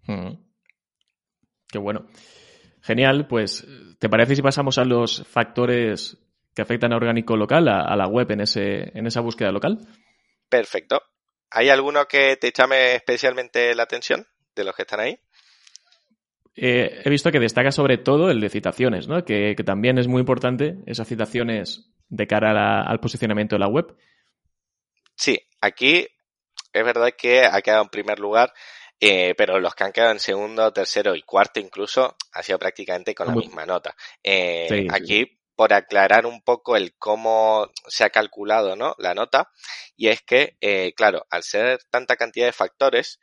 Mm. 0.07 0.35
Qué 1.67 1.77
bueno. 1.77 2.07
Genial, 2.81 3.27
pues 3.27 3.67
¿te 3.99 4.07
parece 4.07 4.37
si 4.37 4.41
pasamos 4.41 4.77
a 4.77 4.85
los 4.85 5.27
factores 5.27 6.17
que 6.55 6.61
afectan 6.61 6.93
a 6.93 6.95
orgánico 6.95 7.35
local, 7.35 7.67
a, 7.67 7.93
la 7.97 8.07
web 8.07 8.31
en, 8.31 8.39
ese, 8.39 8.97
en 8.97 9.05
esa 9.05 9.19
búsqueda 9.19 9.51
local? 9.51 9.79
Perfecto. 10.47 11.01
¿Hay 11.51 11.69
alguno 11.69 12.05
que 12.07 12.37
te 12.37 12.51
llame 12.51 12.95
especialmente 12.95 13.75
la 13.75 13.83
atención 13.83 14.25
de 14.55 14.63
los 14.63 14.75
que 14.75 14.83
están 14.83 15.01
ahí? 15.01 15.19
Eh, 16.55 17.01
he 17.05 17.09
visto 17.09 17.31
que 17.31 17.39
destaca 17.39 17.71
sobre 17.71 17.97
todo 17.97 18.29
el 18.29 18.41
de 18.41 18.49
citaciones, 18.49 19.07
¿no? 19.07 19.23
Que, 19.23 19.55
también 19.65 19.97
es 19.97 20.07
muy 20.07 20.19
importante 20.19 20.77
esas 20.85 21.07
citaciones 21.07 21.91
de 22.09 22.27
cara 22.27 22.81
al 22.81 22.99
posicionamiento 22.99 23.55
de 23.55 23.59
la 23.59 23.67
web. 23.67 23.95
Sí, 25.15 25.39
aquí 25.61 26.07
es 26.73 26.85
verdad 26.85 27.11
que 27.17 27.45
ha 27.45 27.61
quedado 27.61 27.83
en 27.83 27.89
primer 27.89 28.19
lugar 28.19 28.53
eh, 29.03 29.33
pero 29.35 29.59
los 29.59 29.73
que 29.73 29.83
han 29.83 29.91
quedado 29.91 30.11
en 30.11 30.19
segundo, 30.19 30.71
tercero 30.71 31.15
y 31.15 31.23
cuarto 31.23 31.59
incluso 31.59 32.15
ha 32.33 32.43
sido 32.43 32.59
prácticamente 32.59 33.15
con 33.15 33.27
la 33.27 33.33
misma 33.33 33.65
nota. 33.65 33.95
Eh, 34.21 34.87
aquí, 34.91 35.39
por 35.55 35.73
aclarar 35.73 36.25
un 36.25 36.41
poco 36.41 36.75
el 36.75 36.95
cómo 36.97 37.69
se 37.87 38.03
ha 38.03 38.09
calculado 38.09 38.75
¿no? 38.75 38.95
la 38.97 39.13
nota, 39.13 39.49
y 39.95 40.09
es 40.09 40.21
que, 40.21 40.57
eh, 40.61 40.93
claro, 40.95 41.25
al 41.29 41.43
ser 41.43 41.79
tanta 41.89 42.15
cantidad 42.15 42.47
de 42.47 42.53
factores, 42.53 43.19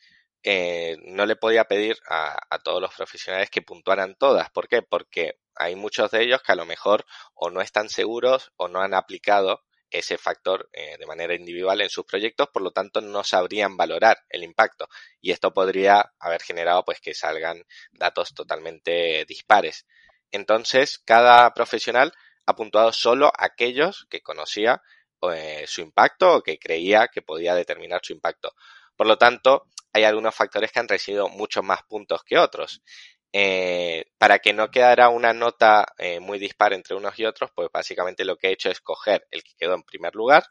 no 1.05 1.27
le 1.27 1.37
podía 1.37 1.65
pedir 1.65 1.99
a, 2.09 2.39
a, 2.49 2.59
todos 2.61 2.81
los 2.81 2.95
profesionales 2.95 3.51
que 3.51 3.61
puntuaran 3.61 4.15
todas. 4.15 4.49
¿Por 4.51 4.67
qué? 4.67 4.81
Porque 4.81 5.39
hay 5.57 5.75
muchos 5.75 6.11
de 6.11 6.23
ellos 6.23 6.41
que 6.43 6.53
a 6.53 6.57
lo 6.57 6.65
mejor 6.65 7.05
o 7.35 7.51
no 7.51 7.61
están 7.61 7.91
seguros 7.91 8.53
o 8.57 8.69
no 8.69 8.81
han 8.81 8.95
aplicado 8.95 9.63
ese 9.91 10.19
factor 10.19 10.69
eh, 10.73 10.97
de 10.99 11.07
manera 11.07 11.35
individual 11.35 11.81
en 11.81 11.91
sus 11.91 12.05
proyectos, 12.05 12.49
por 12.49 12.63
lo 12.63 12.73
tanto 12.73 13.01
no 13.01 13.25
sabrían 13.25 13.77
valorar 13.77 14.19
el 14.29 14.45
impacto 14.45 14.89
y 15.21 15.33
esto 15.33 15.53
podría 15.53 16.13
haber 16.19 16.43
generado 16.43 16.85
pues 16.85 17.01
que 17.01 17.15
salgan 17.15 17.63
datos 17.93 18.35
totalmente 18.35 19.25
dispares. 19.27 19.87
Entonces, 20.31 20.99
cada 21.05 21.53
profesional 21.55 22.13
ha 22.47 22.55
puntuado 22.55 22.93
solo 22.93 23.33
aquellos 23.37 24.07
que 24.11 24.23
conocía 24.23 24.83
eh, 25.33 25.65
su 25.67 25.81
impacto 25.81 26.37
o 26.37 26.43
que 26.43 26.59
creía 26.59 27.09
que 27.09 27.23
podía 27.23 27.55
determinar 27.55 28.01
su 28.03 28.13
impacto. 28.13 28.55
Por 28.97 29.07
lo 29.07 29.19
tanto, 29.19 29.67
hay 29.93 30.05
algunos 30.05 30.35
factores 30.35 30.73
que 30.73 30.81
han 30.81 30.89
recibido 30.89 31.29
muchos 31.29 31.65
más 31.65 31.83
puntos 31.83 32.23
que 32.25 32.39
otros. 32.39 32.83
Eh, 33.33 34.07
para 34.17 34.39
que 34.39 34.55
no 34.55 34.71
quedara 34.71 35.11
una 35.11 35.35
nota 35.35 35.87
eh, 35.99 36.19
muy 36.19 36.39
dispar 36.39 36.73
entre 36.73 36.97
unos 36.97 37.19
y 37.19 37.27
otros, 37.27 37.51
pues 37.55 37.69
básicamente 37.73 38.25
lo 38.25 38.37
que 38.37 38.49
he 38.49 38.53
hecho 38.53 38.71
es 38.71 38.81
coger 38.81 39.27
el 39.31 39.43
que 39.43 39.55
quedó 39.59 39.75
en 39.75 39.83
primer 39.83 40.15
lugar 40.15 40.45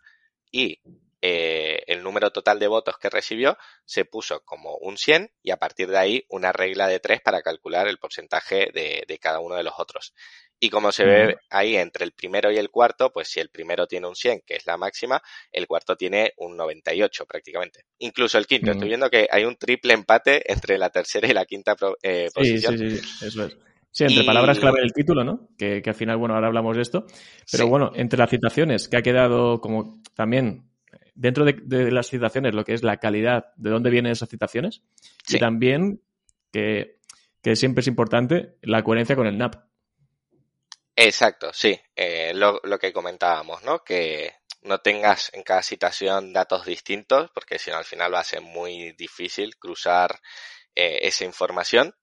y 0.51 0.79
eh, 1.21 1.83
el 1.87 2.03
número 2.03 2.31
total 2.31 2.59
de 2.59 2.67
votos 2.67 2.97
que 2.97 3.09
recibió 3.09 3.57
se 3.85 4.05
puso 4.05 4.43
como 4.45 4.77
un 4.77 4.97
100 4.97 5.31
y 5.41 5.51
a 5.51 5.57
partir 5.57 5.89
de 5.89 5.97
ahí 5.97 6.25
una 6.29 6.51
regla 6.51 6.87
de 6.87 6.99
3 6.99 7.21
para 7.21 7.41
calcular 7.41 7.87
el 7.87 7.97
porcentaje 7.97 8.69
de, 8.73 9.03
de 9.07 9.17
cada 9.19 9.39
uno 9.39 9.55
de 9.55 9.63
los 9.63 9.73
otros. 9.77 10.13
Y 10.59 10.69
como 10.69 10.91
se 10.91 11.05
ve 11.05 11.35
ahí 11.51 11.75
entre 11.75 12.03
el 12.03 12.13
primero 12.13 12.51
y 12.51 12.57
el 12.57 12.71
cuarto, 12.71 13.11
pues 13.11 13.27
si 13.27 13.39
el 13.39 13.49
primero 13.49 13.85
tiene 13.85 14.07
un 14.07 14.15
100, 14.15 14.41
que 14.45 14.55
es 14.55 14.65
la 14.65 14.75
máxima, 14.75 15.21
el 15.51 15.67
cuarto 15.67 15.95
tiene 15.95 16.33
un 16.37 16.57
98 16.57 17.25
prácticamente. 17.27 17.81
Incluso 17.99 18.39
el 18.39 18.47
quinto. 18.47 18.71
Estoy 18.71 18.87
viendo 18.87 19.09
que 19.09 19.27
hay 19.29 19.43
un 19.43 19.55
triple 19.55 19.93
empate 19.93 20.51
entre 20.51 20.79
la 20.79 20.89
tercera 20.89 21.27
y 21.27 21.33
la 21.33 21.45
quinta 21.45 21.75
eh, 22.01 22.29
posición. 22.33 22.77
Sí, 22.77 22.89
sí, 22.89 22.97
sí, 22.97 23.25
eso 23.27 23.45
es. 23.45 23.57
Sí, 23.91 24.03
entre 24.03 24.25
palabras 24.25 24.59
clave 24.59 24.81
del 24.81 24.93
título, 24.93 25.23
¿no? 25.23 25.49
Que, 25.57 25.81
al 25.85 25.95
final, 25.95 26.17
bueno, 26.17 26.35
ahora 26.35 26.47
hablamos 26.47 26.75
de 26.75 26.81
esto. 26.81 27.05
Pero 27.51 27.67
bueno, 27.67 27.91
entre 27.95 28.19
las 28.19 28.29
citaciones, 28.29 28.87
que 28.87 28.97
ha 28.97 29.01
quedado 29.01 29.59
como 29.59 30.01
también 30.15 30.69
dentro 31.17 31.43
de, 31.45 31.91
las 31.91 32.09
citaciones, 32.09 32.53
lo 32.53 32.63
que 32.63 32.73
es 32.73 32.83
la 32.83 32.97
calidad, 32.97 33.47
de 33.55 33.71
dónde 33.71 33.89
vienen 33.89 34.11
esas 34.11 34.29
citaciones. 34.29 34.83
Y 35.27 35.39
también 35.39 36.01
que, 36.51 36.99
que 37.41 37.55
siempre 37.55 37.81
es 37.81 37.87
importante 37.87 38.57
la 38.61 38.83
coherencia 38.83 39.15
con 39.15 39.27
el 39.27 39.37
NAP. 39.37 39.55
Exacto, 40.95 41.51
sí. 41.53 41.79
Eh, 41.95 42.33
lo, 42.33 42.59
lo, 42.63 42.79
que 42.79 42.93
comentábamos, 42.93 43.63
¿no? 43.63 43.83
Que 43.83 44.33
no 44.61 44.79
tengas 44.79 45.31
en 45.33 45.43
cada 45.43 45.63
citación 45.63 46.33
datos 46.33 46.65
distintos, 46.65 47.29
porque 47.33 47.59
si 47.59 47.71
no 47.71 47.77
al 47.77 47.85
final 47.85 48.13
va 48.13 48.19
a 48.19 48.23
ser 48.23 48.41
muy 48.41 48.93
difícil 48.93 49.57
cruzar 49.57 50.19
eh, 50.75 50.99
esa 51.01 51.25
información. 51.25 51.95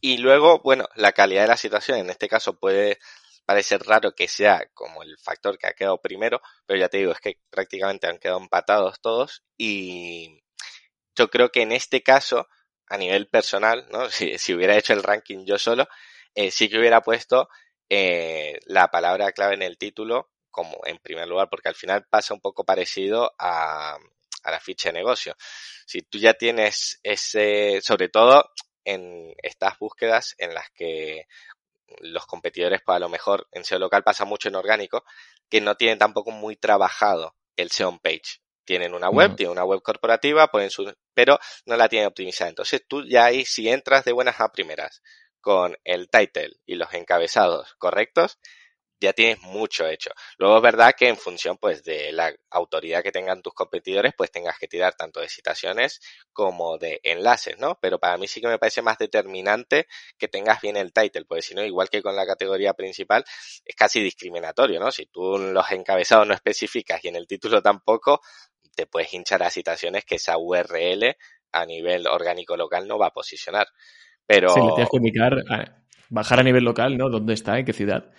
Y 0.00 0.18
luego, 0.18 0.60
bueno, 0.62 0.86
la 0.94 1.12
calidad 1.12 1.42
de 1.42 1.48
la 1.48 1.56
citación, 1.56 1.98
en 1.98 2.10
este 2.10 2.28
caso 2.28 2.58
puede 2.58 2.98
parecer 3.46 3.82
raro 3.84 4.14
que 4.14 4.28
sea 4.28 4.68
como 4.74 5.02
el 5.02 5.16
factor 5.18 5.56
que 5.56 5.68
ha 5.68 5.72
quedado 5.72 6.00
primero, 6.00 6.40
pero 6.66 6.78
ya 6.78 6.88
te 6.88 6.98
digo, 6.98 7.12
es 7.12 7.20
que 7.20 7.38
prácticamente 7.50 8.06
han 8.08 8.18
quedado 8.18 8.40
empatados 8.40 9.00
todos 9.00 9.44
y 9.56 10.42
yo 11.16 11.30
creo 11.30 11.50
que 11.50 11.62
en 11.62 11.72
este 11.72 12.02
caso, 12.02 12.48
a 12.88 12.98
nivel 12.98 13.28
personal, 13.28 13.86
¿no? 13.90 14.10
Si, 14.10 14.38
si 14.38 14.54
hubiera 14.54 14.76
hecho 14.76 14.92
el 14.92 15.02
ranking 15.02 15.46
yo 15.46 15.58
solo, 15.58 15.88
eh, 16.34 16.50
sí 16.50 16.68
que 16.68 16.78
hubiera 16.78 17.00
puesto 17.02 17.48
eh, 17.88 18.58
la 18.66 18.88
palabra 18.88 19.32
clave 19.32 19.54
en 19.54 19.62
el 19.62 19.78
título 19.78 20.30
como 20.50 20.78
en 20.84 20.98
primer 20.98 21.28
lugar, 21.28 21.48
porque 21.50 21.68
al 21.68 21.74
final 21.74 22.06
pasa 22.10 22.34
un 22.34 22.40
poco 22.40 22.64
parecido 22.64 23.32
a, 23.38 23.96
a 24.42 24.50
la 24.50 24.60
ficha 24.60 24.88
de 24.88 24.94
negocio. 24.94 25.36
Si 25.86 26.02
tú 26.02 26.18
ya 26.18 26.34
tienes 26.34 26.98
ese, 27.02 27.80
sobre 27.82 28.08
todo 28.08 28.50
en 28.84 29.34
estas 29.42 29.78
búsquedas 29.78 30.34
en 30.38 30.54
las 30.54 30.70
que 30.70 31.26
los 32.00 32.26
competidores, 32.26 32.80
pues 32.84 32.96
a 32.96 33.00
lo 33.00 33.08
mejor 33.08 33.48
en 33.52 33.64
SEO 33.64 33.78
local 33.78 34.02
pasa 34.02 34.24
mucho 34.24 34.48
en 34.48 34.56
orgánico, 34.56 35.04
que 35.48 35.60
no 35.60 35.76
tienen 35.76 35.98
tampoco 35.98 36.30
muy 36.30 36.56
trabajado 36.56 37.34
el 37.56 37.70
SEO 37.70 37.98
page. 37.98 38.40
Tienen 38.64 38.94
una 38.94 39.08
web, 39.08 39.36
tienen 39.36 39.52
una 39.52 39.64
web 39.64 39.80
corporativa, 39.80 40.48
pueden 40.48 40.70
su 40.70 40.92
pero 41.14 41.38
no 41.66 41.76
la 41.76 41.88
tienen 41.88 42.08
optimizada. 42.08 42.50
Entonces 42.50 42.84
tú 42.86 43.04
ya 43.04 43.24
ahí, 43.26 43.44
si 43.44 43.68
entras 43.68 44.04
de 44.04 44.12
buenas 44.12 44.40
a 44.40 44.50
primeras 44.50 45.02
con 45.40 45.76
el 45.84 46.10
title 46.10 46.50
y 46.66 46.74
los 46.74 46.92
encabezados 46.92 47.74
correctos, 47.78 48.40
ya 49.00 49.12
tienes 49.12 49.40
mucho 49.42 49.86
hecho. 49.86 50.10
Luego 50.38 50.56
es 50.56 50.62
verdad 50.62 50.94
que 50.96 51.08
en 51.08 51.16
función 51.16 51.58
pues 51.58 51.82
de 51.84 52.12
la 52.12 52.34
autoridad 52.50 53.02
que 53.02 53.12
tengan 53.12 53.42
tus 53.42 53.52
competidores, 53.52 54.14
pues 54.16 54.30
tengas 54.30 54.58
que 54.58 54.68
tirar 54.68 54.94
tanto 54.94 55.20
de 55.20 55.28
citaciones 55.28 56.00
como 56.32 56.78
de 56.78 57.00
enlaces, 57.02 57.58
¿no? 57.58 57.78
Pero 57.80 57.98
para 57.98 58.16
mí 58.16 58.26
sí 58.26 58.40
que 58.40 58.48
me 58.48 58.58
parece 58.58 58.82
más 58.82 58.98
determinante 58.98 59.86
que 60.18 60.28
tengas 60.28 60.60
bien 60.60 60.76
el 60.76 60.92
title, 60.92 61.24
porque 61.26 61.42
si 61.42 61.54
no, 61.54 61.64
igual 61.64 61.90
que 61.90 62.02
con 62.02 62.16
la 62.16 62.26
categoría 62.26 62.74
principal, 62.74 63.24
es 63.64 63.76
casi 63.76 64.02
discriminatorio, 64.02 64.80
¿no? 64.80 64.90
Si 64.90 65.06
tú 65.06 65.38
los 65.38 65.70
encabezados 65.70 66.26
no 66.26 66.34
especificas 66.34 67.04
y 67.04 67.08
en 67.08 67.16
el 67.16 67.26
título 67.26 67.62
tampoco, 67.62 68.20
te 68.74 68.86
puedes 68.86 69.12
hinchar 69.12 69.42
a 69.42 69.50
citaciones 69.50 70.04
que 70.04 70.16
esa 70.16 70.38
URL 70.38 71.16
a 71.52 71.66
nivel 71.66 72.06
orgánico 72.06 72.56
local 72.56 72.86
no 72.86 72.98
va 72.98 73.08
a 73.08 73.12
posicionar. 73.12 73.66
Pero... 74.26 74.50
Sí, 74.50 74.60
le 74.60 74.68
tienes 74.68 74.88
que 74.90 74.96
indicar, 74.96 75.32
bajar 76.08 76.40
a 76.40 76.42
nivel 76.42 76.64
local, 76.64 76.96
¿no? 76.96 77.08
¿Dónde 77.08 77.34
está? 77.34 77.58
¿En 77.58 77.64
qué 77.64 77.72
ciudad? 77.72 78.10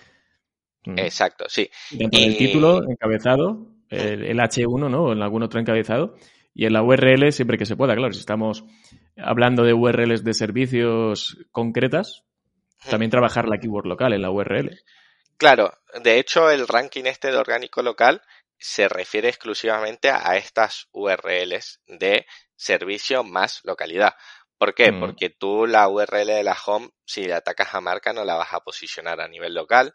Mm. 0.85 0.99
Exacto, 0.99 1.45
sí. 1.47 1.69
Dentro 1.91 2.19
del 2.19 2.37
título, 2.37 2.83
encabezado, 2.89 3.67
el, 3.89 4.39
H1, 4.39 4.89
¿no? 4.89 5.03
O 5.03 5.13
en 5.13 5.21
algún 5.21 5.43
otro 5.43 5.59
encabezado. 5.59 6.15
Y 6.53 6.65
en 6.65 6.73
la 6.73 6.81
URL 6.81 7.31
siempre 7.31 7.57
que 7.57 7.65
se 7.65 7.75
pueda, 7.75 7.95
claro. 7.95 8.13
Si 8.13 8.19
estamos 8.19 8.63
hablando 9.17 9.63
de 9.63 9.73
URLs 9.73 10.23
de 10.23 10.33
servicios 10.33 11.37
concretas, 11.51 12.23
también 12.89 13.11
trabajar 13.11 13.47
la 13.47 13.59
keyword 13.59 13.85
local 13.85 14.13
en 14.13 14.21
la 14.21 14.31
URL. 14.31 14.79
Claro, 15.37 15.73
de 16.03 16.17
hecho 16.17 16.49
el 16.49 16.67
ranking 16.67 17.03
este 17.05 17.29
de 17.29 17.37
orgánico 17.37 17.83
local 17.83 18.21
se 18.57 18.87
refiere 18.87 19.29
exclusivamente 19.29 20.09
a 20.09 20.35
estas 20.35 20.87
URLs 20.91 21.81
de 21.87 22.25
servicio 22.55 23.23
más 23.23 23.61
localidad. 23.63 24.15
¿Por 24.57 24.73
qué? 24.73 24.91
Mm. 24.91 24.99
Porque 24.99 25.29
tú 25.29 25.67
la 25.67 25.87
URL 25.87 26.27
de 26.27 26.43
la 26.43 26.57
home, 26.65 26.89
si 27.05 27.25
le 27.25 27.33
atacas 27.33 27.75
a 27.75 27.81
marca, 27.81 28.13
no 28.13 28.25
la 28.25 28.35
vas 28.35 28.53
a 28.53 28.61
posicionar 28.61 29.21
a 29.21 29.27
nivel 29.27 29.53
local 29.53 29.93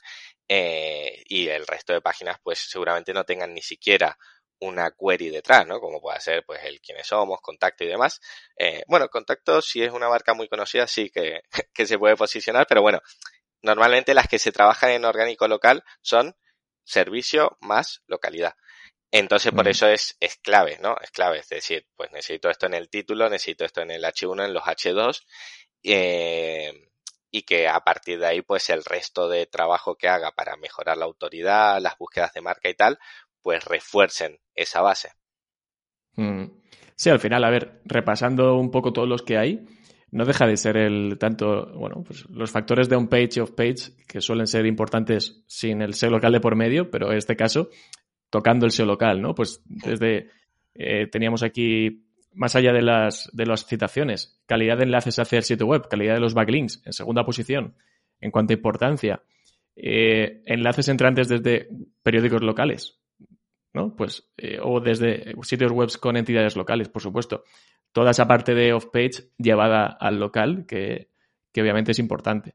eh, 0.48 1.22
y 1.26 1.48
el 1.48 1.66
resto 1.66 1.92
de 1.92 2.00
páginas, 2.00 2.38
pues 2.42 2.60
seguramente 2.60 3.12
no 3.12 3.24
tengan 3.24 3.54
ni 3.54 3.62
siquiera 3.62 4.16
una 4.60 4.92
query 4.92 5.30
detrás, 5.30 5.66
¿no? 5.66 5.80
Como 5.80 6.00
puede 6.00 6.20
ser, 6.20 6.44
pues, 6.46 6.62
el 6.64 6.80
quiénes 6.80 7.06
somos, 7.08 7.40
contacto 7.40 7.82
y 7.84 7.88
demás. 7.88 8.20
Eh, 8.56 8.84
bueno, 8.86 9.08
contacto, 9.08 9.60
si 9.60 9.82
es 9.82 9.90
una 9.90 10.08
marca 10.08 10.34
muy 10.34 10.48
conocida, 10.48 10.86
sí 10.86 11.10
que, 11.10 11.40
que 11.74 11.86
se 11.86 11.98
puede 11.98 12.16
posicionar, 12.16 12.66
pero 12.68 12.82
bueno, 12.82 13.00
normalmente 13.62 14.14
las 14.14 14.28
que 14.28 14.38
se 14.38 14.52
trabajan 14.52 14.90
en 14.90 15.04
orgánico 15.04 15.48
local 15.48 15.82
son 16.00 16.36
servicio 16.84 17.56
más 17.60 18.02
localidad. 18.06 18.54
Entonces, 19.14 19.52
por 19.52 19.66
mm. 19.66 19.68
eso 19.68 19.88
es, 19.88 20.16
es 20.20 20.38
clave, 20.38 20.78
¿no? 20.82 20.96
Es 21.00 21.10
clave. 21.10 21.38
Es 21.38 21.48
decir, 21.50 21.86
pues 21.94 22.10
necesito 22.12 22.48
esto 22.48 22.66
en 22.66 22.74
el 22.74 22.88
título, 22.88 23.28
necesito 23.28 23.66
esto 23.66 23.82
en 23.82 23.90
el 23.90 24.02
H1, 24.02 24.46
en 24.46 24.54
los 24.54 24.62
H2, 24.62 25.22
eh, 25.84 26.88
y 27.30 27.42
que 27.42 27.68
a 27.68 27.80
partir 27.80 28.18
de 28.18 28.26
ahí, 28.26 28.42
pues 28.42 28.70
el 28.70 28.82
resto 28.82 29.28
de 29.28 29.44
trabajo 29.46 29.96
que 29.96 30.08
haga 30.08 30.32
para 30.32 30.56
mejorar 30.56 30.96
la 30.96 31.04
autoridad, 31.04 31.78
las 31.80 31.98
búsquedas 31.98 32.32
de 32.32 32.40
marca 32.40 32.70
y 32.70 32.74
tal, 32.74 32.98
pues 33.42 33.62
refuercen 33.66 34.38
esa 34.54 34.80
base. 34.80 35.10
Mm. 36.16 36.46
Sí, 36.96 37.10
al 37.10 37.20
final, 37.20 37.44
a 37.44 37.50
ver, 37.50 37.82
repasando 37.84 38.56
un 38.56 38.70
poco 38.70 38.94
todos 38.94 39.08
los 39.08 39.22
que 39.22 39.36
hay, 39.36 39.66
no 40.10 40.24
deja 40.24 40.46
de 40.46 40.56
ser 40.56 40.78
el 40.78 41.18
tanto, 41.18 41.70
bueno, 41.74 42.02
pues 42.06 42.24
los 42.30 42.50
factores 42.50 42.88
de 42.88 42.96
on-page 42.96 43.30
y 43.36 43.40
off-page 43.40 44.06
que 44.06 44.20
suelen 44.22 44.46
ser 44.46 44.64
importantes 44.66 45.42
sin 45.48 45.82
el 45.82 45.94
SEO 45.94 46.10
local 46.10 46.32
de 46.32 46.40
por 46.40 46.54
medio, 46.54 46.90
pero 46.90 47.10
en 47.10 47.18
este 47.18 47.36
caso 47.36 47.68
tocando 48.32 48.66
el 48.66 48.72
SEO 48.72 48.86
local, 48.86 49.22
¿no? 49.22 49.36
Pues 49.36 49.62
desde 49.64 50.30
eh, 50.74 51.06
teníamos 51.06 51.44
aquí 51.44 52.06
más 52.32 52.56
allá 52.56 52.72
de 52.72 52.82
las, 52.82 53.30
de 53.32 53.46
las 53.46 53.66
citaciones, 53.66 54.40
calidad 54.46 54.78
de 54.78 54.84
enlaces 54.84 55.20
hacia 55.20 55.36
el 55.36 55.44
sitio 55.44 55.66
web, 55.66 55.86
calidad 55.86 56.14
de 56.14 56.20
los 56.20 56.34
backlinks 56.34 56.82
en 56.84 56.92
segunda 56.94 57.24
posición 57.24 57.76
en 58.20 58.30
cuanto 58.30 58.52
a 58.52 58.56
importancia, 58.56 59.22
eh, 59.76 60.42
enlaces 60.46 60.88
entrantes 60.88 61.28
desde 61.28 61.68
periódicos 62.02 62.42
locales, 62.42 62.98
¿no? 63.74 63.94
Pues, 63.94 64.32
eh, 64.38 64.58
o 64.62 64.80
desde 64.80 65.34
sitios 65.42 65.72
web 65.72 65.90
con 66.00 66.16
entidades 66.16 66.56
locales, 66.56 66.88
por 66.88 67.02
supuesto 67.02 67.44
toda 67.92 68.10
esa 68.10 68.26
parte 68.26 68.54
de 68.54 68.72
off-page 68.72 69.32
llevada 69.38 69.86
al 69.86 70.18
local, 70.18 70.64
que, 70.66 71.10
obviamente 71.56 71.92
es 71.92 71.98
importante. 71.98 72.54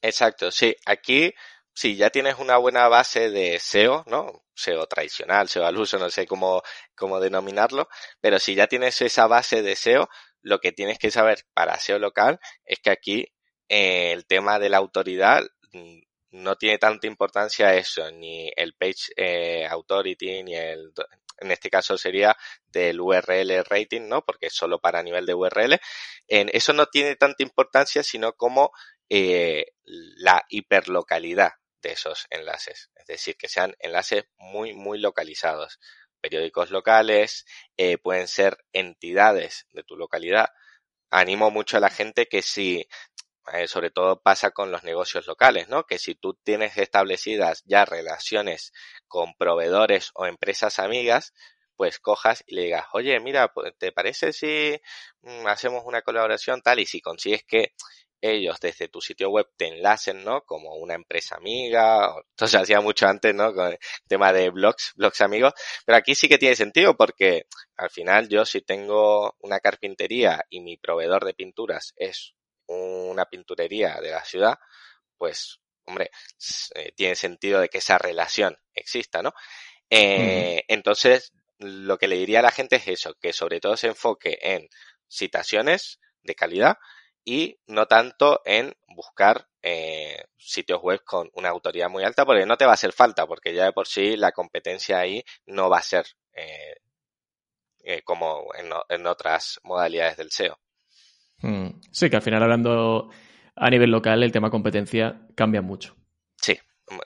Exacto, 0.00 0.50
sí. 0.50 0.74
Aquí, 0.86 1.32
si 1.74 1.96
ya 1.96 2.10
tienes 2.10 2.38
una 2.38 2.56
buena 2.56 2.88
base 2.88 3.30
de 3.30 3.58
SEO, 3.58 4.04
¿no? 4.06 4.44
SEO 4.54 4.86
tradicional, 4.86 5.48
SEO 5.48 5.66
al 5.66 5.76
uso, 5.76 5.98
no 5.98 6.08
sé 6.08 6.26
cómo, 6.26 6.62
cómo 6.94 7.20
denominarlo, 7.20 7.88
pero 8.20 8.38
si 8.38 8.54
ya 8.54 8.68
tienes 8.68 9.02
esa 9.02 9.26
base 9.26 9.62
de 9.62 9.74
SEO, 9.74 10.08
lo 10.40 10.60
que 10.60 10.72
tienes 10.72 10.98
que 10.98 11.10
saber 11.10 11.44
para 11.52 11.78
SEO 11.78 11.98
local 11.98 12.38
es 12.64 12.78
que 12.78 12.90
aquí 12.90 13.26
eh, 13.68 14.12
el 14.12 14.26
tema 14.26 14.58
de 14.58 14.68
la 14.68 14.78
autoridad 14.78 15.42
mm, 15.72 15.98
no 16.30 16.56
tiene 16.56 16.78
tanta 16.78 17.06
importancia 17.08 17.74
eso, 17.74 18.08
ni 18.12 18.50
el 18.56 18.74
page 18.74 19.12
eh, 19.16 19.66
authority, 19.66 20.44
ni 20.44 20.54
el 20.54 20.92
en 21.38 21.50
este 21.50 21.68
caso 21.68 21.98
sería 21.98 22.36
del 22.68 23.00
URL 23.00 23.64
rating, 23.64 24.02
¿no? 24.02 24.24
Porque 24.24 24.46
es 24.46 24.54
solo 24.54 24.78
para 24.80 25.02
nivel 25.02 25.26
de 25.26 25.34
URL. 25.34 25.80
En, 26.28 26.48
eso 26.52 26.72
no 26.72 26.86
tiene 26.86 27.16
tanta 27.16 27.42
importancia, 27.42 28.04
sino 28.04 28.34
como 28.34 28.70
eh, 29.08 29.66
la 29.84 30.44
hiperlocalidad 30.48 31.50
de 31.84 31.92
esos 31.92 32.26
enlaces. 32.30 32.90
Es 32.96 33.06
decir, 33.06 33.36
que 33.36 33.48
sean 33.48 33.76
enlaces 33.78 34.24
muy, 34.36 34.74
muy 34.74 34.98
localizados. 34.98 35.78
Periódicos 36.20 36.70
locales, 36.70 37.44
eh, 37.76 37.98
pueden 37.98 38.26
ser 38.26 38.58
entidades 38.72 39.66
de 39.70 39.84
tu 39.84 39.96
localidad. 39.96 40.48
Animo 41.10 41.50
mucho 41.50 41.76
a 41.76 41.80
la 41.80 41.90
gente 41.90 42.26
que 42.26 42.42
si 42.42 42.88
eh, 43.52 43.68
sobre 43.68 43.90
todo 43.90 44.22
pasa 44.22 44.52
con 44.52 44.72
los 44.72 44.84
negocios 44.84 45.26
locales, 45.26 45.68
¿no? 45.68 45.84
Que 45.84 45.98
si 45.98 46.14
tú 46.14 46.34
tienes 46.42 46.78
establecidas 46.78 47.62
ya 47.66 47.84
relaciones 47.84 48.72
con 49.06 49.34
proveedores 49.34 50.10
o 50.14 50.26
empresas 50.26 50.78
amigas, 50.78 51.34
pues 51.76 51.98
cojas 51.98 52.42
y 52.46 52.54
le 52.54 52.62
digas, 52.62 52.86
oye, 52.92 53.18
mira, 53.20 53.52
pues, 53.52 53.74
¿te 53.78 53.92
parece 53.92 54.32
si 54.32 54.80
mm, 55.22 55.46
hacemos 55.46 55.82
una 55.84 56.02
colaboración 56.02 56.62
tal? 56.62 56.80
Y 56.80 56.86
si 56.86 57.00
consigues 57.02 57.44
que 57.44 57.74
ellos 58.24 58.58
desde 58.60 58.88
tu 58.88 59.00
sitio 59.00 59.28
web 59.30 59.46
te 59.56 59.68
enlacen, 59.68 60.24
¿no? 60.24 60.42
Como 60.42 60.74
una 60.76 60.94
empresa 60.94 61.36
amiga, 61.36 62.14
esto 62.30 62.46
se 62.46 62.56
hacía 62.56 62.80
mucho 62.80 63.06
antes, 63.06 63.34
¿no? 63.34 63.54
Con 63.54 63.72
el 63.72 63.78
tema 64.08 64.32
de 64.32 64.50
blogs, 64.50 64.92
blogs 64.96 65.20
amigos, 65.20 65.52
pero 65.84 65.98
aquí 65.98 66.14
sí 66.14 66.28
que 66.28 66.38
tiene 66.38 66.56
sentido 66.56 66.96
porque 66.96 67.46
al 67.76 67.90
final 67.90 68.28
yo 68.28 68.44
si 68.44 68.62
tengo 68.62 69.36
una 69.40 69.60
carpintería 69.60 70.44
y 70.48 70.60
mi 70.60 70.76
proveedor 70.78 71.24
de 71.24 71.34
pinturas 71.34 71.92
es 71.96 72.34
una 72.66 73.26
pinturería 73.26 74.00
de 74.00 74.10
la 74.10 74.24
ciudad, 74.24 74.58
pues, 75.18 75.60
hombre, 75.84 76.10
eh, 76.74 76.92
tiene 76.96 77.14
sentido 77.16 77.60
de 77.60 77.68
que 77.68 77.78
esa 77.78 77.98
relación 77.98 78.56
exista, 78.72 79.22
¿no? 79.22 79.34
Eh, 79.90 80.64
entonces, 80.68 81.32
lo 81.58 81.98
que 81.98 82.08
le 82.08 82.16
diría 82.16 82.38
a 82.38 82.42
la 82.42 82.50
gente 82.50 82.76
es 82.76 82.88
eso, 82.88 83.14
que 83.20 83.34
sobre 83.34 83.60
todo 83.60 83.76
se 83.76 83.88
enfoque 83.88 84.38
en 84.40 84.68
citaciones 85.08 86.00
de 86.22 86.34
calidad 86.34 86.76
y 87.24 87.58
no 87.66 87.86
tanto 87.86 88.42
en 88.44 88.74
buscar 88.88 89.48
eh, 89.62 90.24
sitios 90.36 90.80
web 90.82 91.02
con 91.04 91.30
una 91.34 91.48
autoridad 91.48 91.88
muy 91.88 92.04
alta, 92.04 92.24
porque 92.24 92.46
no 92.46 92.56
te 92.56 92.64
va 92.64 92.72
a 92.72 92.74
hacer 92.74 92.92
falta, 92.92 93.26
porque 93.26 93.54
ya 93.54 93.64
de 93.64 93.72
por 93.72 93.86
sí 93.86 94.16
la 94.16 94.32
competencia 94.32 94.98
ahí 94.98 95.24
no 95.46 95.68
va 95.68 95.78
a 95.78 95.82
ser 95.82 96.06
como 98.04 98.48
en 98.88 99.06
otras 99.06 99.60
modalidades 99.62 100.16
del 100.16 100.30
SEO. 100.30 100.58
Mm. 101.44 101.80
Sí, 101.92 102.08
que 102.08 102.16
al 102.16 102.22
final 102.22 102.42
hablando 102.42 103.10
a 103.56 103.70
nivel 103.70 103.90
local 103.90 104.22
el 104.22 104.32
tema 104.32 104.50
competencia 104.50 105.20
cambia 105.34 105.60
mucho. 105.60 105.94
Sí, 106.36 106.58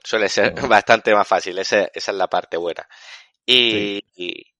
suele 0.04 0.28
ser 0.28 0.54
bastante 0.68 1.14
más 1.14 1.26
fácil, 1.26 1.58
esa, 1.58 1.90
es 1.92 2.08
la 2.08 2.28
parte 2.28 2.56
buena. 2.56 2.88
Y, 3.50 4.04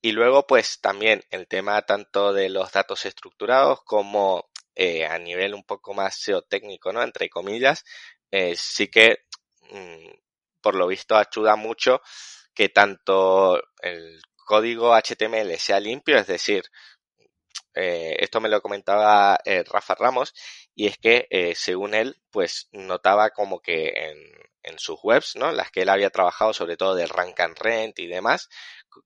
y, 0.01 0.13
luego, 0.13 0.47
pues 0.47 0.81
también 0.81 1.23
el 1.31 1.47
tema 1.47 1.83
tanto 1.83 2.33
de 2.33 2.49
los 2.49 2.73
datos 2.73 3.05
estructurados 3.05 3.83
como 3.83 4.49
eh, 4.81 5.05
a 5.05 5.19
nivel 5.19 5.55
un 5.55 5.65
poco 5.65 5.93
más 5.93 6.15
SEO 6.15 6.43
técnico, 6.43 6.93
¿no? 6.93 7.03
Entre 7.03 7.29
comillas, 7.29 7.85
eh, 8.31 8.55
sí 8.57 8.87
que 8.87 9.25
mm, 9.73 10.09
por 10.61 10.77
lo 10.77 10.87
visto 10.87 11.17
ayuda 11.17 11.57
mucho 11.57 12.01
que 12.55 12.69
tanto 12.69 13.61
el 13.83 14.23
código 14.37 14.95
HTML 14.95 15.59
sea 15.59 15.81
limpio, 15.81 16.17
es 16.17 16.29
decir, 16.29 16.63
eh, 17.75 18.19
esto 18.21 18.41
me 18.41 18.49
lo 18.49 18.63
comentaba 18.63 19.37
Rafa 19.67 19.97
Ramos, 19.97 20.33
y 20.77 20.87
es 20.87 20.97
que 20.99 21.27
según 21.57 21.95
él, 21.95 22.23
pues 22.31 22.69
notaba 22.71 23.31
como 23.31 23.61
que 23.61 23.89
en, 23.89 24.19
en, 24.63 24.79
sus 24.79 25.01
webs, 25.03 25.35
¿no? 25.35 25.51
Las 25.51 25.73
que 25.73 25.83
él 25.83 25.89
había 25.89 26.11
trabajado, 26.11 26.53
sobre 26.53 26.77
todo 26.77 26.95
de 26.95 27.07
Rank 27.07 27.41
and 27.41 27.59
Rent 27.59 27.99
y 27.99 28.07
demás, 28.07 28.49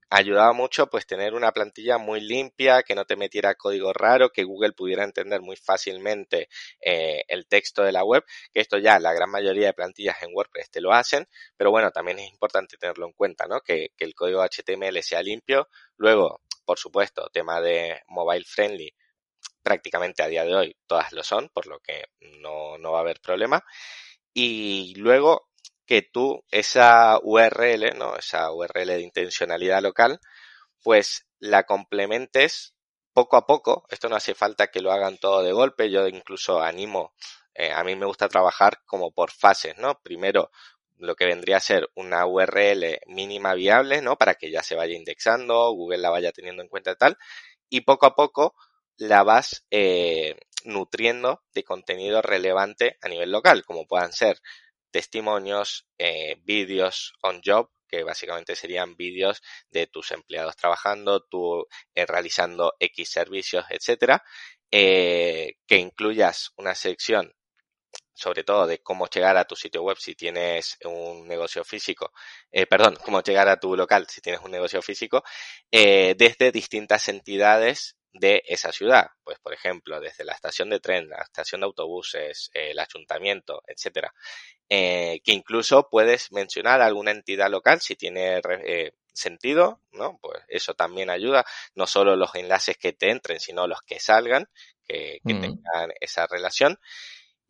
ayudaba 0.09 0.53
mucho 0.53 0.87
pues 0.87 1.05
tener 1.05 1.33
una 1.33 1.51
plantilla 1.51 1.97
muy 1.97 2.21
limpia, 2.21 2.83
que 2.83 2.95
no 2.95 3.05
te 3.05 3.15
metiera 3.15 3.55
código 3.55 3.93
raro, 3.93 4.29
que 4.29 4.43
Google 4.43 4.73
pudiera 4.73 5.03
entender 5.03 5.41
muy 5.41 5.55
fácilmente 5.55 6.49
el 6.79 7.47
texto 7.47 7.83
de 7.83 7.91
la 7.91 8.03
web, 8.03 8.23
que 8.53 8.61
esto 8.61 8.77
ya 8.77 8.99
la 8.99 9.13
gran 9.13 9.29
mayoría 9.29 9.67
de 9.67 9.73
plantillas 9.73 10.21
en 10.23 10.31
WordPress 10.33 10.69
te 10.71 10.81
lo 10.81 10.93
hacen, 10.93 11.27
pero 11.57 11.71
bueno, 11.71 11.91
también 11.91 12.19
es 12.19 12.29
importante 12.29 12.77
tenerlo 12.77 13.05
en 13.05 13.13
cuenta, 13.13 13.45
¿no? 13.47 13.61
Que, 13.61 13.89
que 13.95 14.05
el 14.05 14.15
código 14.15 14.43
HTML 14.43 15.01
sea 15.01 15.21
limpio. 15.23 15.67
Luego, 15.97 16.41
por 16.65 16.79
supuesto, 16.79 17.29
tema 17.31 17.61
de 17.61 18.01
mobile 18.07 18.45
friendly, 18.45 18.93
prácticamente 19.61 20.23
a 20.23 20.27
día 20.27 20.43
de 20.43 20.55
hoy 20.55 20.75
todas 20.87 21.11
lo 21.13 21.23
son, 21.23 21.49
por 21.49 21.67
lo 21.67 21.79
que 21.79 22.05
no, 22.41 22.77
no 22.77 22.91
va 22.91 22.99
a 22.99 23.01
haber 23.01 23.19
problema. 23.21 23.63
Y 24.33 24.93
luego 24.95 25.49
que 25.85 26.01
tú 26.01 26.43
esa 26.49 27.19
URL, 27.21 27.97
¿no? 27.97 28.15
Esa 28.15 28.51
URL 28.51 28.87
de 28.87 29.01
intencionalidad 29.01 29.81
local, 29.81 30.19
pues 30.81 31.27
la 31.39 31.63
complementes 31.63 32.75
poco 33.13 33.37
a 33.37 33.45
poco. 33.45 33.85
Esto 33.89 34.09
no 34.09 34.15
hace 34.15 34.33
falta 34.35 34.67
que 34.67 34.81
lo 34.81 34.91
hagan 34.91 35.17
todo 35.17 35.43
de 35.43 35.51
golpe. 35.51 35.89
Yo 35.91 36.07
incluso 36.07 36.61
animo, 36.61 37.13
eh, 37.53 37.71
a 37.71 37.83
mí 37.83 37.95
me 37.95 38.05
gusta 38.05 38.29
trabajar 38.29 38.81
como 38.85 39.11
por 39.11 39.31
fases, 39.31 39.77
¿no? 39.77 39.99
Primero 40.01 40.51
lo 40.97 41.15
que 41.15 41.25
vendría 41.25 41.57
a 41.57 41.61
ser 41.61 41.89
una 41.95 42.25
URL 42.25 42.99
mínima 43.07 43.53
viable, 43.55 44.01
¿no? 44.01 44.17
Para 44.17 44.35
que 44.35 44.51
ya 44.51 44.63
se 44.63 44.75
vaya 44.75 44.95
indexando, 44.95 45.71
Google 45.71 45.97
la 45.97 46.09
vaya 46.09 46.31
teniendo 46.31 46.61
en 46.61 46.69
cuenta 46.69 46.91
y 46.91 46.95
tal. 46.95 47.17
Y 47.69 47.81
poco 47.81 48.05
a 48.05 48.15
poco 48.15 48.55
la 48.97 49.23
vas 49.23 49.65
eh, 49.71 50.37
nutriendo 50.63 51.43
de 51.53 51.63
contenido 51.63 52.21
relevante 52.21 52.97
a 53.01 53.09
nivel 53.09 53.31
local, 53.31 53.63
como 53.65 53.85
puedan 53.85 54.13
ser 54.13 54.39
testimonios, 54.93 55.87
eh, 55.97 56.37
vídeos 56.43 57.13
on 57.21 57.41
job, 57.43 57.69
que 57.87 58.03
básicamente 58.03 58.55
serían 58.55 58.95
vídeos 58.95 59.41
de 59.71 59.87
tus 59.87 60.11
empleados 60.11 60.55
trabajando, 60.55 61.25
tú 61.25 61.67
eh, 61.95 62.05
realizando 62.05 62.75
X 62.79 63.09
servicios, 63.09 63.65
etcétera, 63.69 64.23
que 64.71 65.77
incluyas 65.77 66.51
una 66.57 66.73
sección 66.73 67.33
sobre 68.13 68.43
todo 68.43 68.67
de 68.67 68.79
cómo 68.79 69.07
llegar 69.07 69.37
a 69.37 69.45
tu 69.45 69.55
sitio 69.55 69.83
web 69.83 69.97
si 69.99 70.15
tienes 70.15 70.77
un 70.85 71.27
negocio 71.27 71.63
físico, 71.63 72.11
eh, 72.51 72.65
perdón, 72.67 72.97
cómo 73.03 73.21
llegar 73.21 73.47
a 73.49 73.59
tu 73.59 73.75
local 73.75 74.07
si 74.09 74.21
tienes 74.21 74.41
un 74.41 74.51
negocio 74.51 74.81
físico, 74.81 75.23
eh, 75.71 76.15
desde 76.17 76.51
distintas 76.51 77.07
entidades 77.09 77.97
de 78.13 78.43
esa 78.47 78.71
ciudad. 78.71 79.07
Pues, 79.23 79.39
por 79.39 79.53
ejemplo, 79.53 79.99
desde 79.99 80.23
la 80.23 80.33
estación 80.33 80.69
de 80.69 80.79
tren, 80.79 81.09
la 81.09 81.21
estación 81.21 81.61
de 81.61 81.65
autobuses, 81.65 82.51
el 82.53 82.79
ayuntamiento, 82.79 83.63
etcétera. 83.67 84.13
Eh, 84.69 85.21
que 85.23 85.33
incluso 85.33 85.89
puedes 85.89 86.31
mencionar 86.31 86.81
alguna 86.81 87.11
entidad 87.11 87.49
local 87.49 87.81
si 87.81 87.95
tiene 87.95 88.41
sentido, 89.11 89.79
¿no? 89.91 90.19
Pues 90.21 90.41
eso 90.47 90.73
también 90.73 91.09
ayuda, 91.09 91.45
no 91.75 91.85
solo 91.85 92.15
los 92.15 92.33
enlaces 92.35 92.77
que 92.77 92.93
te 92.93 93.11
entren, 93.11 93.39
sino 93.39 93.67
los 93.67 93.81
que 93.81 93.99
salgan, 93.99 94.47
que, 94.87 95.19
que 95.25 95.33
mm. 95.33 95.41
tengan 95.41 95.91
esa 95.99 96.27
relación. 96.27 96.79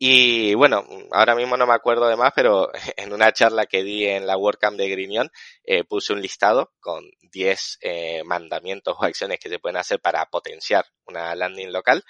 Y 0.06 0.52
bueno, 0.52 0.84
ahora 1.12 1.34
mismo 1.34 1.56
no 1.56 1.66
me 1.66 1.72
acuerdo 1.72 2.06
de 2.08 2.16
más, 2.16 2.30
pero 2.36 2.70
en 2.98 3.14
una 3.14 3.32
charla 3.32 3.64
que 3.64 3.82
di 3.82 4.06
en 4.06 4.26
la 4.26 4.36
WordCamp 4.36 4.76
de 4.76 4.90
Grignon 4.90 5.30
eh, 5.62 5.82
puse 5.84 6.12
un 6.12 6.20
listado 6.20 6.74
con 6.78 7.10
10 7.22 7.78
eh, 7.80 8.22
mandamientos 8.22 8.96
o 8.98 9.02
acciones 9.02 9.38
que 9.38 9.48
se 9.48 9.58
pueden 9.58 9.78
hacer 9.78 10.00
para 10.00 10.26
potenciar 10.26 10.84
una 11.06 11.34
landing 11.34 11.72
local. 11.72 12.04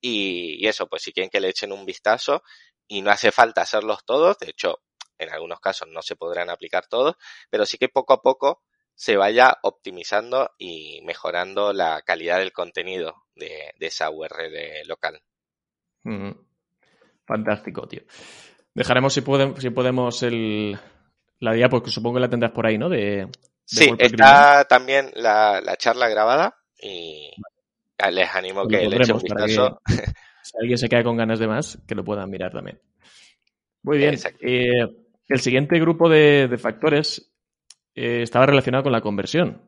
Y, 0.00 0.56
y, 0.60 0.66
eso, 0.66 0.88
pues 0.88 1.02
si 1.02 1.12
quieren 1.12 1.30
que 1.30 1.38
le 1.38 1.50
echen 1.50 1.70
un 1.70 1.86
vistazo 1.86 2.42
y 2.88 3.00
no 3.00 3.12
hace 3.12 3.30
falta 3.30 3.62
hacerlos 3.62 4.04
todos, 4.04 4.36
de 4.40 4.50
hecho, 4.50 4.80
en 5.16 5.30
algunos 5.30 5.60
casos 5.60 5.86
no 5.86 6.02
se 6.02 6.16
podrán 6.16 6.50
aplicar 6.50 6.88
todos, 6.88 7.14
pero 7.48 7.64
sí 7.64 7.78
que 7.78 7.88
poco 7.88 8.12
a 8.12 8.22
poco 8.22 8.64
se 8.96 9.16
vaya 9.16 9.56
optimizando 9.62 10.50
y 10.58 11.00
mejorando 11.04 11.72
la 11.72 12.02
calidad 12.02 12.40
del 12.40 12.52
contenido 12.52 13.22
de, 13.36 13.72
esa 13.78 14.10
URL 14.10 14.84
local. 14.88 15.22
Fantástico, 17.26 17.86
tío. 17.88 18.02
Dejaremos 18.74 19.12
si, 19.12 19.22
podemos, 19.22 19.60
si 19.60 19.70
podemos 19.70 20.22
el, 20.22 20.78
la 21.40 21.52
diapositiva, 21.52 21.68
porque 21.68 21.90
supongo 21.90 22.16
que 22.16 22.20
la 22.20 22.30
tendrás 22.30 22.52
por 22.52 22.66
ahí, 22.66 22.78
¿no? 22.78 22.88
De, 22.88 23.28
sí, 23.64 23.90
está 23.98 24.64
también 24.64 25.10
la, 25.14 25.62
charla 25.78 26.08
grabada 26.08 26.56
y 26.80 27.30
les 28.10 28.34
animo 28.34 28.66
que 28.66 28.88
le 28.88 28.96
echen 28.96 29.16
un 29.16 29.22
vistazo. 29.22 29.80
si 30.42 30.52
alguien 30.60 30.78
se 30.78 30.88
queda 30.88 31.02
con 31.02 31.16
ganas 31.16 31.38
de 31.38 31.48
más, 31.48 31.78
que 31.86 31.94
lo 31.94 32.04
puedan 32.04 32.30
mirar 32.30 32.52
también. 32.52 32.80
Muy 33.82 33.98
bien. 33.98 34.16
Eh, 34.40 34.86
el 35.28 35.40
siguiente 35.40 35.78
grupo 35.80 36.08
de, 36.08 36.54
factores 36.58 37.32
eh, 37.94 38.22
estaba 38.22 38.46
relacionado 38.46 38.84
con 38.84 38.92
la 38.92 39.00
conversión. 39.00 39.62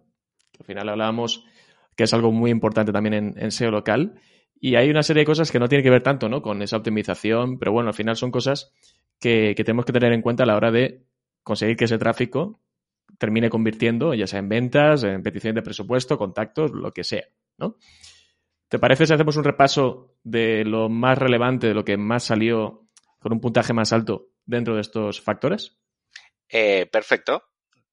Al 0.61 0.67
final 0.67 0.89
hablábamos 0.89 1.45
que 1.97 2.05
es 2.05 2.15
algo 2.15 2.31
muy 2.31 2.51
importante 2.51 2.93
también 2.93 3.15
en, 3.15 3.35
en 3.37 3.51
SEO 3.51 3.71
local. 3.71 4.21
Y 4.61 4.77
hay 4.77 4.91
una 4.91 5.03
serie 5.03 5.23
de 5.23 5.27
cosas 5.27 5.53
que 5.53 5.59
no 5.59 5.69
tienen 5.69 5.85
que 5.85 5.91
ver 5.91 6.03
tanto 6.03 6.29
¿no? 6.29 6.43
con 6.43 6.63
esa 6.63 6.77
optimización, 6.77 7.59
pero 7.59 7.73
bueno, 7.73 7.91
al 7.91 7.95
final 7.95 8.17
son 8.17 8.31
cosas 8.31 8.73
que, 9.21 9.55
tenemos 9.57 9.85
que 9.85 9.93
tener 9.93 10.13
en 10.13 10.23
cuenta 10.23 10.43
a 10.43 10.47
la 10.47 10.57
hora 10.57 10.71
de 10.71 11.05
conseguir 11.43 11.77
que 11.77 11.85
ese 11.85 11.99
tráfico 11.99 12.61
termine 13.19 13.51
convirtiendo, 13.51 14.15
ya 14.15 14.27
sea 14.27 14.41
en 14.41 14.49
ventas, 14.49 15.05
en 15.05 15.23
peticiones 15.23 15.57
de 15.57 15.63
presupuesto, 15.63 16.19
contactos, 16.19 16.73
lo 16.73 16.93
que 16.93 17.05
sea, 17.05 17.25
¿no? 17.57 17.77
¿Te 18.69 18.79
parece 18.79 19.07
si 19.07 19.15
hacemos 19.15 19.37
un 19.37 19.45
repaso 19.45 20.17
de 20.23 20.65
lo 20.65 20.91
más 20.91 21.17
relevante, 21.17 21.69
de 21.69 21.75
lo 21.75 21.85
que 21.85 21.97
más 21.97 22.25
salió 22.25 22.87
con 23.19 23.33
un 23.33 23.41
puntaje 23.41 23.73
más 23.73 23.93
alto 23.93 24.29
dentro 24.45 24.75
de 24.75 24.83
estos 24.83 25.23
factores? 25.23 25.79
Eh, 26.51 26.87
perfecto. 26.87 27.45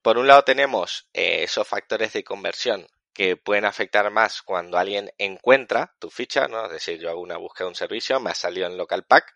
Por 0.02 0.18
un 0.18 0.26
lado 0.26 0.42
tenemos 0.42 1.08
eh, 1.14 1.44
esos 1.44 1.66
factores 1.66 2.12
de 2.12 2.24
conversión 2.24 2.86
que 3.16 3.34
pueden 3.38 3.64
afectar 3.64 4.10
más 4.10 4.42
cuando 4.42 4.76
alguien 4.76 5.10
encuentra 5.16 5.94
tu 5.98 6.10
ficha, 6.10 6.48
¿no? 6.48 6.66
Es 6.66 6.72
decir, 6.72 7.00
yo 7.00 7.08
hago 7.08 7.22
una 7.22 7.38
búsqueda 7.38 7.64
de 7.64 7.70
un 7.70 7.74
servicio, 7.74 8.20
me 8.20 8.28
ha 8.28 8.34
salido 8.34 8.66
en 8.66 8.76
local 8.76 9.06
pack, 9.06 9.34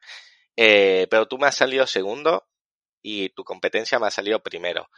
eh, 0.55 1.07
pero 1.11 1.27
tú 1.27 1.39
me 1.39 1.47
has 1.47 1.55
salido 1.55 1.87
segundo 1.87 2.47
y 3.01 3.31
tu 3.31 3.43
competencia 3.43 3.99
me 3.99 4.07
ha 4.07 4.11
salido 4.11 4.43
primero. 4.43 4.91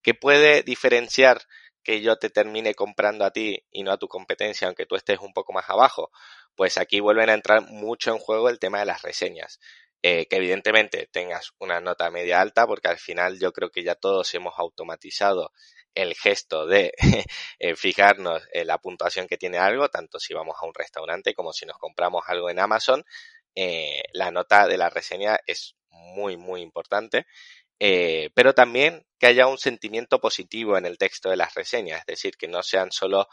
¿Qué 0.00 0.14
puede 0.14 0.62
diferenciar 0.62 1.42
que 1.84 2.00
yo 2.00 2.16
te 2.16 2.30
termine 2.30 2.74
comprando 2.74 3.26
a 3.26 3.32
ti 3.32 3.66
y 3.70 3.82
no 3.82 3.92
a 3.92 3.98
tu 3.98 4.08
competencia, 4.08 4.66
aunque 4.66 4.86
tú 4.86 4.96
estés 4.96 5.18
un 5.18 5.34
poco 5.34 5.52
más 5.52 5.68
abajo? 5.68 6.10
Pues 6.54 6.78
aquí 6.78 7.00
vuelven 7.00 7.28
a 7.28 7.34
entrar 7.34 7.60
mucho 7.60 8.12
en 8.12 8.18
juego 8.18 8.48
el 8.48 8.58
tema 8.58 8.78
de 8.78 8.86
las 8.86 9.02
reseñas. 9.02 9.60
Eh, 10.04 10.26
que 10.26 10.36
evidentemente 10.36 11.06
tengas 11.12 11.52
una 11.58 11.80
nota 11.80 12.10
media 12.10 12.40
alta, 12.40 12.66
porque 12.66 12.88
al 12.88 12.98
final 12.98 13.38
yo 13.38 13.52
creo 13.52 13.70
que 13.70 13.84
ya 13.84 13.94
todos 13.94 14.32
hemos 14.34 14.54
automatizado 14.58 15.52
el 15.94 16.14
gesto 16.14 16.66
de 16.66 16.92
eh, 17.58 17.76
fijarnos 17.76 18.42
en 18.52 18.66
la 18.66 18.78
puntuación 18.78 19.26
que 19.26 19.38
tiene 19.38 19.58
algo, 19.58 19.88
tanto 19.88 20.18
si 20.18 20.34
vamos 20.34 20.56
a 20.60 20.66
un 20.66 20.74
restaurante 20.74 21.34
como 21.34 21.52
si 21.52 21.66
nos 21.66 21.78
compramos 21.78 22.24
algo 22.26 22.50
en 22.50 22.58
Amazon, 22.58 23.04
eh, 23.54 24.02
la 24.12 24.30
nota 24.30 24.66
de 24.66 24.78
la 24.78 24.90
reseña 24.90 25.38
es 25.46 25.76
muy, 25.90 26.36
muy 26.36 26.62
importante. 26.62 27.26
Eh, 27.84 28.30
pero 28.34 28.54
también 28.54 29.04
que 29.18 29.26
haya 29.26 29.48
un 29.48 29.58
sentimiento 29.58 30.20
positivo 30.20 30.78
en 30.78 30.86
el 30.86 30.98
texto 30.98 31.30
de 31.30 31.36
las 31.36 31.54
reseñas, 31.54 32.00
es 32.00 32.06
decir, 32.06 32.36
que 32.36 32.46
no 32.46 32.62
sean 32.62 32.92
solo 32.92 33.28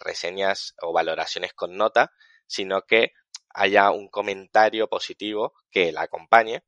reseñas 0.00 0.74
o 0.80 0.92
valoraciones 0.94 1.52
con 1.52 1.76
nota, 1.76 2.10
sino 2.46 2.82
que 2.82 3.12
haya 3.50 3.90
un 3.90 4.08
comentario 4.08 4.88
positivo 4.88 5.54
que 5.70 5.92
la 5.92 6.02
acompañe. 6.02 6.62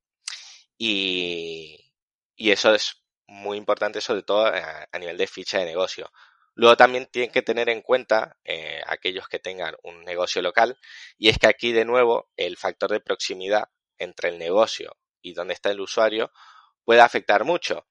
Y, 0.78 1.92
y 2.36 2.52
eso 2.52 2.74
es 2.74 2.99
muy 3.30 3.56
importante, 3.56 4.00
sobre 4.00 4.22
todo 4.22 4.46
a, 4.46 4.98
nivel 4.98 5.16
de 5.16 5.26
ficha 5.28 5.58
de 5.58 5.64
negocio. 5.64 6.10
Luego 6.54 6.76
también 6.76 7.06
tienen 7.06 7.30
que 7.30 7.42
tener 7.42 7.68
en 7.68 7.80
cuenta 7.80 8.36
eh, 8.44 8.82
aquellos 8.86 9.28
que 9.28 9.38
tengan 9.38 9.76
un 9.84 10.04
negocio 10.04 10.42
local 10.42 10.76
y 11.16 11.28
es 11.28 11.38
que 11.38 11.46
aquí 11.46 11.72
de 11.72 11.84
nuevo 11.84 12.28
el 12.36 12.56
factor 12.56 12.90
de 12.90 13.00
proximidad 13.00 13.68
entre 13.98 14.30
el 14.30 14.38
negocio 14.38 14.96
y 15.22 15.32
donde 15.32 15.54
está 15.54 15.70
el 15.70 15.80
usuario 15.80 16.32
puede 16.84 17.00
afectar 17.00 17.44
mucho. 17.44 17.86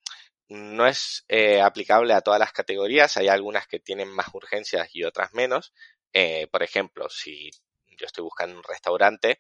No 0.50 0.86
es 0.86 1.24
eh, 1.30 1.62
aplicable 1.62 2.14
a 2.14 2.22
todas 2.22 2.40
las 2.40 2.52
categorías, 2.52 3.16
hay 3.16 3.30
algunas 3.30 3.66
que 3.66 3.80
tienen 3.80 4.10
más 4.10 4.28
urgencias 4.34 4.90
y 4.94 5.06
otras 5.06 5.34
menos. 5.34 5.74
Eh, 6.12 6.48
por 6.52 6.64
ejemplo, 6.64 7.08
si 7.10 7.50
yo 7.88 8.06
estoy 8.06 8.24
buscando 8.24 8.58
un 8.58 8.64
restaurante, 8.64 9.40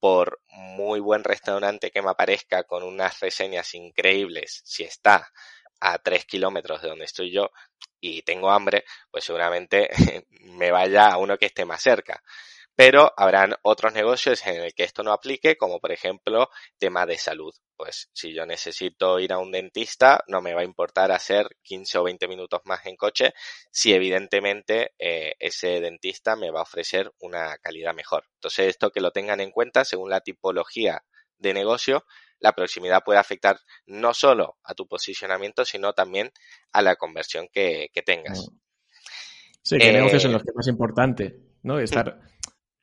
por 0.00 0.40
muy 0.48 0.98
buen 1.00 1.22
restaurante 1.22 1.90
que 1.90 2.02
me 2.02 2.10
aparezca 2.10 2.64
con 2.64 2.82
unas 2.82 3.20
reseñas 3.20 3.74
increíbles, 3.74 4.62
si 4.64 4.82
está 4.82 5.30
a 5.80 5.98
tres 5.98 6.24
kilómetros 6.26 6.82
de 6.82 6.88
donde 6.88 7.04
estoy 7.04 7.30
yo 7.30 7.50
y 8.00 8.22
tengo 8.22 8.50
hambre, 8.50 8.84
pues 9.10 9.24
seguramente 9.24 9.88
me 10.30 10.70
vaya 10.70 11.08
a 11.08 11.18
uno 11.18 11.38
que 11.38 11.46
esté 11.46 11.64
más 11.64 11.82
cerca 11.82 12.22
pero 12.80 13.12
habrán 13.14 13.56
otros 13.60 13.92
negocios 13.92 14.46
en 14.46 14.62
el 14.62 14.72
que 14.72 14.84
esto 14.84 15.02
no 15.02 15.12
aplique, 15.12 15.58
como 15.58 15.80
por 15.80 15.92
ejemplo 15.92 16.48
tema 16.78 17.04
de 17.04 17.18
salud. 17.18 17.52
Pues 17.76 18.08
si 18.14 18.32
yo 18.32 18.46
necesito 18.46 19.20
ir 19.20 19.34
a 19.34 19.38
un 19.38 19.52
dentista, 19.52 20.24
no 20.28 20.40
me 20.40 20.54
va 20.54 20.62
a 20.62 20.64
importar 20.64 21.12
hacer 21.12 21.58
15 21.60 21.98
o 21.98 22.04
20 22.04 22.26
minutos 22.26 22.62
más 22.64 22.86
en 22.86 22.96
coche 22.96 23.34
si 23.70 23.92
evidentemente 23.92 24.92
eh, 24.98 25.34
ese 25.40 25.82
dentista 25.82 26.36
me 26.36 26.50
va 26.50 26.60
a 26.60 26.62
ofrecer 26.62 27.12
una 27.18 27.58
calidad 27.58 27.92
mejor. 27.92 28.24
Entonces 28.36 28.68
esto 28.68 28.90
que 28.90 29.02
lo 29.02 29.10
tengan 29.10 29.42
en 29.42 29.50
cuenta 29.50 29.84
según 29.84 30.08
la 30.08 30.22
tipología 30.22 31.04
de 31.36 31.52
negocio, 31.52 32.06
la 32.38 32.54
proximidad 32.54 33.02
puede 33.04 33.18
afectar 33.18 33.58
no 33.84 34.14
solo 34.14 34.56
a 34.64 34.72
tu 34.72 34.88
posicionamiento, 34.88 35.66
sino 35.66 35.92
también 35.92 36.30
a 36.72 36.80
la 36.80 36.96
conversión 36.96 37.46
que, 37.52 37.90
tengas. 38.06 38.50
Sí, 39.62 39.76
que 39.76 39.92
negocios 39.92 40.24
en 40.24 40.32
los 40.32 40.42
que 40.42 40.48
es 40.48 40.56
más 40.56 40.68
importante, 40.68 41.36
¿no? 41.62 41.78
Estar 41.78 42.18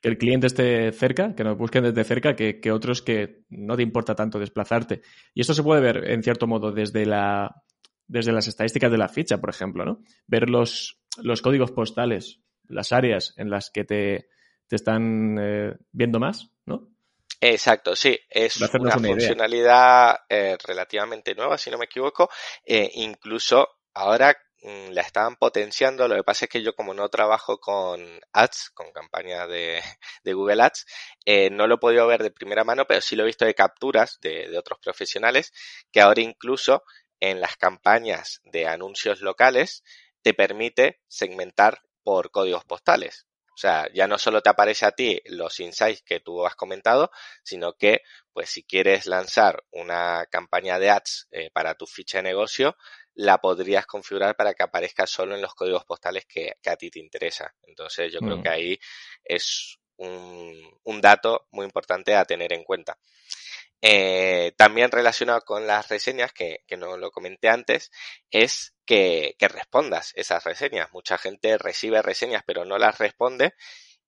que 0.08 0.12
el 0.12 0.18
cliente 0.18 0.48
esté 0.48 0.94
cerca, 0.94 1.36
que 1.36 1.44
nos 1.44 1.58
busquen 1.58 1.84
desde 1.84 2.06
cerca, 2.06 2.34
que, 2.34 2.72
otros 2.72 3.02
que 3.02 3.42
no 3.50 3.76
te 3.76 3.84
importa 3.84 4.16
tanto 4.16 4.40
desplazarte. 4.40 5.02
Y 5.34 5.42
esto 5.42 5.54
se 5.54 5.64
puede 5.64 5.82
ver, 5.82 6.10
en 6.10 6.24
cierto 6.24 6.48
modo, 6.48 6.72
desde, 6.72 7.06
la, 7.06 7.62
desde 8.08 8.32
las 8.32 8.48
estadísticas 8.48 8.90
de 8.90 8.98
la 8.98 9.10
ficha, 9.10 9.40
por 9.40 9.50
ejemplo, 9.50 9.84
¿no? 9.84 10.00
Ver 10.26 10.50
los, 10.50 11.02
los 11.22 11.42
códigos 11.42 11.72
postales, 11.72 12.40
las 12.70 12.94
áreas 12.94 13.34
en 13.36 13.50
las 13.50 13.70
que 13.70 13.84
te, 13.84 14.30
te 14.68 14.78
están 14.78 15.38
eh, 15.42 15.76
viendo 15.92 16.20
más, 16.20 16.52
¿no? 16.66 16.88
Exacto, 17.42 17.94
sí, 17.94 18.18
es 18.30 18.56
una, 18.62 18.92
funcionalidad 18.92 20.20
eh, 20.30 20.58
relativamente 20.66 21.36
nueva, 21.36 21.58
si 21.58 21.70
no 21.70 21.78
me 21.78 21.86
equivoco. 21.86 22.30
Eh, 22.66 22.90
incluso 22.96 23.68
ahora 23.94 24.38
la 24.62 25.02
estaban 25.02 25.36
potenciando. 25.36 26.08
Lo 26.08 26.16
que 26.16 26.24
pasa 26.24 26.46
es 26.46 26.50
que 26.50 26.62
yo 26.62 26.76
como 26.76 26.94
no 26.94 27.10
trabajo 27.10 27.60
con 27.60 28.20
ads, 28.34 28.72
con 28.74 28.92
campañas 28.92 29.48
de, 30.24 30.34
Google 30.34 30.64
Ads, 30.64 30.86
eh, 31.26 31.50
no 31.50 31.68
lo 31.68 31.76
he 31.76 31.80
podido 31.80 32.08
ver 32.08 32.24
de 32.24 32.32
primera 32.32 32.64
mano, 32.64 32.86
pero 32.86 33.02
sí 33.02 33.16
lo 33.16 33.24
he 33.24 33.28
visto 33.28 33.46
de 33.46 33.54
capturas 33.54 34.20
de, 34.22 34.50
de 34.50 34.58
otros 34.58 34.80
profesionales 34.80 35.54
que 35.92 36.02
ahora 36.02 36.22
incluso 36.22 36.84
en 37.20 37.42
las 37.42 37.58
campañas 37.58 38.42
de 38.46 38.68
anuncios 38.68 39.22
locales 39.22 39.84
te 40.22 40.34
permite 40.34 41.02
segmentar 41.08 41.82
por 42.04 42.32
códigos 42.32 42.64
postales. 42.66 43.28
O 43.58 43.60
sea, 43.60 43.88
ya 43.92 44.06
no 44.06 44.20
solo 44.20 44.44
te 44.44 44.52
aparece 44.52 44.86
a 44.86 44.92
ti 44.92 45.20
los 45.26 45.60
insights 45.60 46.04
que 46.04 46.20
tú 46.20 46.46
has 46.46 46.56
comentado, 46.56 47.10
sino 47.44 47.74
que, 47.74 48.02
pues 48.32 48.52
si 48.52 48.62
quieres 48.62 49.08
lanzar 49.08 49.64
una 49.72 50.28
campaña 50.30 50.78
de 50.78 50.92
ads 50.92 51.28
eh, 51.32 51.50
para 51.52 51.74
tu 51.74 51.88
ficha 51.88 52.20
de 52.20 52.24
negocio, 52.26 52.78
la 53.18 53.40
podrías 53.40 53.86
configurar 53.86 54.36
para 54.36 54.54
que 54.54 54.64
aparezca 54.64 55.06
solo 55.06 55.36
en 55.36 55.42
los 55.42 55.54
códigos 55.54 55.86
postales 55.86 56.26
que, 56.26 56.54
a 56.66 56.76
ti 56.76 56.90
te 56.90 57.00
interesa. 57.00 57.54
Entonces, 57.64 58.12
yo 58.12 58.20
creo 58.20 58.38
mm. 58.38 58.44
que 58.44 58.50
ahí 58.50 58.80
es 59.24 59.78
un, 59.98 60.80
un 60.84 61.02
dato 61.02 61.48
muy 61.52 61.66
importante 61.66 62.16
a 62.16 62.26
tener 62.26 62.54
en 62.54 62.64
cuenta. 62.64 62.98
Eh, 63.82 64.54
también 64.58 64.92
relacionado 64.92 65.42
con 65.42 65.68
las 65.68 65.88
reseñas, 65.90 66.34
que, 66.34 66.64
no 66.78 66.98
lo 66.98 67.12
comenté 67.12 67.50
antes, 67.50 67.92
es 68.32 68.76
que, 68.86 69.36
respondas 69.40 70.14
esas 70.16 70.44
reseñas. 70.44 70.92
Mucha 70.94 71.18
gente 71.18 71.58
recibe 71.58 72.02
reseñas 72.02 72.44
pero 72.46 72.66
no 72.66 72.78
las 72.78 72.98
responde 72.98 73.54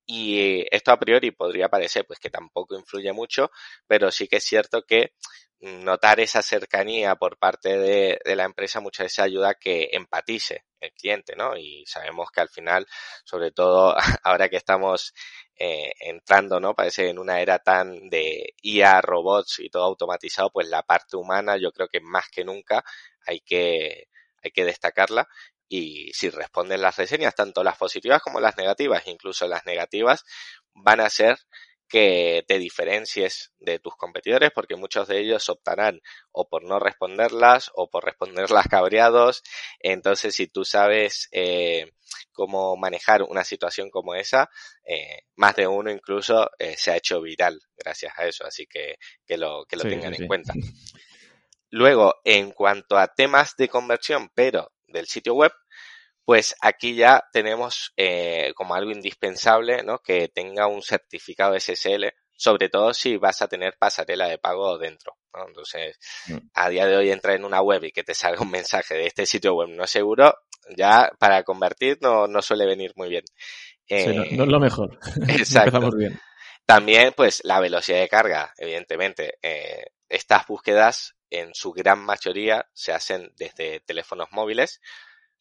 y 0.06 0.66
esto 0.74 0.92
a 0.92 0.98
priori 0.98 1.30
podría 1.30 1.68
parecer 1.68 2.04
pues 2.06 2.18
que 2.18 2.30
tampoco 2.30 2.76
influye 2.76 3.12
mucho, 3.12 3.50
pero 3.86 4.10
sí 4.10 4.26
que 4.26 4.36
es 4.36 4.44
cierto 4.44 4.82
que 4.84 5.12
notar 5.60 6.20
esa 6.20 6.42
cercanía 6.42 7.16
por 7.16 7.38
parte 7.38 7.76
de, 7.76 8.18
la 8.34 8.44
empresa 8.44 8.80
muchas 8.80 9.04
veces 9.06 9.18
ayuda 9.20 9.50
a 9.50 9.54
que 9.54 9.90
empatice 9.92 10.64
el 10.80 10.92
cliente, 10.92 11.36
¿no? 11.36 11.56
Y 11.56 11.84
sabemos 11.86 12.30
que 12.30 12.40
al 12.40 12.48
final, 12.48 12.86
sobre 13.24 13.50
todo 13.52 13.94
ahora 14.24 14.48
que 14.48 14.56
estamos 14.56 15.12
eh, 15.56 15.92
entrando, 16.00 16.60
¿no? 16.60 16.74
Parece 16.74 17.10
en 17.10 17.18
una 17.18 17.40
era 17.40 17.58
tan 17.58 18.08
de 18.08 18.54
IA, 18.62 19.02
robots 19.02 19.58
y 19.60 19.68
todo 19.68 19.84
automatizado, 19.84 20.50
pues 20.50 20.68
la 20.68 20.82
parte 20.82 21.16
humana 21.16 21.56
yo 21.58 21.72
creo 21.72 21.88
que 21.88 22.00
más 22.00 22.28
que 22.30 22.44
nunca 22.44 22.82
hay 23.26 23.40
que, 23.40 24.08
hay 24.42 24.50
que 24.52 24.64
destacarla 24.64 25.28
y 25.68 26.12
si 26.14 26.30
responden 26.30 26.82
las 26.82 26.96
reseñas, 26.96 27.34
tanto 27.34 27.62
las 27.62 27.76
positivas 27.76 28.20
como 28.22 28.40
las 28.40 28.56
negativas, 28.56 29.06
incluso 29.06 29.46
las 29.46 29.64
negativas, 29.66 30.24
van 30.74 31.00
a 31.00 31.10
ser 31.10 31.38
que 31.90 32.44
te 32.46 32.58
diferencies 32.58 33.52
de 33.58 33.80
tus 33.80 33.96
competidores 33.96 34.52
porque 34.54 34.76
muchos 34.76 35.08
de 35.08 35.18
ellos 35.18 35.48
optarán 35.48 36.00
o 36.30 36.48
por 36.48 36.62
no 36.62 36.78
responderlas 36.78 37.70
o 37.74 37.90
por 37.90 38.04
responderlas 38.04 38.68
cabreados. 38.68 39.42
Entonces, 39.80 40.36
si 40.36 40.46
tú 40.46 40.64
sabes 40.64 41.28
eh, 41.32 41.90
cómo 42.32 42.76
manejar 42.76 43.24
una 43.24 43.44
situación 43.44 43.90
como 43.90 44.14
esa, 44.14 44.48
eh, 44.84 45.24
más 45.34 45.56
de 45.56 45.66
uno 45.66 45.90
incluso 45.90 46.48
eh, 46.58 46.76
se 46.78 46.92
ha 46.92 46.96
hecho 46.96 47.20
viral 47.20 47.60
gracias 47.76 48.14
a 48.16 48.26
eso. 48.26 48.46
Así 48.46 48.66
que 48.66 48.96
que 49.26 49.36
lo, 49.36 49.66
que 49.66 49.76
lo 49.76 49.82
tengan 49.82 50.14
en 50.14 50.28
cuenta. 50.28 50.54
Luego, 51.70 52.14
en 52.24 52.52
cuanto 52.52 52.98
a 52.98 53.08
temas 53.08 53.56
de 53.56 53.68
conversión, 53.68 54.30
pero 54.34 54.72
del 54.86 55.06
sitio 55.06 55.34
web, 55.34 55.52
pues 56.30 56.54
aquí 56.60 56.94
ya 56.94 57.24
tenemos 57.32 57.92
eh, 57.96 58.52
como 58.54 58.76
algo 58.76 58.92
indispensable, 58.92 59.82
¿no? 59.82 59.98
Que 59.98 60.28
tenga 60.28 60.68
un 60.68 60.80
certificado 60.80 61.58
SSL, 61.58 62.04
sobre 62.36 62.68
todo 62.68 62.94
si 62.94 63.16
vas 63.16 63.42
a 63.42 63.48
tener 63.48 63.74
pasarela 63.76 64.28
de 64.28 64.38
pago 64.38 64.78
dentro, 64.78 65.16
¿no? 65.34 65.48
Entonces, 65.48 65.98
mm. 66.28 66.36
a 66.54 66.68
día 66.68 66.86
de 66.86 66.96
hoy 66.96 67.10
entrar 67.10 67.34
en 67.34 67.44
una 67.44 67.60
web 67.62 67.82
y 67.82 67.90
que 67.90 68.04
te 68.04 68.14
salga 68.14 68.42
un 68.42 68.50
mensaje 68.52 68.94
de 68.94 69.08
este 69.08 69.26
sitio 69.26 69.54
web 69.54 69.70
no 69.70 69.88
seguro, 69.88 70.32
ya 70.76 71.10
para 71.18 71.42
convertir 71.42 71.98
no, 72.00 72.28
no 72.28 72.42
suele 72.42 72.64
venir 72.64 72.92
muy 72.94 73.08
bien. 73.08 73.24
sí, 73.88 74.36
no, 74.36 74.44
es 74.44 74.48
lo 74.48 74.60
mejor. 74.60 75.00
Exacto. 75.28 75.78
Empezamos 75.78 75.96
bien. 75.96 76.20
También, 76.64 77.12
pues, 77.16 77.40
la 77.42 77.58
velocidad 77.58 77.98
de 77.98 78.08
carga, 78.08 78.54
evidentemente. 78.56 79.34
Eh, 79.42 79.82
estas 80.08 80.46
búsquedas, 80.46 81.16
en 81.28 81.54
su 81.54 81.72
gran 81.72 81.98
mayoría, 81.98 82.68
se 82.72 82.92
hacen 82.92 83.32
desde 83.36 83.80
teléfonos 83.80 84.28
móviles, 84.30 84.80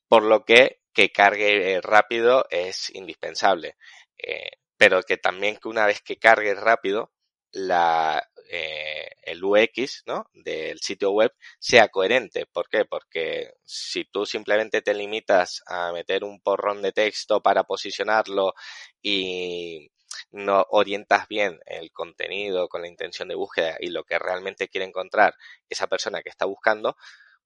por 0.10 0.24
lo 0.24 0.43
que 0.43 0.80
que 0.93 1.12
cargue 1.12 1.76
eh, 1.76 1.82
rápido 1.82 2.45
es 2.49 2.93
indispensable. 2.93 3.78
Eh, 4.18 4.51
pero 4.76 5.01
que 5.03 5.18
también 5.18 5.57
que 5.57 5.70
una 5.70 5.86
vez 5.86 6.01
que 6.01 6.18
cargue 6.18 6.53
rápido, 6.55 7.14
la, 7.51 8.22
eh, 8.49 9.10
el 9.24 9.43
UX 9.43 10.03
¿no? 10.05 10.26
del 10.34 10.80
sitio 10.80 11.12
web 11.12 11.34
sea 11.60 11.89
coherente. 11.89 12.45
¿Por 12.47 12.70
qué? 12.70 12.86
Porque 12.86 13.53
si 13.64 14.05
tú 14.05 14.26
simplemente 14.26 14.82
te 14.82 14.93
limitas 14.93 15.64
a 15.68 15.91
meter 15.93 16.24
un 16.24 16.41
porrón 16.41 16.82
de 16.82 16.91
texto 16.91 17.41
para 17.41 17.64
posicionarlo 17.64 18.53
y 19.01 19.91
no 20.32 20.66
orientas 20.70 21.28
bien 21.28 21.60
el 21.66 21.91
contenido 21.91 22.68
con 22.68 22.82
la 22.82 22.88
intención 22.88 23.30
de 23.30 23.36
búsqueda 23.36 23.78
y 23.80 23.89
lo 23.89 24.03
que 24.03 24.20
realmente 24.20 24.68
quiere 24.68 24.86
encontrar 24.86 25.36
esa 25.70 25.88
persona 25.88 26.22
que 26.22 26.30
está 26.30 26.45
buscando, 26.45 26.97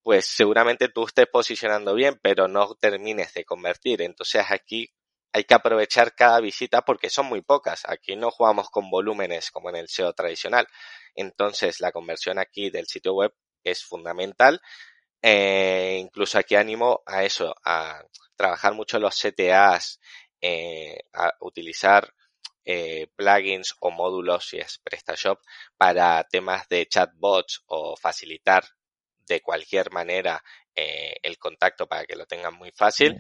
pues 0.03 0.27
seguramente 0.27 0.89
tú 0.89 1.05
estés 1.05 1.27
posicionando 1.27 1.95
bien, 1.95 2.19
pero 2.21 2.47
no 2.47 2.75
termines 2.75 3.33
de 3.33 3.45
convertir. 3.45 4.01
Entonces 4.01 4.45
aquí 4.49 4.93
hay 5.31 5.45
que 5.45 5.53
aprovechar 5.55 6.13
cada 6.13 6.39
visita 6.41 6.83
porque 6.83 7.09
son 7.09 7.27
muy 7.27 7.41
pocas. 7.41 7.83
Aquí 7.87 8.15
no 8.15 8.29
jugamos 8.29 8.69
con 8.69 8.89
volúmenes 8.89 9.49
como 9.49 9.69
en 9.69 9.77
el 9.77 9.87
SEO 9.87 10.13
tradicional. 10.13 10.67
Entonces 11.15 11.79
la 11.79 11.91
conversión 11.91 12.37
aquí 12.37 12.69
del 12.69 12.85
sitio 12.87 13.13
web 13.13 13.33
es 13.63 13.83
fundamental. 13.83 14.61
Eh, 15.21 15.97
incluso 16.01 16.37
aquí 16.37 16.55
animo 16.55 17.01
a 17.05 17.23
eso, 17.23 17.55
a 17.63 18.03
trabajar 18.35 18.73
mucho 18.73 18.99
los 18.99 19.15
CTAs, 19.15 20.01
eh, 20.41 20.97
a 21.13 21.33
utilizar 21.39 22.13
eh, 22.65 23.07
plugins 23.15 23.75
o 23.79 23.89
módulos, 23.89 24.49
si 24.49 24.57
es 24.57 24.79
PrestaShop, 24.79 25.39
para 25.77 26.23
temas 26.25 26.67
de 26.67 26.87
chatbots 26.87 27.63
o 27.67 27.95
facilitar 27.95 28.65
de 29.27 29.41
cualquier 29.41 29.91
manera 29.91 30.43
eh, 30.75 31.15
el 31.21 31.37
contacto 31.37 31.87
para 31.87 32.05
que 32.05 32.15
lo 32.15 32.25
tengan 32.25 32.55
muy 32.55 32.71
fácil, 32.71 33.17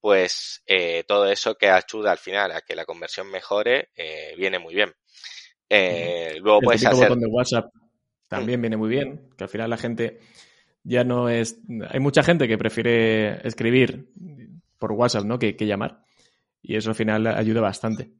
pues 0.00 0.62
eh, 0.66 1.04
todo 1.06 1.30
eso 1.30 1.54
que 1.54 1.70
ayuda 1.70 2.12
al 2.12 2.18
final 2.18 2.52
a 2.52 2.60
que 2.60 2.76
la 2.76 2.84
conversión 2.84 3.30
mejore 3.30 3.90
eh, 3.96 4.34
viene 4.36 4.58
muy 4.58 4.74
bien. 4.74 4.94
luego 6.40 6.58
el 6.58 6.64
puedes 6.64 6.86
hacer... 6.86 7.08
botón 7.08 7.20
de 7.20 7.28
WhatsApp 7.28 7.72
también 8.28 8.60
viene 8.60 8.76
muy 8.76 8.88
bien, 8.88 9.30
que 9.36 9.44
al 9.44 9.50
final 9.50 9.70
la 9.70 9.76
gente 9.76 10.18
ya 10.82 11.04
no 11.04 11.28
es... 11.28 11.58
Hay 11.90 12.00
mucha 12.00 12.22
gente 12.22 12.48
que 12.48 12.58
prefiere 12.58 13.46
escribir 13.46 14.08
por 14.78 14.92
WhatsApp, 14.92 15.24
¿no? 15.24 15.38
Que, 15.38 15.54
que 15.54 15.66
llamar. 15.66 16.02
Y 16.62 16.76
eso 16.76 16.90
al 16.90 16.96
final 16.96 17.26
ayuda 17.26 17.60
bastante. 17.60 18.12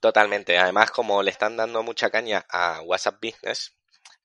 Totalmente. 0.00 0.58
Además, 0.58 0.90
como 0.90 1.22
le 1.22 1.30
están 1.30 1.56
dando 1.56 1.82
mucha 1.82 2.10
caña 2.10 2.46
a 2.48 2.80
WhatsApp 2.82 3.22
Business, 3.22 3.76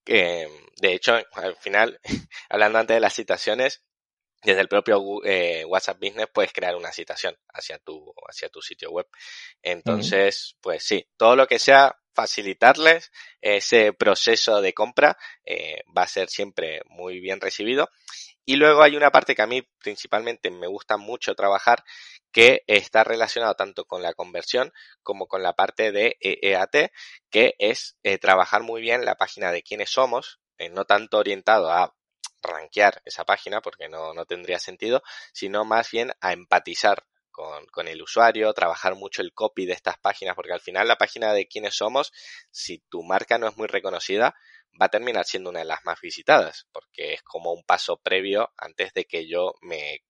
que 0.06 0.47
de 0.78 0.93
hecho, 0.93 1.16
al 1.34 1.56
final, 1.58 1.99
hablando 2.49 2.80
antes 2.80 2.95
de 2.95 3.01
las 3.01 3.14
citaciones, 3.14 3.84
desde 4.43 4.62
el 4.62 4.68
propio 4.68 5.01
eh, 5.24 5.66
WhatsApp 5.66 5.99
Business 5.99 6.28
puedes 6.32 6.53
crear 6.53 6.76
una 6.76 6.91
citación 6.91 7.36
hacia 7.49 7.80
tu, 7.80 8.14
hacia 8.30 8.49
tu 8.49 8.62
sitio 8.62 8.91
web. 8.91 9.08
Entonces, 9.64 10.56
pues 10.62 10.84
sí, 10.84 11.08
todo 11.18 11.36
lo 11.36 11.47
que 11.47 11.58
sea 11.58 11.97
facilitarles 12.14 13.12
ese 13.41 13.91
proceso 13.91 14.62
de 14.62 14.74
compra 14.74 15.18
eh, 15.43 15.82
va 15.97 16.03
a 16.03 16.08
ser 16.08 16.30
siempre 16.30 16.82
muy 16.86 17.20
bien 17.20 17.41
recibido. 17.41 17.89
Y 18.45 18.58
luego 18.58 18.84
hay 18.84 18.95
una 18.95 19.12
parte 19.12 19.36
que 19.36 19.41
a 19.41 19.47
mí 19.47 19.64
principalmente 19.80 20.51
me 20.51 20.68
gusta 20.68 20.97
mucho 20.97 21.34
trabajar, 21.34 21.84
que 22.36 22.66
está 22.68 23.06
relacionado 23.06 23.56
tanto 23.56 23.86
con 23.86 24.02
la 24.02 24.14
conversión 24.14 24.74
como 25.04 25.26
con 25.26 25.42
la 25.42 25.54
parte 25.54 25.94
de 25.94 26.18
EAT, 26.20 26.92
que 27.30 27.56
es 27.60 27.98
eh, 28.04 28.18
trabajar 28.18 28.62
muy 28.62 28.82
bien 28.82 29.06
la 29.06 29.16
página 29.16 29.54
de 29.54 29.64
quiénes 29.64 29.90
somos, 29.90 30.42
eh, 30.58 30.68
no 30.68 30.84
tanto 30.84 31.18
orientado 31.18 31.72
a 31.72 31.96
rankear 32.44 33.02
esa 33.06 33.24
página, 33.24 33.62
porque 33.62 33.88
no, 33.88 34.14
no 34.14 34.26
tendría 34.26 34.60
sentido, 34.60 35.02
sino 35.32 35.64
más 35.64 35.90
bien 35.92 36.12
a 36.20 36.34
empatizar 36.34 37.06
con, 37.32 37.68
con, 37.68 37.88
el 37.88 38.02
usuario, 38.02 38.52
trabajar 38.54 38.96
mucho 38.96 39.22
el 39.22 39.34
copy 39.34 39.66
de 39.66 39.72
estas 39.72 39.98
páginas, 39.98 40.36
porque 40.36 40.52
al 40.52 40.60
final 40.60 40.90
la 40.90 40.98
página 40.98 41.32
de 41.32 41.48
quiénes 41.48 41.78
somos, 41.78 42.12
si 42.52 42.80
tu 42.90 43.02
marca 43.02 43.38
no 43.38 43.48
es 43.48 43.56
muy 43.56 43.68
reconocida, 43.68 44.36
va 44.74 44.88
a 44.88 44.90
terminar 44.90 45.24
siendo 45.24 45.52
una 45.52 45.60
de 45.60 45.66
las 45.66 45.86
más 45.86 46.02
visitadas, 46.02 46.68
porque 46.74 47.14
es 47.14 47.24
como 47.24 47.54
un 47.54 47.64
paso 47.64 47.96
previo 47.96 48.52
antes 48.58 48.92
de 48.94 49.06
que 49.06 49.26
yo 49.26 49.54
me 49.62 50.02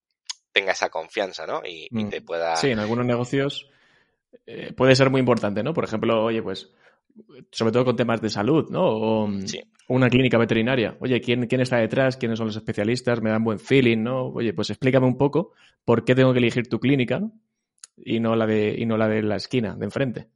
tenga 0.56 0.72
esa 0.72 0.90
confianza, 0.90 1.46
¿no? 1.46 1.62
Y, 1.66 1.90
mm. 1.92 2.10
te 2.10 2.22
pueda... 2.22 2.56
Sí, 2.56 2.70
en 2.70 2.80
algunos 2.80 3.06
negocios 3.06 3.70
eh, 4.48 4.72
puede 4.72 4.96
ser 4.96 5.10
muy 5.10 5.20
importante, 5.20 5.62
¿no? 5.64 5.74
Por 5.74 5.84
ejemplo, 5.84 6.24
oye, 6.24 6.42
pues, 6.42 6.72
sobre 7.52 7.74
todo 7.74 7.84
con 7.84 7.98
temas 7.98 8.22
de 8.22 8.30
salud, 8.30 8.70
¿no? 8.70 8.86
O 8.86 9.28
mm, 9.28 9.44
una 9.90 10.10
clínica 10.10 10.38
veterinaria. 10.38 10.96
Oye, 11.02 11.20
¿quién, 11.20 11.46
¿quién 11.48 11.60
está 11.60 11.76
detrás? 11.76 12.16
¿Quiénes 12.16 12.38
son 12.38 12.48
los 12.48 12.56
especialistas? 12.56 13.22
Me 13.22 13.32
dan 13.32 13.44
buen 13.44 13.60
feeling, 13.60 14.02
¿no? 14.02 14.28
Oye, 14.28 14.54
pues 14.54 14.70
explícame 14.70 15.06
un 15.06 15.18
poco 15.18 15.52
por 15.84 16.06
qué 16.06 16.16
tengo 16.16 16.32
que 16.32 16.40
elegir 16.40 16.70
tu 16.70 16.80
clínica, 16.80 17.20
¿no? 17.20 17.34
Y 17.98 18.22
no 18.22 18.38
la 18.38 18.46
de, 18.46 18.76
y 18.78 18.86
no 18.86 18.96
la 18.96 19.10
de 19.10 19.24
la 19.24 19.36
esquina, 19.36 19.76
de 19.76 19.84
enfrente. 19.84 20.30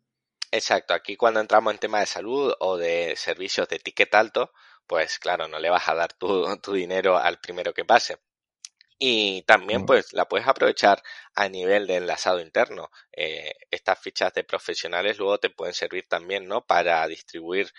Exacto, 0.51 0.93
aquí 0.93 1.15
cuando 1.15 1.39
entramos 1.39 1.71
en 1.71 1.79
tema 1.79 2.01
de 2.01 2.07
salud 2.07 2.53
o 2.59 2.75
de 2.75 3.13
servicios 3.15 3.69
de 3.69 3.79
ticket 3.79 4.13
alto, 4.15 4.51
pues 4.85 5.17
claro, 5.17 5.47
no 5.47 5.59
le 5.59 5.69
vas 5.69 5.87
a 5.87 5.95
dar 5.95 6.11
tu, 6.11 6.43
tu 6.57 6.73
dinero 6.73 7.17
al 7.17 7.39
primero 7.39 7.73
que 7.73 7.85
pase. 7.85 8.17
Y 8.99 9.43
también 9.43 9.83
mm. 9.83 9.85
pues 9.85 10.13
la 10.13 10.25
puedes 10.25 10.45
aprovechar 10.47 11.01
a 11.35 11.49
nivel 11.49 11.87
de 11.87 11.97
enlazado 11.97 12.39
interno. 12.41 12.89
Eh, 13.11 13.53
estas 13.71 13.99
fichas 13.99 14.33
de 14.33 14.43
profesionales 14.43 15.17
luego 15.17 15.37
te 15.39 15.49
pueden 15.49 15.73
servir 15.73 16.07
también, 16.07 16.47
¿no? 16.47 16.65
Para 16.65 17.05
distribuir 17.07 17.71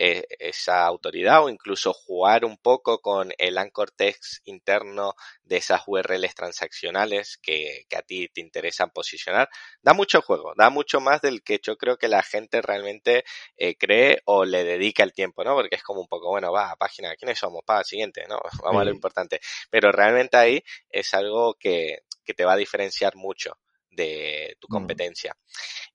eh, 0.00 0.24
esa 0.38 0.86
autoridad 0.86 1.42
o 1.42 1.48
incluso 1.48 1.92
jugar 1.92 2.44
un 2.44 2.56
poco 2.56 3.00
con 3.00 3.32
el 3.36 3.58
anchor 3.58 3.90
text 3.90 4.46
interno 4.46 5.14
de 5.42 5.56
esas 5.56 5.82
URLs 5.88 6.36
transaccionales 6.36 7.36
que, 7.42 7.84
que, 7.88 7.96
a 7.96 8.02
ti 8.02 8.28
te 8.28 8.40
interesan 8.40 8.90
posicionar. 8.90 9.48
Da 9.82 9.94
mucho 9.94 10.22
juego, 10.22 10.54
da 10.56 10.70
mucho 10.70 11.00
más 11.00 11.20
del 11.20 11.42
que 11.42 11.58
yo 11.60 11.76
creo 11.76 11.96
que 11.96 12.06
la 12.06 12.22
gente 12.22 12.62
realmente 12.62 13.24
eh, 13.56 13.74
cree 13.76 14.22
o 14.24 14.44
le 14.44 14.62
dedica 14.62 15.02
el 15.02 15.12
tiempo, 15.12 15.42
¿no? 15.42 15.56
Porque 15.56 15.74
es 15.74 15.82
como 15.82 16.00
un 16.00 16.08
poco, 16.08 16.28
bueno, 16.28 16.52
va, 16.52 16.76
página, 16.76 17.16
¿quiénes 17.16 17.40
somos? 17.40 17.64
Pa, 17.66 17.82
siguiente, 17.82 18.24
¿no? 18.28 18.38
Vamos 18.62 18.82
a 18.82 18.84
lo 18.84 18.92
importante. 18.92 19.40
Pero 19.68 19.90
realmente 19.90 20.36
ahí 20.36 20.62
es 20.90 21.12
algo 21.12 21.54
que, 21.54 22.04
que 22.28 22.34
te 22.34 22.44
va 22.44 22.52
a 22.52 22.56
diferenciar 22.56 23.16
mucho 23.16 23.58
de 23.88 24.54
tu 24.60 24.66
mm. 24.68 24.70
competencia. 24.70 25.34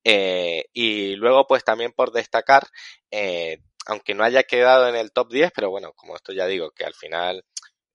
Eh, 0.04 0.66
y 0.74 1.16
luego, 1.16 1.46
pues 1.46 1.64
también 1.64 1.92
por 1.92 2.12
destacar, 2.12 2.68
eh, 3.12 3.60
aunque 3.86 4.16
no 4.16 4.24
haya 4.24 4.42
quedado 4.42 4.90
en 4.90 4.96
el 4.96 5.12
top 5.12 5.32
10, 5.32 5.52
pero 5.56 5.70
bueno, 5.70 5.94
como 5.94 6.16
esto 6.16 6.34
ya 6.34 6.48
digo, 6.48 6.72
que 6.72 6.86
al 6.86 6.96
final 6.96 7.46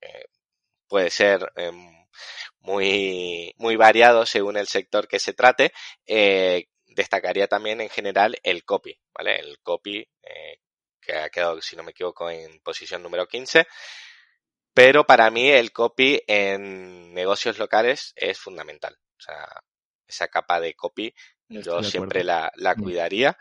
eh, 0.01 0.26
puede 0.86 1.11
ser 1.11 1.51
em, 1.57 2.07
muy, 2.61 3.53
muy 3.57 3.74
variado 3.74 4.24
según 4.24 4.57
el 4.57 4.68
sector 4.68 5.09
que 5.09 5.18
se 5.18 5.32
trate, 5.32 5.72
destacaría 6.86 7.49
también 7.49 7.80
en 7.80 7.89
general 7.91 8.39
el 8.45 8.64
copy, 8.64 8.97
¿vale? 9.12 9.41
El 9.41 9.59
copy, 9.64 10.09
que 11.01 11.16
ha 11.16 11.28
quedado, 11.28 11.61
si 11.61 11.74
no 11.74 11.82
me 11.82 11.91
equivoco, 11.91 12.30
en 12.30 12.61
posición 12.61 13.03
número 13.03 13.26
15. 13.26 13.66
Pero 14.79 15.05
para 15.05 15.29
mí 15.33 15.51
el 15.51 15.72
copy 15.72 16.22
en 16.29 17.12
negocios 17.12 17.59
locales 17.59 18.12
es 18.14 18.39
fundamental. 18.39 18.97
O 19.16 19.20
sea, 19.20 19.45
esa 20.07 20.29
capa 20.29 20.61
de 20.61 20.74
copy 20.74 21.12
yo 21.49 21.83
siempre 21.83 22.22
la, 22.22 22.53
la 22.55 22.76
mm. 22.76 22.83
cuidaría 22.85 23.39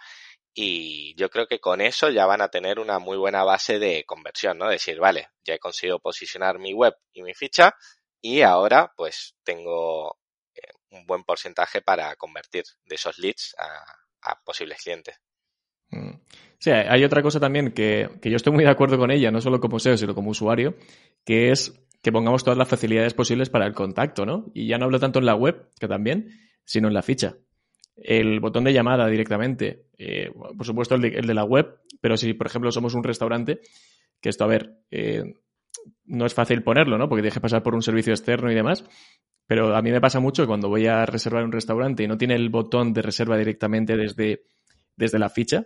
y 0.56 1.14
yo 1.14 1.30
creo 1.30 1.46
que 1.46 1.60
con 1.60 1.80
eso 1.80 2.10
ya 2.10 2.26
van 2.26 2.42
a 2.42 2.50
tener 2.50 2.80
una 2.80 2.98
muy 2.98 3.18
buena 3.18 3.44
base 3.44 3.78
de 3.78 4.04
conversión, 4.06 4.58
¿no? 4.58 4.68
Decir, 4.68 5.00
vale, 5.00 5.30
ya 5.46 5.54
he 5.54 5.60
conseguido 5.60 6.00
posicionar 6.00 6.58
mi 6.58 6.74
web 6.74 6.96
y 7.14 7.22
mi 7.22 7.36
ficha 7.36 7.76
y 8.20 8.42
ahora 8.42 8.92
pues 8.98 9.36
tengo 9.44 10.18
eh, 10.56 10.72
un 10.90 11.06
buen 11.06 11.24
porcentaje 11.24 11.84
para 11.84 12.16
convertir 12.16 12.64
de 12.86 12.96
esos 12.96 13.20
leads 13.20 13.56
a, 13.60 14.42
posibles 14.44 14.82
clientes. 14.82 15.16
Mm. 15.92 16.12
Sí, 16.60 16.72
hay 16.72 17.04
otra 17.04 17.22
cosa 17.22 17.40
también 17.40 17.72
que, 17.72 18.10
que, 18.22 18.30
yo 18.32 18.36
estoy 18.36 18.52
muy 18.52 18.64
de 18.64 18.72
acuerdo 18.72 18.98
con 18.98 19.12
ella, 19.12 19.30
no 19.32 19.42
solo 19.42 19.60
como 19.60 19.80
SEO, 19.80 19.96
sino 19.96 20.16
como 20.16 20.32
usuario, 20.32 20.76
que 21.24 21.52
es 21.52 21.80
que 22.02 22.12
pongamos 22.12 22.44
todas 22.44 22.58
las 22.58 22.68
facilidades 22.68 23.14
posibles 23.14 23.50
para 23.50 23.68
el 23.68 23.74
contacto, 23.74 24.26
¿no? 24.26 24.52
Y 24.54 24.68
ya 24.68 24.78
no 24.78 24.86
hablo 24.86 25.00
tanto 25.00 25.20
en 25.20 25.26
la 25.26 25.36
web, 25.36 25.70
que 25.80 25.88
también, 25.88 26.30
sino 26.66 26.88
en 26.88 26.94
la 26.96 27.04
ficha 27.04 27.36
el 27.98 28.40
botón 28.40 28.64
de 28.64 28.74
llamada 28.74 29.08
directamente, 29.08 29.88
eh, 29.98 30.32
por 30.56 30.66
supuesto 30.66 30.96
el 30.96 31.02
de, 31.02 31.34
la 31.34 31.44
web, 31.44 31.80
pero 32.00 32.16
si 32.16 32.34
por 32.34 32.48
ejemplo 32.48 32.72
somos 32.72 32.94
un 32.94 33.04
restaurante, 33.04 33.60
que 34.22 34.30
esto 34.30 34.44
a 34.44 34.48
ver, 34.48 34.78
eh, 34.92 35.24
no 36.06 36.26
es 36.26 36.34
fácil 36.34 36.64
ponerlo, 36.64 36.98
¿no? 36.98 37.10
Porque 37.10 37.24
deje 37.24 37.40
pasar 37.40 37.64
por 37.64 37.76
un 37.76 37.82
servicio 37.82 38.14
externo 38.14 38.52
y 38.52 38.56
demás, 38.56 38.86
pero 39.48 39.76
a 39.76 39.82
mí 39.82 39.92
me 39.92 40.02
pasa 40.02 40.20
mucho 40.20 40.44
que 40.44 40.48
cuando 40.48 40.70
voy 40.70 40.86
a 40.88 41.06
reservar 41.06 41.44
un 41.44 41.52
restaurante 41.52 42.04
y 42.04 42.08
no 42.08 42.18
tiene 42.18 42.36
el 42.36 42.50
botón 42.50 42.94
de 42.94 43.02
reserva 43.02 43.38
directamente 43.38 43.98
desde, 43.98 44.44
desde 44.96 45.20
la 45.20 45.30
ficha, 45.30 45.66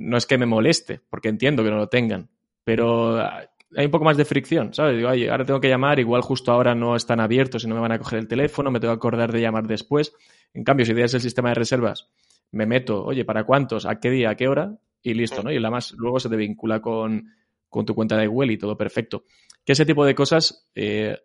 no 0.00 0.16
es 0.16 0.26
que 0.26 0.38
me 0.38 0.46
moleste, 0.46 1.02
porque 1.10 1.28
entiendo 1.28 1.62
que 1.62 1.70
no 1.70 1.76
lo 1.76 1.88
tengan, 1.88 2.30
pero 2.64 3.18
hay 3.20 3.84
un 3.84 3.90
poco 3.90 4.04
más 4.04 4.16
de 4.16 4.24
fricción, 4.24 4.72
¿sabes? 4.72 4.96
Digo, 4.96 5.10
oye, 5.10 5.30
ahora 5.30 5.44
tengo 5.44 5.60
que 5.60 5.68
llamar, 5.68 6.00
igual 6.00 6.22
justo 6.22 6.52
ahora 6.52 6.74
no 6.74 6.96
están 6.96 7.20
abiertos 7.20 7.64
y 7.64 7.68
no 7.68 7.74
me 7.74 7.82
van 7.82 7.92
a 7.92 7.98
coger 7.98 8.18
el 8.18 8.26
teléfono, 8.26 8.70
me 8.70 8.80
tengo 8.80 8.94
que 8.94 8.96
acordar 8.98 9.30
de 9.30 9.42
llamar 9.42 9.66
después. 9.66 10.14
En 10.54 10.64
cambio, 10.64 10.86
si 10.86 10.94
tienes 10.94 11.12
el 11.12 11.20
sistema 11.20 11.50
de 11.50 11.56
reservas, 11.56 12.08
me 12.50 12.64
meto, 12.64 13.04
oye, 13.04 13.26
¿para 13.26 13.44
cuántos? 13.44 13.84
¿A 13.84 14.00
qué 14.00 14.10
día? 14.10 14.30
¿A 14.30 14.36
qué 14.36 14.48
hora? 14.48 14.78
Y 15.02 15.12
listo, 15.12 15.42
¿no? 15.42 15.52
Y 15.52 15.58
además 15.58 15.92
luego 15.96 16.18
se 16.18 16.30
te 16.30 16.36
vincula 16.36 16.80
con, 16.80 17.26
tu 17.70 17.94
cuenta 17.94 18.16
de 18.16 18.26
Google 18.26 18.54
y 18.54 18.58
todo 18.58 18.76
perfecto. 18.76 19.24
Que 19.64 19.72
ese 19.72 19.84
tipo 19.84 20.06
de 20.06 20.14
cosas 20.14 20.66
eh, 20.74 21.18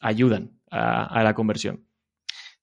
ayudan 0.00 0.52
a 0.70 1.22
la 1.24 1.34
conversión. 1.34 1.84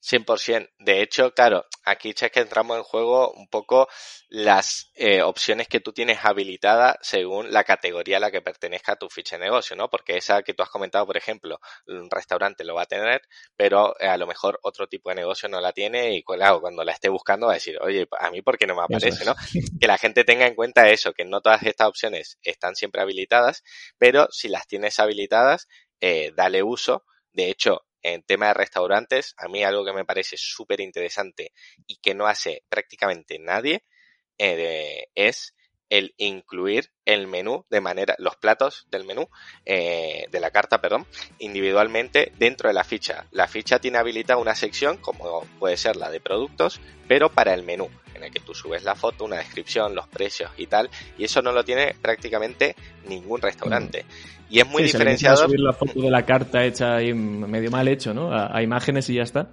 100%. 0.08 0.70
De 0.80 1.01
hecho, 1.01 1.34
claro, 1.34 1.66
aquí 1.84 2.14
es 2.18 2.32
que 2.32 2.39
entramos 2.39 2.78
en 2.78 2.84
juego 2.84 3.32
un 3.34 3.47
poco 3.47 3.88
las 4.30 4.89
eh, 4.95 5.22
opciones 5.22 5.68
que 5.68 5.80
tú 5.80 5.91
tienes 5.91 6.20
habilitadas 6.24 6.95
según 7.01 7.51
la 7.51 7.64
categoría 7.64 8.18
a 8.18 8.20
la 8.22 8.32
que 8.32 8.41
pertenezca 8.41 8.95
tu 8.95 9.10
ficha 9.10 9.38
de 9.38 9.45
negocio, 9.45 9.76
¿no? 9.76 9.89
Porque 9.89 10.18
esa 10.18 10.43
que 10.43 10.53
tú 10.53 10.64
has 10.64 10.70
comentado, 10.70 11.05
por 11.05 11.18
ejemplo, 11.18 11.60
un 11.88 12.10
restaurante 12.10 12.64
lo 12.64 12.76
va 12.76 12.84
a 12.84 12.86
tener, 12.86 13.22
pero 13.55 13.99
eh, 13.99 14.08
a 14.08 14.18
lo 14.18 14.28
mejor 14.28 14.60
otro 14.64 14.88
tipo 14.88 15.10
de 15.10 15.16
negocio 15.16 15.49
no 15.49 15.60
la 15.60 15.74
tiene 15.74 16.14
y 16.16 16.24
claro, 16.24 16.62
cuando 16.62 16.84
la 16.84 16.93
esté 16.93 17.10
buscando 17.10 17.47
va 17.47 17.53
a 17.53 17.55
decir, 17.55 17.78
oye, 17.82 18.08
a 18.20 18.32
mí 18.32 18.41
por 18.41 18.58
qué 18.58 18.66
no 18.66 18.76
me 18.76 18.84
aparece, 18.84 19.26
¿no? 19.26 19.36
Que 19.80 19.88
la 19.88 19.97
gente 19.97 20.24
tenga 20.24 20.47
en 20.47 20.55
cuenta 20.55 20.89
eso, 20.89 21.14
que 21.14 21.26
no 21.26 21.41
todas 21.41 21.64
estas 21.64 21.88
opciones 21.88 22.38
están 22.43 22.76
siempre 22.76 23.01
habilitadas, 23.01 23.64
pero 23.97 24.28
si 24.32 24.47
las 24.47 24.68
tienes 24.68 24.99
habilitadas, 24.99 25.68
eh, 25.99 26.32
dale 26.36 26.64
uso. 26.64 27.03
De 27.34 27.49
hecho, 27.49 27.87
en 28.02 28.24
tema 28.24 28.48
de 28.48 28.54
restaurantes, 28.54 29.34
a 29.38 29.48
mí 29.48 29.64
algo 29.64 29.86
que 29.86 29.93
me 29.93 30.06
parece 30.06 30.36
súper 30.38 30.82
interesante 30.82 31.52
y 31.86 31.98
que 31.98 32.14
no 32.14 32.28
hace 32.28 32.64
prácticamente 32.70 33.39
nadie 33.39 33.84
eh, 34.38 35.08
es 35.16 35.56
el 35.90 36.14
incluir 36.18 36.92
el 37.06 37.28
menú 37.28 37.66
de 37.70 37.82
manera, 37.82 38.16
los 38.18 38.36
platos 38.36 38.88
del 38.92 39.06
menú, 39.06 39.30
eh, 39.66 40.26
de 40.30 40.40
la 40.40 40.52
carta, 40.52 40.82
perdón, 40.82 41.06
individualmente 41.40 42.34
dentro 42.38 42.68
de 42.68 42.74
la 42.74 42.84
ficha. 42.84 43.26
La 43.32 43.48
ficha 43.48 43.80
tiene 43.80 43.98
habilitada 43.98 44.40
una 44.40 44.56
sección, 44.56 44.98
como 44.98 45.46
puede 45.60 45.78
ser 45.78 45.96
la 45.96 46.10
de 46.10 46.20
productos, 46.20 46.82
pero 47.08 47.30
para 47.30 47.54
el 47.54 47.64
menú, 47.64 47.90
en 48.14 48.24
el 48.24 48.32
que 48.32 48.40
tú 48.40 48.54
subes 48.54 48.84
la 48.84 48.96
foto, 48.96 49.24
una 49.24 49.38
descripción, 49.38 49.96
los 49.96 50.08
precios 50.08 50.52
y 50.58 50.68
tal, 50.68 50.90
y 51.18 51.24
eso 51.24 51.42
no 51.42 51.52
lo 51.52 51.64
tiene 51.64 51.96
prácticamente 52.02 52.76
ningún 53.08 53.42
restaurante. 53.42 54.06
Y 54.50 54.60
es 54.60 54.68
muy 54.68 54.84
sí, 54.84 54.94
diferenciado. 54.94 55.46
subir 55.46 55.60
la 55.60 55.74
foto 55.74 56.02
de 56.02 56.10
la 56.10 56.26
carta 56.26 56.64
hecha 56.64 56.96
ahí 56.96 57.14
medio 57.14 57.70
mal 57.70 57.88
hecho, 57.88 58.14
¿no? 58.14 58.32
a 58.34 58.62
imágenes 58.62 59.10
y 59.10 59.16
ya 59.16 59.24
está. 59.24 59.52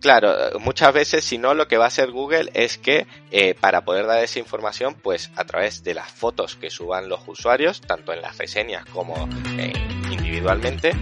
Claro, 0.00 0.32
muchas 0.60 0.92
veces 0.94 1.24
si 1.24 1.38
no 1.38 1.54
lo 1.54 1.66
que 1.66 1.76
va 1.76 1.86
a 1.86 1.88
hacer 1.88 2.12
Google 2.12 2.50
es 2.54 2.78
que 2.78 3.06
eh, 3.32 3.54
para 3.54 3.84
poder 3.84 4.06
dar 4.06 4.22
esa 4.22 4.38
información, 4.38 4.94
pues 4.94 5.30
a 5.34 5.44
través 5.44 5.82
de 5.82 5.94
las 5.94 6.10
fotos 6.10 6.54
que 6.54 6.70
suban 6.70 7.08
los 7.08 7.20
usuarios, 7.26 7.80
tanto 7.80 8.12
en 8.12 8.22
las 8.22 8.38
reseñas 8.38 8.84
como 8.86 9.28
eh, 9.58 9.72
individualmente, 10.10 10.92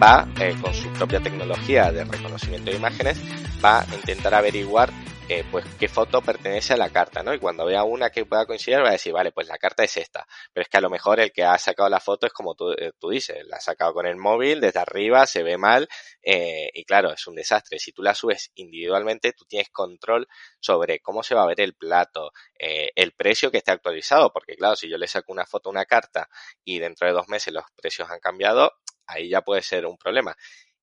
va 0.00 0.28
eh, 0.40 0.54
con 0.60 0.72
su 0.72 0.88
propia 0.92 1.20
tecnología 1.20 1.90
de 1.90 2.04
reconocimiento 2.04 2.70
de 2.70 2.76
imágenes, 2.76 3.20
va 3.64 3.80
a 3.80 3.94
intentar 3.94 4.34
averiguar 4.34 4.90
eh, 5.26 5.42
pues 5.50 5.64
qué 5.78 5.88
foto 5.88 6.20
pertenece 6.20 6.74
a 6.74 6.76
la 6.76 6.90
carta, 6.90 7.22
¿no? 7.22 7.32
Y 7.32 7.38
cuando 7.38 7.64
vea 7.64 7.82
una 7.82 8.10
que 8.10 8.26
pueda 8.26 8.44
coincidir, 8.44 8.82
va 8.82 8.88
a 8.90 8.92
decir, 8.92 9.12
vale, 9.12 9.32
pues 9.32 9.48
la 9.48 9.56
carta 9.56 9.82
es 9.82 9.96
esta. 9.96 10.26
Pero 10.52 10.62
es 10.62 10.68
que 10.68 10.76
a 10.76 10.82
lo 10.82 10.90
mejor 10.90 11.18
el 11.18 11.32
que 11.32 11.44
ha 11.44 11.56
sacado 11.56 11.88
la 11.88 11.98
foto 11.98 12.26
es 12.26 12.32
como 12.32 12.54
tú, 12.54 12.72
eh, 12.72 12.92
dices, 13.10 13.38
la 13.46 13.56
ha 13.56 13.60
sacado 13.60 13.94
con 13.94 14.06
el 14.06 14.16
móvil, 14.16 14.60
desde 14.60 14.80
arriba, 14.80 15.26
se 15.26 15.42
ve 15.42 15.56
mal, 15.56 15.88
eh, 16.22 16.70
y 16.74 16.84
claro, 16.84 17.10
es 17.12 17.26
un 17.26 17.36
desastre. 17.36 17.78
Si 17.78 17.92
tú 17.92 18.02
la 18.02 18.14
subes 18.14 18.50
individualmente, 18.56 19.32
tú 19.32 19.46
tienes 19.46 19.70
control 19.70 20.28
sobre 20.60 21.00
cómo 21.00 21.22
se 21.22 21.34
va 21.34 21.44
a 21.44 21.46
ver 21.46 21.60
el 21.60 21.74
plato, 21.74 22.32
el 22.58 23.12
precio 23.12 23.50
que 23.50 23.58
esté 23.58 23.70
actualizado, 23.72 24.32
porque 24.32 24.56
claro, 24.56 24.76
si 24.76 24.88
yo 24.88 24.98
le 24.98 25.06
saco 25.06 25.32
una 25.32 25.46
foto 25.46 25.68
a 25.68 25.72
una 25.72 25.84
carta 25.84 26.28
y 26.64 26.78
dentro 26.78 27.06
de 27.06 27.12
dos 27.12 27.28
meses 27.28 27.52
los 27.52 27.64
precios 27.76 28.10
han 28.10 28.20
cambiado, 28.20 28.72
ahí 29.06 29.28
ya 29.28 29.42
puede 29.42 29.62
ser 29.62 29.86
un 29.86 29.98
problema. 29.98 30.36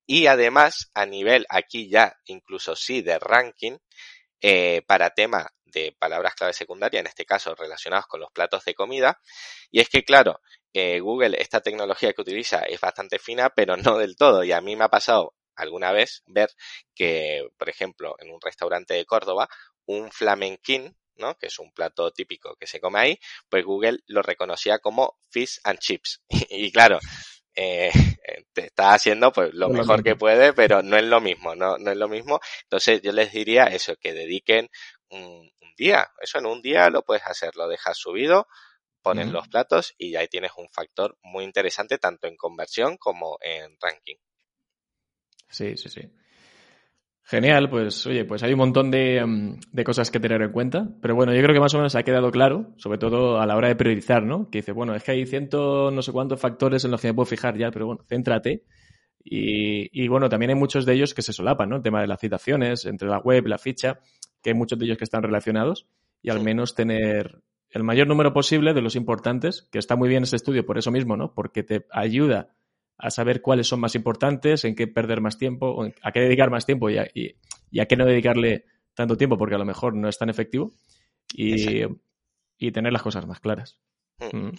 Y 0.06 0.28
además, 0.28 0.92
a 0.94 1.06
nivel 1.06 1.46
aquí 1.50 1.90
ya 1.90 2.18
incluso 2.26 2.76
sí 2.76 3.02
de 3.02 3.18
ranking, 3.18 3.78
eh, 4.42 4.82
para 4.88 5.12
tema 5.12 5.52
de 5.66 5.96
palabras 5.98 6.36
clave 6.36 6.54
secundarias, 6.54 7.02
en 7.02 7.08
este 7.08 7.26
caso 7.26 7.56
relacionados 7.56 8.08
con 8.08 8.20
los 8.20 8.32
platos 8.32 8.66
de 8.66 8.76
comida. 8.76 9.20
Y 9.72 9.80
es 9.80 9.90
que, 9.90 10.04
claro, 10.04 10.42
eh, 10.74 11.00
Google, 11.00 11.38
esta 11.40 11.62
tecnología 11.62 12.14
que 12.14 12.22
utiliza 12.22 12.64
es 12.64 12.80
bastante 12.80 13.20
fina, 13.20 13.50
pero 13.50 13.78
no 13.78 13.98
del 13.98 14.16
todo. 14.16 14.44
Y 14.44 14.52
a 14.52 14.62
mí 14.62 14.76
me 14.76 14.86
ha 14.86 14.90
pasado 14.90 15.36
alguna 15.56 15.92
vez 15.92 16.24
ver 16.26 16.50
que, 16.96 17.48
por 17.58 17.70
ejemplo, 17.70 18.16
en 18.20 18.32
un 18.32 18.42
restaurante 18.42 18.94
de 18.94 19.06
Córdoba, 19.06 19.48
un 19.86 20.12
flamenquín, 20.12 20.98
¿no? 21.16 21.38
que 21.38 21.48
es 21.48 21.60
un 21.60 21.72
plato 21.72 22.12
típico 22.12 22.56
que 22.56 22.68
se 22.68 22.80
come 22.80 23.00
ahí, 23.00 23.20
pues 23.50 23.64
Google 23.64 24.00
lo 24.08 24.22
reconocía 24.22 24.80
como 24.80 25.18
fish 25.30 25.60
and 25.64 25.80
chips. 25.80 26.22
y 26.50 26.72
claro, 26.72 27.00
eh, 27.56 27.92
te 28.54 28.66
está 28.66 28.94
haciendo 28.94 29.32
pues 29.32 29.54
lo 29.54 29.70
mejor 29.70 30.04
que 30.04 30.16
puede, 30.16 30.54
pero 30.54 30.82
no 30.82 30.98
es 30.98 31.04
lo 31.04 31.22
mismo, 31.22 31.56
no, 31.56 31.78
no 31.78 31.92
es 31.92 31.98
lo 31.98 32.08
mismo. 32.08 32.40
Entonces 32.64 33.02
yo 33.02 33.12
les 33.12 33.32
diría 33.32 33.66
eso, 33.66 33.96
que 33.98 34.14
dediquen 34.14 34.70
un, 35.10 35.52
día, 35.78 36.12
eso 36.22 36.38
en 36.38 36.46
un 36.46 36.62
día 36.62 36.90
lo 36.90 37.04
puedes 37.04 37.26
hacer, 37.26 37.56
lo 37.56 37.68
dejas 37.68 37.98
subido, 37.98 38.48
pones 39.02 39.32
los 39.32 39.48
platos 39.48 39.96
y 39.98 40.16
ahí 40.16 40.28
tienes 40.28 40.52
un 40.58 40.70
factor 40.70 41.18
muy 41.24 41.44
interesante 41.44 41.98
tanto 41.98 42.28
en 42.28 42.38
conversión 42.38 42.98
como 42.98 43.38
en 43.42 43.78
ranking. 43.80 44.18
Sí, 45.50 45.76
sí, 45.76 45.90
sí. 45.90 46.02
Genial, 47.24 47.70
pues 47.70 48.06
oye, 48.08 48.26
pues 48.26 48.44
hay 48.44 48.54
un 48.54 48.60
montón 48.60 48.88
mm, 48.90 49.60
de, 49.72 49.84
cosas 49.84 50.12
que 50.12 50.20
tener 50.20 50.42
en 50.42 50.52
cuenta, 50.52 50.90
pero 51.02 51.16
bueno, 51.16 51.34
yo 51.34 51.42
creo 51.42 51.54
que 51.54 51.60
más 51.60 51.74
o 51.74 51.78
menos 51.78 51.96
ha 51.96 52.04
quedado 52.04 52.32
claro, 52.32 52.74
sobre 52.78 52.98
todo 52.98 53.40
a 53.40 53.46
la 53.46 53.56
hora 53.56 53.70
de 53.70 53.76
priorizar, 53.76 54.24
¿no? 54.24 54.50
Que 54.50 54.60
dice, 54.60 54.72
bueno, 54.72 54.96
es 54.96 55.04
que 55.04 55.12
hay 55.12 55.26
ciento 55.26 55.92
no 55.92 56.02
sé 56.02 56.12
cuántos 56.12 56.40
factores 56.40 56.84
en 56.84 56.92
los 56.92 57.00
que 57.00 57.08
me 57.08 57.14
puedo 57.14 57.26
fijar 57.26 57.58
ya, 57.58 57.72
pero 57.72 57.86
bueno, 57.86 58.04
céntrate. 58.08 58.64
Y, 59.24 60.08
bueno, 60.08 60.30
también 60.30 60.50
hay 60.50 60.56
muchos 60.56 60.84
de 60.86 60.94
ellos 60.94 61.14
que 61.14 61.22
se 61.22 61.32
solapan, 61.32 61.70
¿no? 61.70 61.76
El 61.76 61.84
tema 61.84 62.02
de 62.02 62.08
las 62.08 62.20
citaciones, 62.20 62.86
entre 62.86 63.08
la 63.08 63.20
web, 63.20 63.46
la 63.46 63.60
ficha, 63.60 64.00
que 64.42 64.50
hay 64.50 64.56
muchos 64.56 64.80
de 64.80 64.86
ellos 64.86 64.98
que 64.98 65.04
están 65.04 65.22
relacionados 65.22 65.88
y 66.24 66.32
al 66.32 66.42
menos 66.42 66.74
tener 66.74 67.40
el 67.70 67.84
mayor 67.84 68.08
número 68.08 68.34
posible 68.34 68.74
de 68.74 68.82
los 68.82 68.96
importantes, 68.96 69.70
que 69.72 69.78
está 69.78 69.96
muy 69.96 70.10
bien 70.10 70.24
ese 70.24 70.36
estudio 70.36 70.66
por 70.66 70.78
eso 70.78 70.92
mismo, 70.92 71.16
¿no? 71.16 71.34
Porque 71.34 71.64
te 71.64 71.86
ayuda 71.92 72.56
a 73.02 73.10
saber 73.10 73.42
cuáles 73.42 73.68
son 73.68 73.80
más 73.80 73.96
importantes, 73.96 74.64
en 74.64 74.76
qué 74.76 74.88
perder 74.88 75.22
más 75.22 75.38
tiempo, 75.38 75.86
a 76.02 76.12
qué 76.12 76.20
dedicar 76.20 76.52
más 76.52 76.66
tiempo 76.66 76.90
y 76.90 77.00
a, 77.00 77.06
qué 77.86 77.96
no 77.98 78.06
dedicarle 78.06 78.66
tanto 78.94 79.18
tiempo 79.18 79.38
porque 79.38 79.56
a 79.56 79.58
lo 79.58 79.66
mejor 79.66 79.96
no 79.96 80.08
es 80.08 80.18
tan 80.18 80.30
efectivo 80.30 80.72
y, 81.34 81.82
tener 82.72 82.94
las 82.94 83.02
cosas 83.02 83.26
más 83.26 83.40
claras. 83.40 83.80
Mm. 84.20 84.38
Mm. 84.38 84.52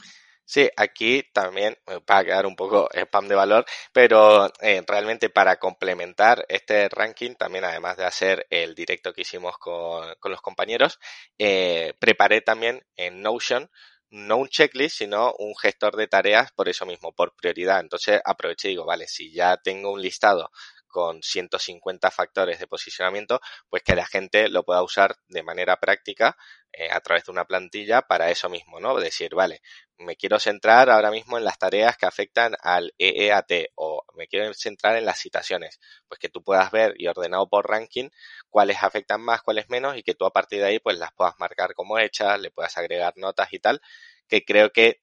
Sí, 0.44 0.68
aquí 0.76 1.22
también 1.32 1.78
va 1.88 2.18
a 2.18 2.24
quedar 2.24 2.46
un 2.46 2.56
poco 2.56 2.88
spam 2.92 3.28
de 3.28 3.36
valor, 3.36 3.64
pero 3.92 4.52
eh, 4.60 4.82
realmente 4.86 5.30
para 5.30 5.56
complementar 5.56 6.44
este 6.48 6.88
ranking, 6.88 7.36
también 7.36 7.64
además 7.64 7.96
de 7.96 8.04
hacer 8.04 8.46
el 8.50 8.74
directo 8.74 9.12
que 9.12 9.22
hicimos 9.22 9.56
con, 9.58 10.14
los 10.24 10.42
compañeros, 10.42 10.98
eh, 11.38 11.94
preparé 12.00 12.40
también 12.40 12.84
en 12.96 13.22
Notion 13.22 13.70
no 14.12 14.36
un 14.36 14.48
checklist, 14.48 14.98
sino 14.98 15.34
un 15.38 15.54
gestor 15.56 15.96
de 15.96 16.06
tareas 16.06 16.52
por 16.52 16.68
eso 16.68 16.86
mismo, 16.86 17.12
por 17.12 17.34
prioridad. 17.34 17.80
Entonces 17.80 18.20
aproveché 18.24 18.68
y 18.68 18.72
digo, 18.72 18.86
vale, 18.86 19.08
si 19.08 19.32
ya 19.32 19.56
tengo 19.56 19.90
un 19.92 20.02
listado 20.02 20.50
con 20.92 21.20
150 21.22 22.12
factores 22.12 22.60
de 22.60 22.68
posicionamiento, 22.68 23.40
pues 23.68 23.82
que 23.82 23.96
la 23.96 24.06
gente 24.06 24.48
lo 24.48 24.62
pueda 24.62 24.84
usar 24.84 25.16
de 25.26 25.42
manera 25.42 25.78
práctica 25.78 26.36
eh, 26.72 26.88
a 26.92 27.00
través 27.00 27.24
de 27.24 27.32
una 27.32 27.44
plantilla 27.44 28.02
para 28.02 28.30
eso 28.30 28.48
mismo, 28.48 28.78
¿no? 28.78 28.94
Decir, 29.00 29.34
vale, 29.34 29.60
me 29.98 30.16
quiero 30.16 30.38
centrar 30.38 30.90
ahora 30.90 31.10
mismo 31.10 31.38
en 31.38 31.44
las 31.44 31.58
tareas 31.58 31.96
que 31.96 32.06
afectan 32.06 32.54
al 32.62 32.94
EEAT 32.98 33.70
o 33.74 34.04
me 34.14 34.28
quiero 34.28 34.52
centrar 34.54 34.96
en 34.96 35.04
las 35.04 35.18
citaciones, 35.18 35.80
pues 36.08 36.20
que 36.20 36.28
tú 36.28 36.42
puedas 36.42 36.70
ver 36.70 36.94
y 36.96 37.08
ordenado 37.08 37.48
por 37.48 37.68
ranking 37.68 38.10
cuáles 38.50 38.82
afectan 38.82 39.20
más, 39.22 39.42
cuáles 39.42 39.68
menos 39.70 39.96
y 39.96 40.02
que 40.02 40.14
tú 40.14 40.24
a 40.26 40.32
partir 40.32 40.60
de 40.60 40.66
ahí 40.66 40.78
pues 40.78 40.98
las 40.98 41.12
puedas 41.12 41.34
marcar 41.38 41.74
como 41.74 41.98
hechas, 41.98 42.40
le 42.40 42.50
puedas 42.50 42.76
agregar 42.78 43.14
notas 43.16 43.52
y 43.52 43.58
tal, 43.58 43.80
que 44.28 44.44
creo 44.44 44.70
que 44.72 45.00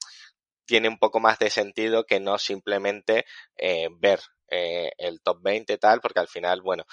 tiene 0.70 0.88
un 0.88 1.00
poco 1.00 1.20
más 1.20 1.40
de 1.40 1.50
sentido 1.50 2.06
que 2.06 2.20
no 2.20 2.38
simplemente 2.38 3.26
eh, 3.58 3.88
ver 4.00 4.20
eh, 4.52 4.92
el 5.00 5.20
top 5.20 5.42
20 5.42 5.80
tal, 5.80 6.00
porque 6.00 6.20
al 6.20 6.28
final, 6.28 6.62
bueno, 6.62 6.86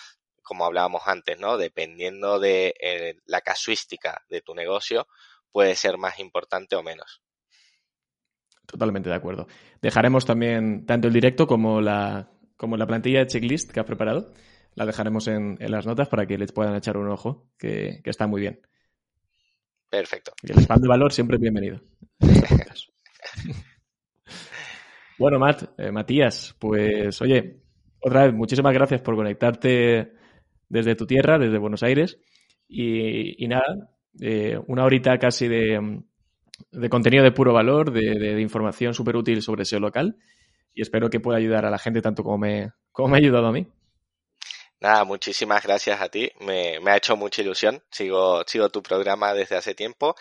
como 0.42 0.64
hablábamos 0.64 1.02
antes, 1.04 1.38
¿no? 1.38 1.58
Dependiendo 1.58 2.40
de 2.40 2.74
eh, 2.80 3.16
la 3.26 3.42
casuística 3.42 4.22
de 4.30 4.40
tu 4.40 4.54
negocio, 4.54 5.06
puede 5.52 5.74
ser 5.74 5.98
más 5.98 6.18
importante 6.20 6.74
o 6.74 6.82
menos. 6.82 7.20
Totalmente 8.64 9.10
de 9.10 9.14
acuerdo. 9.14 9.46
Dejaremos 9.82 10.24
también 10.24 10.86
tanto 10.86 11.08
el 11.08 11.12
directo 11.12 11.46
como 11.46 11.82
la, 11.82 12.30
como 12.56 12.78
la 12.78 12.86
plantilla 12.86 13.18
de 13.18 13.26
checklist 13.26 13.70
que 13.70 13.80
has 13.80 13.86
preparado. 13.86 14.32
La 14.74 14.86
dejaremos 14.86 15.28
en, 15.28 15.58
las 15.60 15.84
notas 15.84 16.08
para 16.08 16.26
que 16.26 16.38
les 16.38 16.52
puedan 16.52 16.74
echar 16.74 16.96
un 16.96 17.10
ojo, 17.10 17.50
que, 17.58 18.00
está 18.04 18.26
muy 18.26 18.40
bien. 18.40 18.62
Perfecto. 19.90 20.32
Y 20.42 20.52
el 20.52 20.60
spam 20.60 20.80
de 20.80 20.88
valor 20.88 21.12
siempre 21.12 21.36
es 21.36 21.42
bienvenido. 21.42 21.82
Bueno, 25.18 25.39
Matt, 25.39 25.78
eh, 25.78 25.91
Matías, 25.91 26.55
pues 26.59 27.22
oye, 27.22 27.62
otra 28.01 28.24
vez, 28.24 28.34
muchísimas 28.34 28.74
gracias 28.74 29.01
por 29.01 29.16
conectarte 29.16 30.12
desde 30.68 30.95
tu 30.95 31.07
tierra, 31.07 31.39
desde 31.39 31.59
Buenos 31.59 31.82
Aires. 31.82 32.18
Y, 32.68 33.47
nada, 33.49 33.91
eh, 34.20 34.59
una 34.66 34.84
horita 34.84 35.18
casi 35.18 35.49
de, 35.49 36.03
contenido 36.91 37.24
de 37.24 37.32
puro 37.32 37.55
valor, 37.55 37.93
de, 37.93 38.41
información 38.41 38.93
súper 38.93 39.16
útil 39.16 39.41
sobre 39.41 39.64
SEO 39.64 39.80
local. 39.80 40.16
Y 40.74 40.82
espero 40.82 41.09
que 41.09 41.20
pueda 41.20 41.39
ayudar 41.39 41.64
a 41.64 41.70
la 41.70 41.78
gente 41.78 42.03
tanto 42.03 42.22
como 42.22 42.37
me, 42.37 42.72
como 42.93 43.09
me 43.09 43.16
ha 43.16 43.20
ayudado 43.20 43.47
a 43.47 43.53
mí. 43.53 43.66
Nada, 44.80 45.05
muchísimas 45.05 45.62
gracias 45.62 45.99
a 45.99 46.11
ti. 46.11 46.30
Me, 46.41 46.78
me 46.80 46.91
ha 46.91 46.97
hecho 46.99 47.16
mucha 47.16 47.41
ilusión. 47.41 47.82
Sigo, 47.91 48.43
sigo 48.47 48.68
tu 48.68 48.82
programa 48.82 49.32
desde 49.32 49.57
hace 49.57 49.74
tiempo 49.74 50.14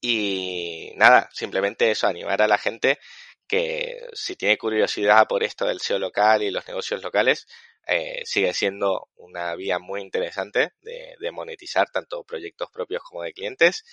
y 0.00 0.92
nada, 0.96 1.28
simplemente 1.32 1.90
eso, 1.90 2.06
animar 2.06 2.42
a 2.42 2.48
la 2.48 2.58
gente 2.58 2.98
que 3.46 4.06
si 4.12 4.36
tiene 4.36 4.56
curiosidad 4.56 5.26
por 5.26 5.42
esto 5.42 5.66
del 5.66 5.80
SEO 5.80 5.98
local 5.98 6.42
y 6.42 6.50
los 6.50 6.66
negocios 6.68 7.02
locales, 7.02 7.46
eh, 7.86 8.22
sigue 8.24 8.54
siendo 8.54 9.08
una 9.16 9.54
vía 9.56 9.78
muy 9.78 10.00
interesante 10.00 10.74
de, 10.80 11.32
monetizar 11.32 11.90
tanto 11.90 12.22
proyectos 12.22 12.70
propios 12.70 13.02
como 13.02 13.22
de 13.22 13.32
clientes. 13.32 13.84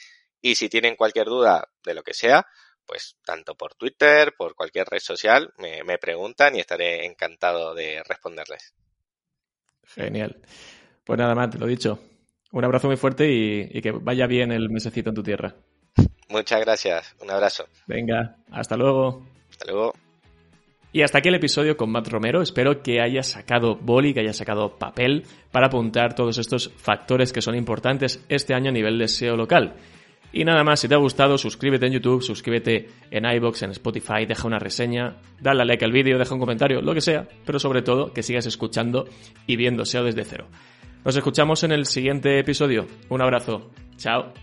Y 0.41 0.55
si 0.55 0.69
tienen 0.69 0.95
cualquier 0.95 1.25
duda 1.25 1.67
de 1.83 1.95
lo 1.95 2.03
que 2.03 2.13
sea, 2.13 2.45
pues 2.85 3.17
tanto 3.25 3.55
por 3.55 3.73
Twitter, 3.73 4.33
por 4.37 4.55
cualquier 4.55 4.87
red 4.87 4.99
social, 4.99 5.51
me, 5.57 5.97
preguntan 5.97 6.55
y 6.55 6.59
estaré 6.59 7.05
encantado 7.05 7.73
de 7.73 8.03
responderles. 8.07 8.75
Genial. 9.83 10.39
Pues 11.03 11.17
nada 11.17 11.33
más, 11.33 11.49
te 11.49 11.57
lo 11.57 11.65
dicho. 11.65 11.99
Un 12.51 12.63
abrazo 12.63 12.87
muy 12.87 12.97
fuerte 12.97 13.27
y 13.29 13.81
que 13.81 13.91
vaya 13.91 14.27
bien 14.27 14.51
el 14.51 14.69
mesecito 14.69 15.09
en 15.09 15.15
tu 15.15 15.23
tierra. 15.23 15.55
Muchas 16.29 16.61
gracias. 16.61 17.15
Un 17.21 17.31
abrazo. 17.31 17.65
Venga, 17.87 18.35
hasta 18.51 18.75
luego. 18.75 19.25
Hasta 19.49 19.71
luego. 19.71 19.93
Y 20.91 21.01
hasta 21.01 21.19
aquí 21.19 21.29
el 21.29 21.35
episodio 21.35 21.77
con 21.77 21.91
Matt 21.91 22.07
Romero. 22.07 22.41
Espero 22.41 22.81
que 22.81 23.01
hayas 23.01 23.27
sacado 23.27 23.75
boli, 23.75 24.13
que 24.13 24.21
hayas 24.21 24.37
sacado 24.37 24.77
papel 24.77 25.25
para 25.51 25.67
apuntar 25.67 26.15
todos 26.15 26.37
estos 26.37 26.71
factores 26.75 27.33
que 27.33 27.41
son 27.41 27.55
importantes 27.55 28.25
este 28.29 28.53
año 28.53 28.69
a 28.69 28.73
nivel 28.73 28.97
de 28.97 29.07
SEO 29.07 29.35
local. 29.35 29.75
Y 30.31 30.43
nada 30.43 30.63
más, 30.63 30.79
si 30.79 30.87
te 30.87 30.95
ha 30.95 30.97
gustado, 30.97 31.37
suscríbete 31.37 31.87
en 31.87 31.93
YouTube, 31.93 32.21
suscríbete 32.21 32.89
en 33.11 33.25
iBox, 33.25 33.63
en 33.63 33.71
Spotify, 33.71 34.25
deja 34.27 34.47
una 34.47 34.59
reseña, 34.59 35.17
dale 35.39 35.61
a 35.61 35.65
like 35.65 35.85
al 35.85 35.91
vídeo, 35.91 36.17
deja 36.17 36.33
un 36.33 36.39
comentario, 36.39 36.81
lo 36.81 36.93
que 36.93 37.01
sea, 37.01 37.27
pero 37.45 37.59
sobre 37.59 37.81
todo 37.81 38.11
que 38.11 38.23
sigas 38.23 38.45
escuchando 38.45 39.05
y 39.45 39.55
viendo 39.55 39.85
SEO 39.85 40.03
desde 40.03 40.25
cero. 40.25 40.47
Nos 41.05 41.15
escuchamos 41.15 41.63
en 41.63 41.71
el 41.71 41.85
siguiente 41.85 42.39
episodio. 42.39 42.87
Un 43.09 43.21
abrazo. 43.21 43.71
Chao. 43.97 44.33